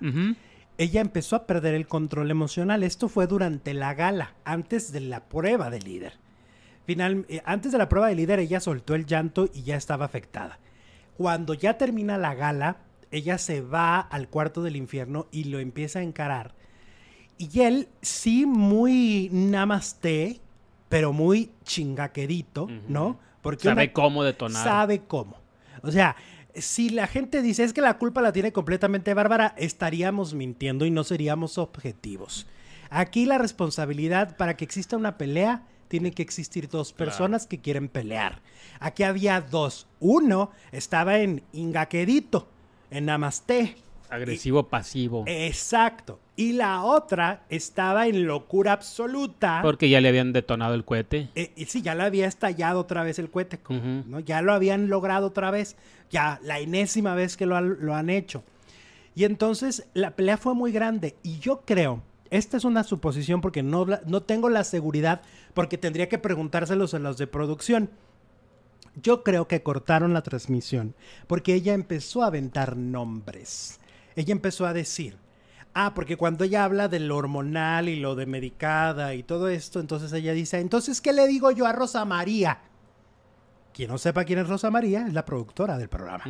ella 0.78 1.02
empezó 1.02 1.36
a 1.36 1.48
perder 1.48 1.74
el 1.74 1.88
control 1.88 2.30
emocional. 2.32 2.84
Esto 2.84 3.10
fue 3.10 3.28
durante 3.28 3.74
la 3.74 3.94
gala, 3.96 4.36
antes 4.46 4.92
de 4.92 5.02
la 5.02 5.26
prueba 5.26 5.70
de 5.70 5.82
líder. 5.82 6.14
Final, 6.86 7.26
eh, 7.28 7.42
antes 7.46 7.72
de 7.72 7.78
la 7.78 7.90
prueba 7.90 8.08
de 8.08 8.16
líder, 8.16 8.40
ella 8.40 8.60
soltó 8.60 8.96
el 8.96 9.06
llanto 9.06 9.50
y 9.54 9.64
ya 9.64 9.76
estaba 9.76 10.06
afectada. 10.06 10.60
Cuando 11.18 11.54
ya 11.54 11.78
termina 11.78 12.18
la 12.18 12.34
gala, 12.34 12.78
ella 13.12 13.38
se 13.38 13.62
va 13.62 14.00
al 14.00 14.30
cuarto 14.30 14.62
del 14.62 14.76
infierno 14.76 15.28
y 15.32 15.46
lo 15.46 15.60
empieza 15.60 16.00
a 16.00 16.04
encarar. 16.04 16.54
Y 17.38 17.62
él 17.62 17.88
sí 18.02 18.46
muy 18.46 19.30
namaste, 19.32 20.42
pero 20.90 21.14
muy 21.14 21.52
chingaquedito, 21.64 22.68
¿no? 22.88 23.20
Porque 23.42 23.64
sabe 23.64 23.94
cómo 23.94 24.24
detonar. 24.24 24.64
Sabe 24.64 25.04
cómo. 25.08 25.38
O 25.82 25.92
sea, 25.92 26.16
si 26.56 26.90
la 26.90 27.08
gente 27.08 27.42
dice 27.42 27.64
es 27.64 27.74
que 27.74 27.82
la 27.82 27.98
culpa 27.98 28.22
la 28.22 28.34
tiene 28.34 28.52
completamente 28.52 29.14
Bárbara, 29.14 29.54
estaríamos 29.58 30.34
mintiendo 30.34 30.86
y 30.86 30.92
no 30.92 31.04
seríamos 31.04 31.58
objetivos. 31.58 32.48
Aquí 32.90 33.26
la 33.26 33.38
responsabilidad 33.38 34.36
para 34.36 34.58
que 34.58 34.66
exista 34.66 34.98
una 34.98 35.18
pelea 35.18 35.64
tiene 35.88 36.12
que 36.12 36.22
existir 36.22 36.68
dos 36.70 36.94
personas 36.94 37.48
que 37.48 37.60
quieren 37.60 37.88
pelear. 37.88 38.42
Aquí 38.80 39.04
había 39.04 39.42
dos. 39.42 39.88
Uno 40.00 40.52
estaba 40.72 41.20
en 41.20 41.44
Ingaquedito, 41.52 42.48
en 42.92 43.06
Namaste. 43.06 43.76
Agresivo 44.10 44.68
pasivo. 44.68 45.24
Exacto. 45.28 46.20
Y 46.36 46.54
la 46.54 46.84
otra 46.84 47.44
estaba 47.50 48.08
en 48.08 48.26
locura 48.26 48.74
absoluta. 48.74 49.60
Porque 49.62 49.90
ya 49.90 50.02
le 50.02 50.10
habían 50.10 50.34
detonado 50.34 50.74
el 50.74 50.84
cohete. 50.84 51.30
Eh, 51.36 51.52
y 51.56 51.66
sí, 51.66 51.82
ya 51.82 51.94
le 51.94 52.04
había 52.04 52.28
estallado 52.28 52.80
otra 52.80 53.04
vez 53.04 53.20
el 53.20 53.30
cohete. 53.30 53.60
¿no? 53.70 54.20
Ya 54.20 54.42
lo 54.42 54.54
habían 54.54 54.90
logrado 54.90 55.28
otra 55.28 55.52
vez. 55.52 55.76
Ya 56.10 56.40
la 56.44 56.60
enésima 56.60 57.14
vez 57.14 57.38
que 57.38 57.46
lo, 57.46 57.56
han 57.56 58.10
hecho. 58.10 58.44
Y 59.14 59.26
entonces 59.26 59.86
la 59.94 60.16
pelea 60.16 60.38
fue 60.38 60.56
muy 60.56 60.72
grande. 60.72 61.16
Y 61.22 61.38
yo 61.38 61.62
creo, 61.66 62.02
esta 62.32 62.58
es 62.58 62.64
una 62.64 62.84
suposición 62.84 63.42
porque 63.42 63.62
no, 63.62 63.86
no 64.08 64.22
tengo 64.22 64.50
la 64.50 64.64
seguridad, 64.64 65.22
porque 65.54 65.78
tendría 65.78 66.10
que 66.10 66.18
preguntárselos 66.18 66.96
a 66.96 67.00
los 67.00 67.18
de 67.18 67.28
producción. 67.28 67.92
Yo 69.02 69.24
creo 69.24 69.48
que 69.48 69.64
cortaron 69.64 70.14
la 70.14 70.24
transmisión 70.24 70.96
porque 71.28 71.54
ella 71.54 71.74
empezó 71.74 72.24
a 72.24 72.28
aventar 72.28 72.78
nombres 72.78 73.80
ella 74.20 74.34
empezó 74.34 74.66
a 74.66 74.74
decir, 74.74 75.18
ah, 75.74 75.94
porque 75.94 76.18
cuando 76.18 76.44
ella 76.44 76.66
habla 76.66 76.90
de 76.90 77.00
lo 77.00 77.16
hormonal 77.16 77.88
y 77.88 77.96
lo 77.96 78.16
de 78.16 78.26
medicada 78.26 79.14
y 79.16 79.24
todo 79.24 79.48
esto, 79.48 79.80
entonces 79.80 80.12
ella 80.14 80.34
dice, 80.34 80.60
entonces, 80.60 81.00
¿qué 81.00 81.14
le 81.14 81.26
digo 81.28 81.52
yo 81.52 81.66
a 81.66 81.72
Rosa 81.72 82.04
María? 82.06 82.60
Quien 83.74 83.90
no 83.90 83.98
sepa 83.98 84.26
quién 84.26 84.40
es 84.40 84.50
Rosa 84.50 84.70
María 84.70 85.08
es 85.08 85.14
la 85.14 85.24
productora 85.24 85.78
del 85.78 85.88
programa. 85.88 86.26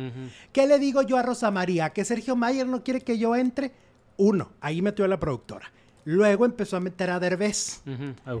¿Qué 0.52 0.66
le 0.68 0.78
digo 0.78 1.02
yo 1.02 1.16
a 1.16 1.22
Rosa 1.22 1.50
María? 1.50 1.90
¿Que 1.90 2.04
Sergio 2.04 2.36
Mayer 2.36 2.66
no 2.66 2.84
quiere 2.84 3.00
que 3.00 3.18
yo 3.18 3.34
entre? 3.34 3.72
Uno, 4.16 4.52
ahí 4.60 4.82
metió 4.82 5.04
a 5.04 5.08
la 5.08 5.18
productora. 5.18 5.72
Luego 6.04 6.44
empezó 6.44 6.76
a 6.76 6.80
meter 6.80 7.10
a 7.10 7.20
Derbez. 7.20 7.82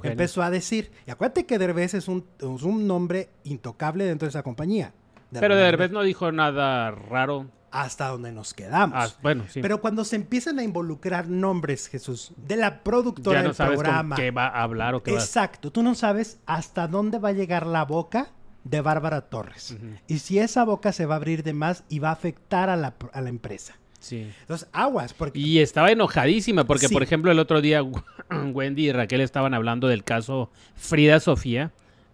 empezó 0.02 0.42
a 0.42 0.50
decir, 0.50 0.90
y 1.06 1.10
acuérdate 1.10 1.46
que 1.46 1.58
Derbez 1.58 1.94
es 1.94 2.08
un, 2.08 2.24
es 2.38 2.62
un 2.62 2.86
nombre 2.86 3.30
intocable 3.44 4.04
dentro 4.04 4.26
de 4.26 4.30
esa 4.30 4.42
compañía. 4.42 4.92
Pero 5.32 5.54
Derbez 5.56 5.90
no 5.90 6.02
dijo 6.02 6.32
nada 6.32 6.90
raro 6.90 7.46
hasta 7.70 8.08
donde 8.08 8.32
nos 8.32 8.54
quedamos. 8.54 8.96
Ah, 8.98 9.16
bueno, 9.22 9.44
sí. 9.48 9.60
Pero 9.62 9.80
cuando 9.80 10.04
se 10.04 10.16
empiezan 10.16 10.58
a 10.58 10.64
involucrar 10.64 11.28
nombres, 11.28 11.88
Jesús, 11.88 12.32
de 12.36 12.56
la 12.56 12.82
productora 12.82 13.42
ya 13.42 13.48
no 13.48 13.54
sabes 13.54 13.78
programa. 13.78 14.16
qué 14.16 14.30
va 14.30 14.48
a 14.48 14.62
hablar 14.62 14.94
o 14.94 15.02
qué 15.02 15.12
Exacto, 15.12 15.70
tú 15.70 15.82
no 15.82 15.94
sabes 15.94 16.40
hasta 16.46 16.88
dónde 16.88 17.18
va 17.18 17.30
a 17.30 17.32
llegar 17.32 17.66
la 17.66 17.84
boca 17.84 18.32
de 18.64 18.80
Bárbara 18.80 19.22
Torres. 19.22 19.76
Y 20.06 20.18
si 20.18 20.38
esa 20.38 20.64
boca 20.64 20.92
se 20.92 21.06
va 21.06 21.14
a 21.14 21.16
abrir 21.16 21.42
de 21.42 21.52
más 21.52 21.84
y 21.88 21.98
va 21.98 22.10
a 22.10 22.12
afectar 22.12 22.68
a 22.68 22.76
la, 22.76 22.94
a 23.12 23.20
la 23.20 23.28
empresa. 23.28 23.79
Sí. 24.00 24.28
Entonces, 24.40 24.68
aguas. 24.72 25.14
Porque... 25.14 25.38
Y 25.38 25.60
estaba 25.60 25.92
enojadísima 25.92 26.64
porque, 26.64 26.88
por 26.88 27.02
ejemplo, 27.02 27.30
el 27.30 27.38
otro 27.38 27.60
día 27.60 27.82
Wendy 28.52 28.88
y 28.88 28.92
Raquel 28.92 29.20
estaban 29.20 29.54
hablando 29.54 29.86
del 29.86 30.02
caso 30.02 30.50
Frida 30.74 31.20
Sofía 31.20 31.70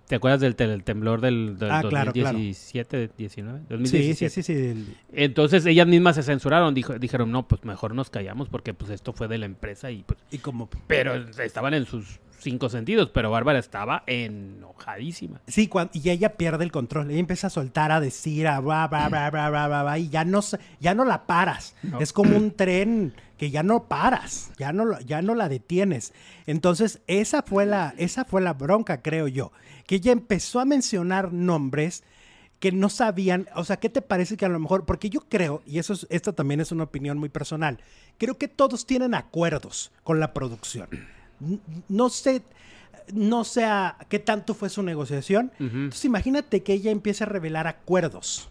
¿Te 0.07 0.15
acuerdas 0.15 0.41
del, 0.41 0.55
temblor 0.85 1.21
del, 1.21 1.59
del 1.59 1.69
2017, 1.91 3.11
19? 3.19 3.87
Sí, 3.87 4.15
sí, 4.15 4.29
sí, 4.29 4.43
sí. 4.43 4.95
Entonces 5.13 5.67
ellas 5.67 5.89
mismas 5.89 6.15
se 6.15 6.23
censuraron, 6.23 6.75
dijo, 6.75 6.97
dijeron, 6.97 7.33
no, 7.33 7.49
pues 7.49 7.65
mejor 7.65 7.93
nos 7.93 8.09
callamos 8.09 8.49
porque 8.49 8.73
pues 8.73 8.93
esto 8.93 9.13
fue 9.13 9.27
de 9.27 9.39
la 9.39 9.47
empresa 9.47 9.91
y 9.91 10.05
pues... 10.05 10.21
Y 10.31 10.39
como... 10.39 10.69
Pero 10.87 11.15
estaban 11.15 11.75
en 11.75 11.87
sus 11.87 12.21
cinco 12.47 12.69
sentidos, 12.69 13.11
pero 13.13 13.29
Bárbara 13.33 13.59
estaba 13.59 14.05
enojadísima. 14.07 15.41
Sí, 15.49 15.69
y 15.93 16.11
ella 16.11 16.37
pierde 16.37 16.63
el 16.63 16.71
control, 16.71 17.11
ella 17.11 17.19
empieza 17.19 17.49
a 17.49 17.51
soltar, 17.51 17.91
a 17.91 17.99
decir, 17.99 18.47
a 18.47 18.61
bla, 18.61 18.87
bla, 18.87 19.09
bla, 19.09 19.31
bla, 19.31 19.49
bla, 19.49 19.83
bla, 19.83 19.99
y 19.99 20.09
ya 20.09 20.25
no, 20.25 20.41
ya 20.79 20.95
no 20.95 21.05
la 21.05 21.27
paras. 21.27 21.75
Es 21.99 22.13
como 22.13 22.37
un 22.37 22.53
tren 22.53 23.15
que 23.37 23.51
ya 23.51 23.65
no 23.65 23.89
paras, 23.89 24.53
ya 24.59 24.73
no, 24.73 25.01
ya 25.01 25.23
no 25.23 25.35
la 25.35 25.49
detienes. 25.49 26.13
Entonces, 26.47 27.01
esa 27.09 27.43
fue, 27.43 27.67
la, 27.67 27.95
esa 27.99 28.25
fue 28.25 28.41
la 28.41 28.53
bronca, 28.53 29.03
creo 29.03 29.27
yo, 29.27 29.51
que 29.89 29.97
ella 29.97 30.13
empezó 30.13 30.61
a 30.61 30.65
mencionar 30.65 31.33
nombres 31.33 32.05
que 32.61 32.71
no 32.71 32.89
sabían, 32.91 33.49
o 33.57 33.65
sea, 33.65 33.79
¿qué 33.79 33.89
te 33.89 34.03
parece 34.03 34.37
que 34.37 34.47
a 34.47 34.49
lo 34.49 34.61
mejor, 34.61 34.85
porque 34.85 35.11
yo 35.11 35.23
creo, 35.29 35.63
y 35.67 35.81
eso 35.81 35.95
es, 35.95 36.07
esta 36.11 36.33
también 36.33 36.61
es 36.61 36.71
una 36.71 36.85
opinión 36.85 37.19
muy 37.19 37.29
personal, 37.29 37.81
creo 38.19 38.39
que 38.39 38.47
todos 38.47 38.87
tienen 38.87 39.15
acuerdos 39.15 39.91
con 40.05 40.21
la 40.21 40.33
producción. 40.33 40.89
No 41.89 42.09
sé, 42.09 42.43
no 43.13 43.45
sé 43.45 43.67
qué 44.09 44.19
tanto 44.19 44.55
fue 44.55 44.69
su 44.69 44.83
negociación. 44.83 45.53
Entonces 45.59 46.05
imagínate 46.05 46.63
que 46.63 46.73
ella 46.73 46.91
empiece 46.91 47.25
a 47.25 47.27
revelar 47.27 47.67
acuerdos 47.67 48.51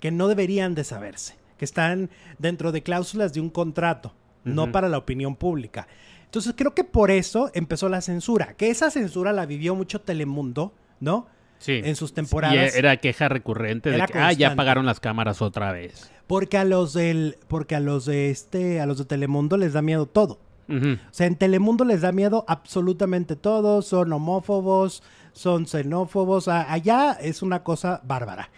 que 0.00 0.10
no 0.10 0.28
deberían 0.28 0.74
de 0.74 0.84
saberse, 0.84 1.36
que 1.58 1.64
están 1.64 2.10
dentro 2.38 2.72
de 2.72 2.82
cláusulas 2.82 3.32
de 3.32 3.40
un 3.40 3.50
contrato 3.50 4.14
no 4.44 4.72
para 4.72 4.88
la 4.88 4.98
opinión 4.98 5.36
pública. 5.36 5.86
Entonces 6.24 6.54
creo 6.56 6.74
que 6.74 6.84
por 6.84 7.10
eso 7.10 7.50
empezó 7.54 7.88
la 7.88 8.00
censura, 8.00 8.54
que 8.54 8.70
esa 8.70 8.90
censura 8.90 9.32
la 9.32 9.46
vivió 9.46 9.74
mucho 9.74 10.00
Telemundo, 10.00 10.72
¿no? 11.00 11.26
Sí. 11.58 11.80
En 11.84 11.94
sus 11.94 12.12
temporadas. 12.12 12.74
Y 12.74 12.78
era 12.78 12.96
queja 12.96 13.28
recurrente 13.28 13.90
de 13.90 14.04
que 14.06 14.18
ah, 14.18 14.32
ya 14.32 14.52
apagaron 14.52 14.84
las 14.84 14.98
cámaras 14.98 15.40
otra 15.42 15.70
vez. 15.70 16.10
Porque 16.26 16.58
a 16.58 16.64
los 16.64 16.92
del, 16.92 17.38
porque 17.46 17.76
a 17.76 17.80
los 17.80 18.06
de 18.06 18.30
este, 18.30 18.80
a 18.80 18.86
los 18.86 18.98
de 18.98 19.04
Telemundo 19.04 19.56
les 19.56 19.72
da 19.72 19.82
miedo 19.82 20.06
todo. 20.06 20.40
O 20.68 20.96
sea, 21.10 21.26
en 21.26 21.36
Telemundo 21.36 21.84
les 21.84 22.00
da 22.00 22.12
miedo 22.12 22.44
absolutamente 22.48 23.36
todo, 23.36 23.82
son 23.82 24.12
homófobos, 24.12 25.02
son 25.32 25.66
xenófobos, 25.66 26.48
allá 26.48 27.12
es 27.20 27.42
una 27.42 27.62
cosa 27.62 28.00
bárbara. 28.04 28.50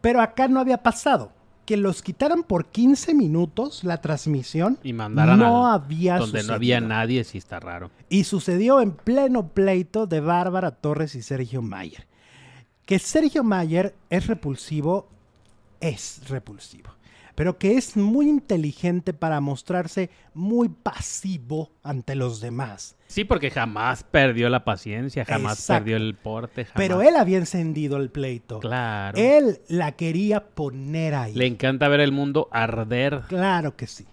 Pero 0.00 0.20
acá 0.20 0.48
no 0.48 0.60
había 0.60 0.82
pasado 0.82 1.32
que 1.66 1.76
los 1.76 2.02
quitaran 2.02 2.42
por 2.42 2.66
15 2.66 3.14
minutos 3.14 3.84
la 3.84 4.00
transmisión 4.00 4.78
y 4.82 4.92
mandaran 4.92 5.38
no 5.38 5.66
había 5.66 6.16
donde 6.16 6.42
no 6.42 6.54
había 6.54 6.80
nadie, 6.80 7.24
sí 7.24 7.38
está 7.38 7.60
raro. 7.60 7.90
Y 8.08 8.24
sucedió 8.24 8.80
en 8.80 8.92
pleno 8.92 9.48
pleito 9.48 10.06
de 10.06 10.20
Bárbara 10.20 10.70
Torres 10.70 11.14
y 11.14 11.22
Sergio 11.22 11.60
Mayer. 11.60 12.06
Que 12.86 12.98
Sergio 12.98 13.44
Mayer 13.44 13.94
es 14.08 14.26
repulsivo, 14.26 15.10
es 15.80 16.26
repulsivo 16.28 16.97
pero 17.38 17.56
que 17.56 17.78
es 17.78 17.96
muy 17.96 18.28
inteligente 18.28 19.12
para 19.12 19.40
mostrarse 19.40 20.10
muy 20.34 20.68
pasivo 20.68 21.70
ante 21.84 22.16
los 22.16 22.40
demás. 22.40 22.96
Sí, 23.06 23.22
porque 23.22 23.52
jamás 23.52 24.02
perdió 24.02 24.48
la 24.48 24.64
paciencia, 24.64 25.24
jamás 25.24 25.64
perdió 25.64 25.96
el 25.98 26.16
porte. 26.16 26.66
Pero 26.74 27.00
él 27.00 27.14
había 27.14 27.38
encendido 27.38 27.96
el 27.96 28.10
pleito. 28.10 28.58
Claro. 28.58 29.16
Él 29.16 29.60
la 29.68 29.92
quería 29.92 30.48
poner 30.48 31.14
ahí. 31.14 31.34
Le 31.34 31.46
encanta 31.46 31.86
ver 31.86 32.00
el 32.00 32.10
mundo 32.10 32.48
arder. 32.50 33.20
Claro 33.28 33.76
que 33.76 33.86
sí. 33.86 34.04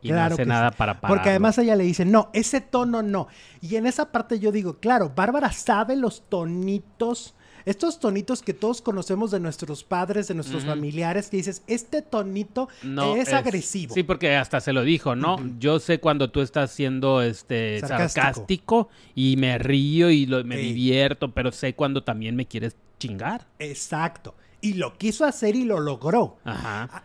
Y 0.00 0.12
no 0.12 0.20
hace 0.20 0.46
nada 0.46 0.70
para 0.70 1.00
parar. 1.00 1.16
Porque 1.16 1.30
además 1.30 1.58
ella 1.58 1.74
le 1.74 1.82
dice, 1.82 2.04
no, 2.04 2.30
ese 2.32 2.60
tono 2.60 3.02
no. 3.02 3.26
Y 3.60 3.74
en 3.74 3.86
esa 3.86 4.12
parte 4.12 4.38
yo 4.38 4.52
digo, 4.52 4.78
claro, 4.78 5.10
Bárbara 5.16 5.50
sabe 5.50 5.96
los 5.96 6.22
tonitos 6.28 7.34
estos 7.64 8.00
tonitos 8.00 8.42
que 8.42 8.54
todos 8.54 8.82
conocemos 8.82 9.30
de 9.30 9.40
nuestros 9.40 9.84
padres, 9.84 10.28
de 10.28 10.34
nuestros 10.34 10.64
familiares, 10.64 11.28
que 11.28 11.38
dices, 11.38 11.62
este 11.66 12.02
tonito 12.02 12.68
es, 13.16 13.32
agresivo. 13.32 13.94
Sí, 13.94 14.02
porque 14.02 14.36
hasta 14.36 14.60
se 14.60 14.72
lo 14.72 14.82
dijo, 14.82 15.16
¿no? 15.16 15.38
Yo 15.58 15.78
sé 15.80 16.00
cuando 16.00 16.30
tú 16.30 16.40
estás 16.40 16.70
siendo 16.70 17.22
este 17.22 17.80
sarcástico, 17.80 18.88
y 19.14 19.36
me 19.36 19.58
río 19.58 20.10
y 20.10 20.26
me 20.26 20.56
divierto, 20.56 21.32
pero 21.32 21.52
sé 21.52 21.74
cuando 21.74 22.02
también 22.02 22.36
me 22.36 22.46
quieres 22.46 22.76
chingar. 22.98 23.46
Exacto. 23.58 24.34
Y 24.60 24.74
lo 24.74 24.96
quiso 24.98 25.24
hacer 25.24 25.56
y 25.56 25.64
lo 25.64 25.80
logró. 25.80 26.38
Ajá. 26.44 27.04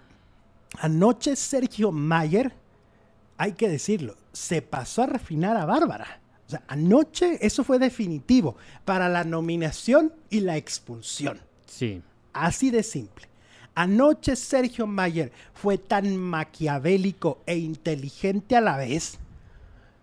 anoche 0.79 1.35
Sergio 1.35 1.91
Mayer, 1.91 2.53
hay 3.37 3.53
que 3.53 3.69
decirlo, 3.69 4.15
se 4.33 4.61
pasó 4.61 5.03
a 5.03 5.07
refinar 5.07 5.55
a 5.57 5.65
Bárbara. 5.65 6.19
O 6.47 6.49
sea, 6.49 6.63
anoche 6.67 7.39
eso 7.41 7.63
fue 7.63 7.79
definitivo 7.79 8.55
para 8.83 9.09
la 9.09 9.23
nominación 9.23 10.13
y 10.29 10.41
la 10.41 10.57
expulsión. 10.57 11.39
Sí. 11.65 12.01
Así 12.33 12.69
de 12.69 12.83
simple. 12.83 13.27
Anoche 13.73 14.35
Sergio 14.35 14.87
Mayer 14.87 15.31
fue 15.53 15.77
tan 15.77 16.17
maquiavélico 16.17 17.41
e 17.45 17.57
inteligente 17.57 18.55
a 18.55 18.61
la 18.61 18.77
vez 18.77 19.17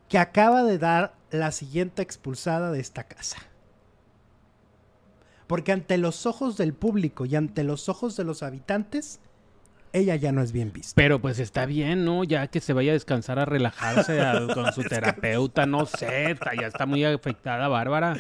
que 0.09 0.19
acaba 0.19 0.63
de 0.63 0.79
dar 0.79 1.15
la 1.31 1.53
siguiente 1.53 2.03
expulsada 2.03 2.71
de 2.71 2.81
esta 2.81 3.05
casa. 3.05 3.39
Porque 5.47 5.73
ante 5.73 5.97
los 5.97 6.27
ojos 6.27 6.57
del 6.59 6.75
público 6.75 7.25
y 7.25 7.37
ante 7.37 7.65
los 7.65 7.89
ojos 7.89 8.17
de 8.17 8.25
los 8.25 8.43
habitantes, 8.43 9.21
ella 9.93 10.17
ya 10.17 10.33
no 10.33 10.43
es 10.43 10.53
bien 10.53 10.73
vista. 10.73 10.93
Pero 10.97 11.21
pues 11.21 11.39
está 11.39 11.67
bien, 11.67 12.05
¿no? 12.05 12.25
Ya 12.25 12.47
que 12.47 12.61
se 12.61 12.73
vaya 12.73 12.93
a 12.93 12.95
descansar, 12.95 13.39
a 13.39 13.45
relajarse 13.45 14.19
con 14.55 14.73
su 14.73 14.83
terapeuta, 14.83 15.67
no 15.67 15.87
sé, 15.87 16.37
ya 16.61 16.67
está 16.67 16.87
muy 16.87 17.05
afectada 17.05 17.69
Bárbara. 17.69 18.17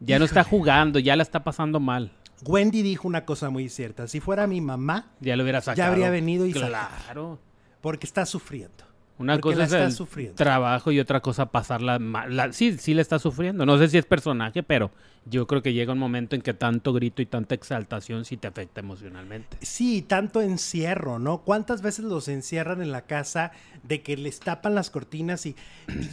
Ya 0.00 0.18
no 0.18 0.24
está 0.24 0.44
jugando, 0.44 0.98
ya 0.98 1.16
la 1.16 1.22
está 1.22 1.42
pasando 1.42 1.80
mal. 1.80 2.12
Wendy 2.44 2.82
dijo 2.82 3.08
una 3.08 3.24
cosa 3.24 3.50
muy 3.50 3.68
cierta. 3.68 4.06
Si 4.06 4.20
fuera 4.20 4.46
mi 4.46 4.60
mamá, 4.60 5.10
ya 5.20 5.36
lo 5.36 5.42
hubiera 5.42 5.60
sacado. 5.60 5.76
Ya 5.78 5.88
habría 5.88 6.10
venido 6.10 6.46
y 6.46 6.52
Claro. 6.52 7.40
porque 7.80 8.06
está 8.06 8.24
sufriendo. 8.26 8.84
Una 9.18 9.40
cosa 9.40 9.64
es 9.64 9.72
el 9.72 10.34
trabajo 10.34 10.92
y 10.92 11.00
otra 11.00 11.20
cosa 11.20 11.46
pasarla 11.46 11.98
mal. 11.98 12.54
sí, 12.54 12.76
sí 12.78 12.94
le 12.94 13.02
está 13.02 13.18
sufriendo. 13.18 13.66
No 13.66 13.78
sé 13.78 13.88
si 13.88 13.98
es 13.98 14.06
personaje, 14.06 14.62
pero 14.62 14.90
yo 15.26 15.46
creo 15.46 15.62
que 15.62 15.72
llega 15.72 15.92
un 15.92 15.98
momento 15.98 16.36
en 16.36 16.42
que 16.42 16.54
tanto 16.54 16.92
grito 16.92 17.20
y 17.20 17.26
tanta 17.26 17.54
exaltación 17.54 18.24
sí 18.24 18.36
te 18.36 18.46
afecta 18.46 18.80
emocionalmente. 18.80 19.58
Sí, 19.60 20.02
tanto 20.02 20.40
encierro, 20.40 21.18
¿no? 21.18 21.38
¿Cuántas 21.38 21.82
veces 21.82 22.04
los 22.04 22.28
encierran 22.28 22.80
en 22.80 22.92
la 22.92 23.02
casa 23.02 23.52
de 23.82 24.02
que 24.02 24.16
les 24.16 24.40
tapan 24.40 24.74
las 24.74 24.90
cortinas 24.90 25.44
y, 25.46 25.56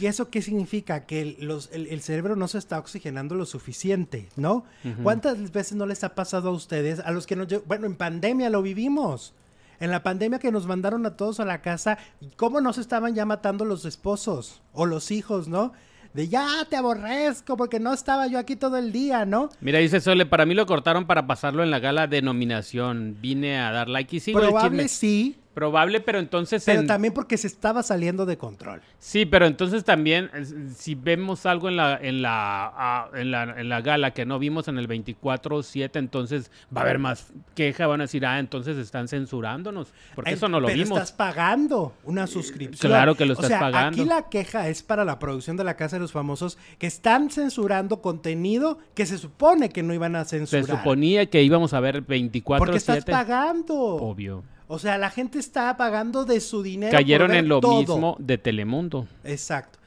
y 0.00 0.06
eso 0.06 0.28
qué 0.30 0.42
significa? 0.42 1.06
Que 1.06 1.22
el, 1.22 1.36
los, 1.40 1.70
el, 1.72 2.00
cerebro 2.00 2.36
no 2.36 2.48
se 2.48 2.58
está 2.58 2.78
oxigenando 2.78 3.34
lo 3.34 3.46
suficiente, 3.46 4.28
¿no? 4.36 4.64
¿Cuántas 5.02 5.52
veces 5.52 5.76
no 5.76 5.86
les 5.86 6.04
ha 6.04 6.14
pasado 6.14 6.50
a 6.50 6.52
ustedes, 6.52 7.00
a 7.00 7.10
los 7.10 7.26
que 7.26 7.36
nos... 7.36 7.46
Bueno, 7.66 7.86
en 7.86 7.96
pandemia 7.96 8.50
lo 8.50 8.62
vivimos 8.62 9.34
en 9.80 9.90
la 9.90 10.02
pandemia 10.02 10.38
que 10.38 10.52
nos 10.52 10.66
mandaron 10.66 11.06
a 11.06 11.16
todos 11.16 11.40
a 11.40 11.44
la 11.44 11.62
casa, 11.62 11.98
¿cómo 12.36 12.60
nos 12.60 12.78
estaban 12.78 13.14
ya 13.14 13.24
matando 13.24 13.64
los 13.64 13.84
esposos 13.84 14.62
o 14.72 14.86
los 14.86 15.10
hijos, 15.10 15.48
no? 15.48 15.72
De 16.14 16.28
ya 16.28 16.48
te 16.70 16.76
aborrezco 16.76 17.58
porque 17.58 17.78
no 17.78 17.92
estaba 17.92 18.26
yo 18.26 18.38
aquí 18.38 18.56
todo 18.56 18.78
el 18.78 18.90
día, 18.90 19.26
¿no? 19.26 19.50
Mira, 19.60 19.80
dice 19.80 20.00
Sole, 20.00 20.24
para 20.24 20.46
mí 20.46 20.54
lo 20.54 20.64
cortaron 20.64 21.06
para 21.06 21.26
pasarlo 21.26 21.62
en 21.62 21.70
la 21.70 21.78
gala 21.78 22.06
de 22.06 22.22
nominación. 22.22 23.18
Vine 23.20 23.58
a 23.58 23.70
dar 23.70 23.88
like 23.88 24.16
y 24.16 24.20
sigo 24.20 24.40
Probable 24.40 24.88
sí, 24.88 25.36
Probable, 25.56 26.02
pero 26.02 26.18
entonces... 26.18 26.62
Pero 26.66 26.84
también 26.84 27.14
porque 27.14 27.38
se 27.38 27.46
estaba 27.46 27.82
saliendo 27.82 28.26
de 28.26 28.36
control. 28.36 28.82
Sí, 28.98 29.24
pero 29.24 29.46
entonces 29.46 29.84
también, 29.84 30.30
si 30.76 30.94
vemos 30.94 31.46
algo 31.46 31.70
en 31.70 31.76
la, 31.76 31.96
en 31.96 32.20
la, 32.20 32.70
ah, 32.76 33.08
en 33.14 33.30
la, 33.30 33.44
en 33.44 33.70
la 33.70 33.80
gala 33.80 34.10
que 34.10 34.26
no 34.26 34.38
vimos 34.38 34.68
en 34.68 34.76
el 34.76 34.86
24-7, 34.86 35.92
entonces 35.94 36.50
va 36.76 36.82
a 36.82 36.84
haber 36.84 36.98
más 36.98 37.32
queja, 37.54 37.86
van 37.86 38.02
a 38.02 38.04
decir, 38.04 38.26
ah, 38.26 38.38
entonces 38.38 38.76
están 38.76 39.08
censurándonos, 39.08 39.94
porque 40.14 40.34
eso 40.34 40.46
no 40.46 40.60
lo 40.60 40.66
pero 40.66 40.78
vimos. 40.78 40.98
estás 40.98 41.12
pagando 41.12 41.94
una 42.04 42.26
suscripción. 42.26 42.90
Claro 42.90 43.14
que 43.14 43.24
lo 43.24 43.32
estás 43.32 43.46
o 43.46 43.48
sea, 43.48 43.58
pagando. 43.60 44.02
Aquí 44.02 44.06
la 44.06 44.28
queja 44.28 44.68
es 44.68 44.82
para 44.82 45.06
la 45.06 45.18
producción 45.18 45.56
de 45.56 45.64
La 45.64 45.74
Casa 45.74 45.96
de 45.96 46.00
los 46.00 46.12
Famosos, 46.12 46.58
que 46.78 46.86
están 46.86 47.30
censurando 47.30 48.02
contenido 48.02 48.76
que 48.94 49.06
se 49.06 49.16
supone 49.16 49.70
que 49.70 49.82
no 49.82 49.94
iban 49.94 50.16
a 50.16 50.26
censurar. 50.26 50.66
Se 50.66 50.70
suponía 50.70 51.24
que 51.24 51.42
íbamos 51.42 51.72
a 51.72 51.80
ver 51.80 52.06
24-7. 52.06 52.58
Porque 52.58 52.76
estás 52.76 53.06
pagando. 53.06 53.74
Obvio. 53.74 54.44
O 54.68 54.78
sea, 54.78 54.98
la 54.98 55.10
gente 55.10 55.38
está 55.38 55.76
pagando 55.76 56.24
de 56.24 56.40
su 56.40 56.62
dinero. 56.62 56.92
Cayeron 56.92 57.32
en 57.32 57.48
lo 57.48 57.60
mismo 57.60 58.16
de 58.18 58.38
Telemundo. 58.38 59.06
Exacto. 59.24 59.78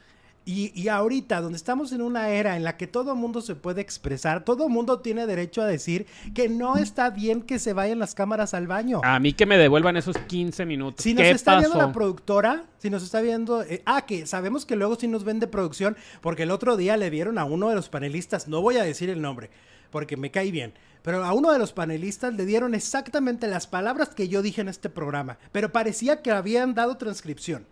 Y, 0.46 0.72
y, 0.74 0.88
ahorita, 0.88 1.42
donde 1.42 1.58
estamos 1.58 1.92
en 1.92 2.02
una 2.02 2.30
era 2.30 2.56
en 2.58 2.64
la 2.64 2.76
que 2.76 2.88
todo 2.88 3.16
mundo 3.16 3.42
se 3.42 3.56
puede 3.56 3.82
expresar, 3.82 4.44
todo 4.44 4.68
mundo 4.68 5.00
tiene 5.00 5.28
derecho 5.28 5.62
a 5.62 5.68
decir 5.68 6.08
que 6.34 6.50
no 6.50 6.78
está 6.78 7.12
bien 7.12 7.44
que 7.44 7.60
se 7.60 7.74
vayan 7.74 8.00
las 8.00 8.16
cámaras 8.16 8.56
al 8.56 8.66
baño. 8.66 9.02
A 9.04 9.20
mí 9.20 9.34
que 9.34 9.46
me 9.46 9.58
devuelvan 9.58 9.96
esos 9.98 10.18
15 10.18 10.66
minutos. 10.66 11.04
Si 11.04 11.14
nos 11.14 11.26
está 11.26 11.60
viendo 11.60 11.78
la 11.78 11.92
productora, 11.92 12.64
si 12.80 12.90
nos 12.90 13.04
está 13.04 13.22
viendo... 13.22 13.62
Eh, 13.62 13.84
ah, 13.86 14.06
que 14.08 14.26
sabemos 14.26 14.66
que 14.66 14.76
luego 14.76 14.96
sí 14.96 15.08
nos 15.08 15.24
ven 15.24 15.40
de 15.40 15.48
producción, 15.48 15.96
porque 16.22 16.44
el 16.44 16.52
otro 16.52 16.78
día 16.78 16.98
le 16.98 17.12
vieron 17.12 17.38
a 17.38 17.46
uno 17.46 17.70
de 17.70 17.76
los 17.76 17.90
panelistas, 17.90 18.48
no 18.48 18.62
voy 18.62 18.78
a 18.78 18.84
decir 18.84 19.10
el 19.10 19.22
nombre, 19.22 19.52
porque 19.92 20.18
me 20.18 20.32
cae 20.32 20.50
bien 20.50 20.74
pero 21.02 21.24
a 21.24 21.34
uno 21.34 21.52
de 21.52 21.60
los 21.60 21.74
panelistas 21.74 22.34
le 22.34 22.46
dieron 22.46 22.76
exactamente 22.76 23.48
las 23.48 23.68
palabras 23.68 24.10
que 24.10 24.28
yo 24.28 24.42
dije 24.42 24.62
en 24.62 24.68
este 24.68 24.90
programa, 24.90 25.38
pero 25.52 25.72
parecía 25.72 26.22
que 26.22 26.32
habían 26.32 26.74
dado 26.74 26.98
transcripción. 26.98 27.66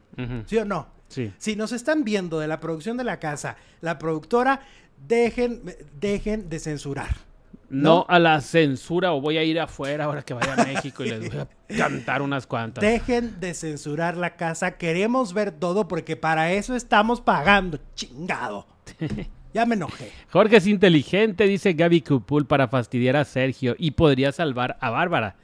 ¿Sí 0.47 0.57
o 0.57 0.65
no? 0.65 0.87
Sí. 1.07 1.31
Si 1.37 1.55
nos 1.55 1.71
están 1.71 2.03
viendo 2.03 2.39
de 2.39 2.47
la 2.47 2.59
producción 2.59 2.97
de 2.97 3.03
la 3.03 3.19
casa, 3.19 3.57
la 3.81 3.97
productora, 3.97 4.61
dejen, 5.07 5.61
dejen 5.99 6.49
de 6.49 6.59
censurar. 6.59 7.27
¿no? 7.69 8.05
a 8.07 8.19
la 8.19 8.39
censura 8.41 9.11
o 9.11 9.19
voy 9.19 9.37
a 9.37 9.43
ir 9.43 9.59
afuera 9.59 10.05
ahora 10.05 10.21
que 10.21 10.33
vaya 10.33 10.53
a 10.53 10.65
México 10.65 11.03
y 11.03 11.09
les 11.09 11.29
voy 11.29 11.39
a 11.39 11.47
cantar 11.77 12.21
unas 12.21 12.47
cuantas. 12.47 12.81
Dejen 12.81 13.39
de 13.39 13.53
censurar 13.53 14.15
la 14.15 14.35
casa, 14.35 14.77
queremos 14.77 15.33
ver 15.33 15.51
todo 15.51 15.87
porque 15.87 16.15
para 16.15 16.53
eso 16.53 16.75
estamos 16.75 17.21
pagando, 17.21 17.79
chingado. 17.95 18.67
Ya 19.53 19.65
me 19.65 19.73
enojé. 19.73 20.11
Jorge 20.29 20.57
es 20.57 20.67
inteligente, 20.67 21.45
dice 21.45 21.73
Gaby 21.73 22.01
Cupul, 22.01 22.45
para 22.45 22.67
fastidiar 22.67 23.15
a 23.15 23.25
Sergio 23.25 23.75
y 23.79 23.91
podría 23.91 24.31
salvar 24.31 24.77
a 24.81 24.91
Bárbara. 24.91 25.35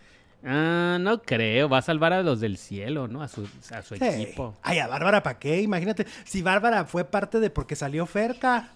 Ah, 0.45 0.97
no 0.99 1.21
creo, 1.21 1.69
va 1.69 1.77
a 1.77 1.81
salvar 1.81 2.11
a 2.11 2.21
los 2.21 2.41
del 2.41 2.57
cielo, 2.57 3.07
¿no? 3.07 3.21
A 3.21 3.29
su, 3.29 3.47
a 3.71 3.81
su 3.81 3.95
equipo. 3.95 4.55
Ay, 4.61 4.79
a 4.79 4.87
Bárbara, 4.87 5.23
¿para 5.23 5.39
qué? 5.39 5.61
Imagínate, 5.61 6.05
si 6.25 6.41
Bárbara 6.41 6.83
fue 6.85 7.05
parte 7.05 7.39
de 7.39 7.49
porque 7.49 7.75
salió 7.77 8.05
Ferca. 8.05 8.71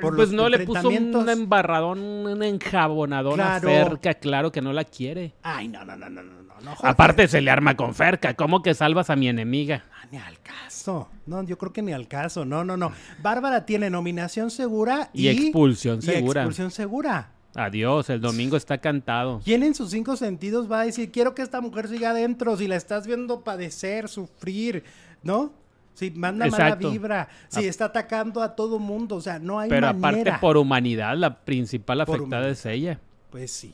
pues 0.00 0.30
no 0.30 0.48
le 0.48 0.60
puso 0.60 0.88
un 0.88 1.28
embarradón, 1.28 1.98
un 2.00 2.42
enjabonadón 2.42 3.40
a 3.40 3.60
Ferca, 3.60 4.14
claro 4.14 4.50
que 4.50 4.62
no 4.62 4.72
la 4.72 4.84
quiere. 4.84 5.34
Ay, 5.42 5.68
no, 5.68 5.84
no, 5.84 5.94
no, 5.94 6.08
no, 6.08 6.22
no. 6.22 6.32
no 6.62 6.74
Aparte 6.82 7.28
se 7.28 7.42
le 7.42 7.50
arma 7.50 7.76
con 7.76 7.94
Ferca, 7.94 8.32
¿cómo 8.32 8.62
que 8.62 8.72
salvas 8.72 9.10
a 9.10 9.16
mi 9.16 9.28
enemiga? 9.28 9.84
Ah, 9.92 10.06
ni 10.10 10.16
al 10.16 10.40
caso. 10.40 11.10
No, 11.26 11.42
yo 11.42 11.58
creo 11.58 11.72
que 11.74 11.82
ni 11.82 11.92
al 11.92 12.08
caso. 12.08 12.46
No, 12.46 12.64
no, 12.64 12.78
no. 12.78 12.92
Bárbara 13.20 13.66
tiene 13.66 13.90
nominación 13.90 14.50
segura 14.50 15.10
y, 15.12 15.28
expulsión 15.28 16.00
segura. 16.00 16.40
Y 16.40 16.44
expulsión 16.44 16.70
segura. 16.70 17.33
Adiós, 17.54 18.10
el 18.10 18.20
domingo 18.20 18.56
está 18.56 18.78
cantado. 18.78 19.40
¿Quién 19.44 19.62
en 19.62 19.74
sus 19.74 19.90
cinco 19.90 20.16
sentidos 20.16 20.70
va 20.70 20.80
a 20.80 20.84
decir, 20.84 21.12
quiero 21.12 21.34
que 21.34 21.42
esta 21.42 21.60
mujer 21.60 21.88
siga 21.88 22.10
adentro, 22.10 22.56
si 22.56 22.66
la 22.66 22.76
estás 22.76 23.06
viendo 23.06 23.42
padecer, 23.42 24.08
sufrir, 24.08 24.84
¿no? 25.22 25.52
Si 25.94 26.10
manda 26.10 26.46
mala 26.48 26.74
vibra, 26.74 27.28
si 27.48 27.66
está 27.66 27.84
atacando 27.86 28.42
a 28.42 28.56
todo 28.56 28.80
mundo, 28.80 29.14
o 29.16 29.20
sea, 29.20 29.38
no 29.38 29.60
hay 29.60 29.70
Pero 29.70 29.86
aparte 29.86 30.32
por 30.40 30.56
humanidad, 30.56 31.16
la 31.16 31.44
principal 31.44 32.00
afectada 32.00 32.48
es 32.48 32.66
ella. 32.66 32.98
Pues 33.30 33.52
sí, 33.52 33.72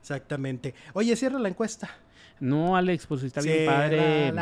exactamente. 0.00 0.74
Oye, 0.94 1.14
cierra 1.14 1.38
la 1.38 1.50
encuesta. 1.50 1.90
No, 2.40 2.74
Alex, 2.74 3.06
pues 3.06 3.22
está 3.22 3.42
bien 3.42 3.66
padre. 3.66 4.32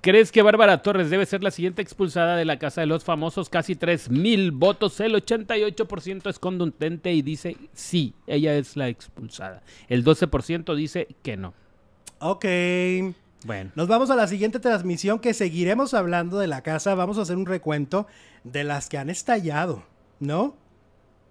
¿Crees 0.00 0.30
que 0.30 0.42
Bárbara 0.42 0.82
Torres 0.82 1.10
debe 1.10 1.26
ser 1.26 1.42
la 1.42 1.50
siguiente 1.50 1.82
expulsada 1.82 2.36
de 2.36 2.44
la 2.44 2.58
Casa 2.58 2.80
de 2.80 2.86
los 2.86 3.02
Famosos? 3.02 3.48
Casi 3.48 3.74
3 3.74 4.10
mil 4.10 4.52
votos, 4.52 5.00
el 5.00 5.14
88% 5.14 6.30
es 6.30 6.38
contundente 6.38 7.12
y 7.12 7.22
dice 7.22 7.56
sí, 7.72 8.14
ella 8.28 8.54
es 8.56 8.76
la 8.76 8.88
expulsada. 8.88 9.62
El 9.88 10.04
12% 10.04 10.76
dice 10.76 11.08
que 11.22 11.36
no. 11.36 11.54
Ok. 12.20 12.44
Bueno. 13.44 13.72
Nos 13.74 13.88
vamos 13.88 14.10
a 14.10 14.14
la 14.14 14.28
siguiente 14.28 14.60
transmisión 14.60 15.18
que 15.18 15.34
seguiremos 15.34 15.94
hablando 15.94 16.38
de 16.38 16.46
la 16.46 16.62
casa. 16.62 16.94
Vamos 16.94 17.18
a 17.18 17.22
hacer 17.22 17.36
un 17.36 17.46
recuento 17.46 18.06
de 18.44 18.62
las 18.62 18.88
que 18.88 18.98
han 18.98 19.10
estallado, 19.10 19.82
¿no? 20.20 20.56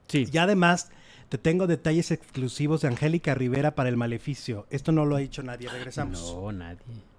Sí. 0.07 0.27
Y 0.29 0.37
además 0.37 0.91
te 1.29 1.37
tengo 1.37 1.67
detalles 1.67 2.11
exclusivos 2.11 2.81
de 2.81 2.89
Angélica 2.89 3.33
Rivera 3.33 3.75
para 3.75 3.87
el 3.87 3.95
maleficio. 3.95 4.67
Esto 4.69 4.91
no 4.91 5.05
lo 5.05 5.15
ha 5.15 5.19
dicho 5.19 5.41
nadie. 5.41 5.69
Regresamos. 5.69 6.35
No, 6.35 6.51
nadie. 6.51 7.10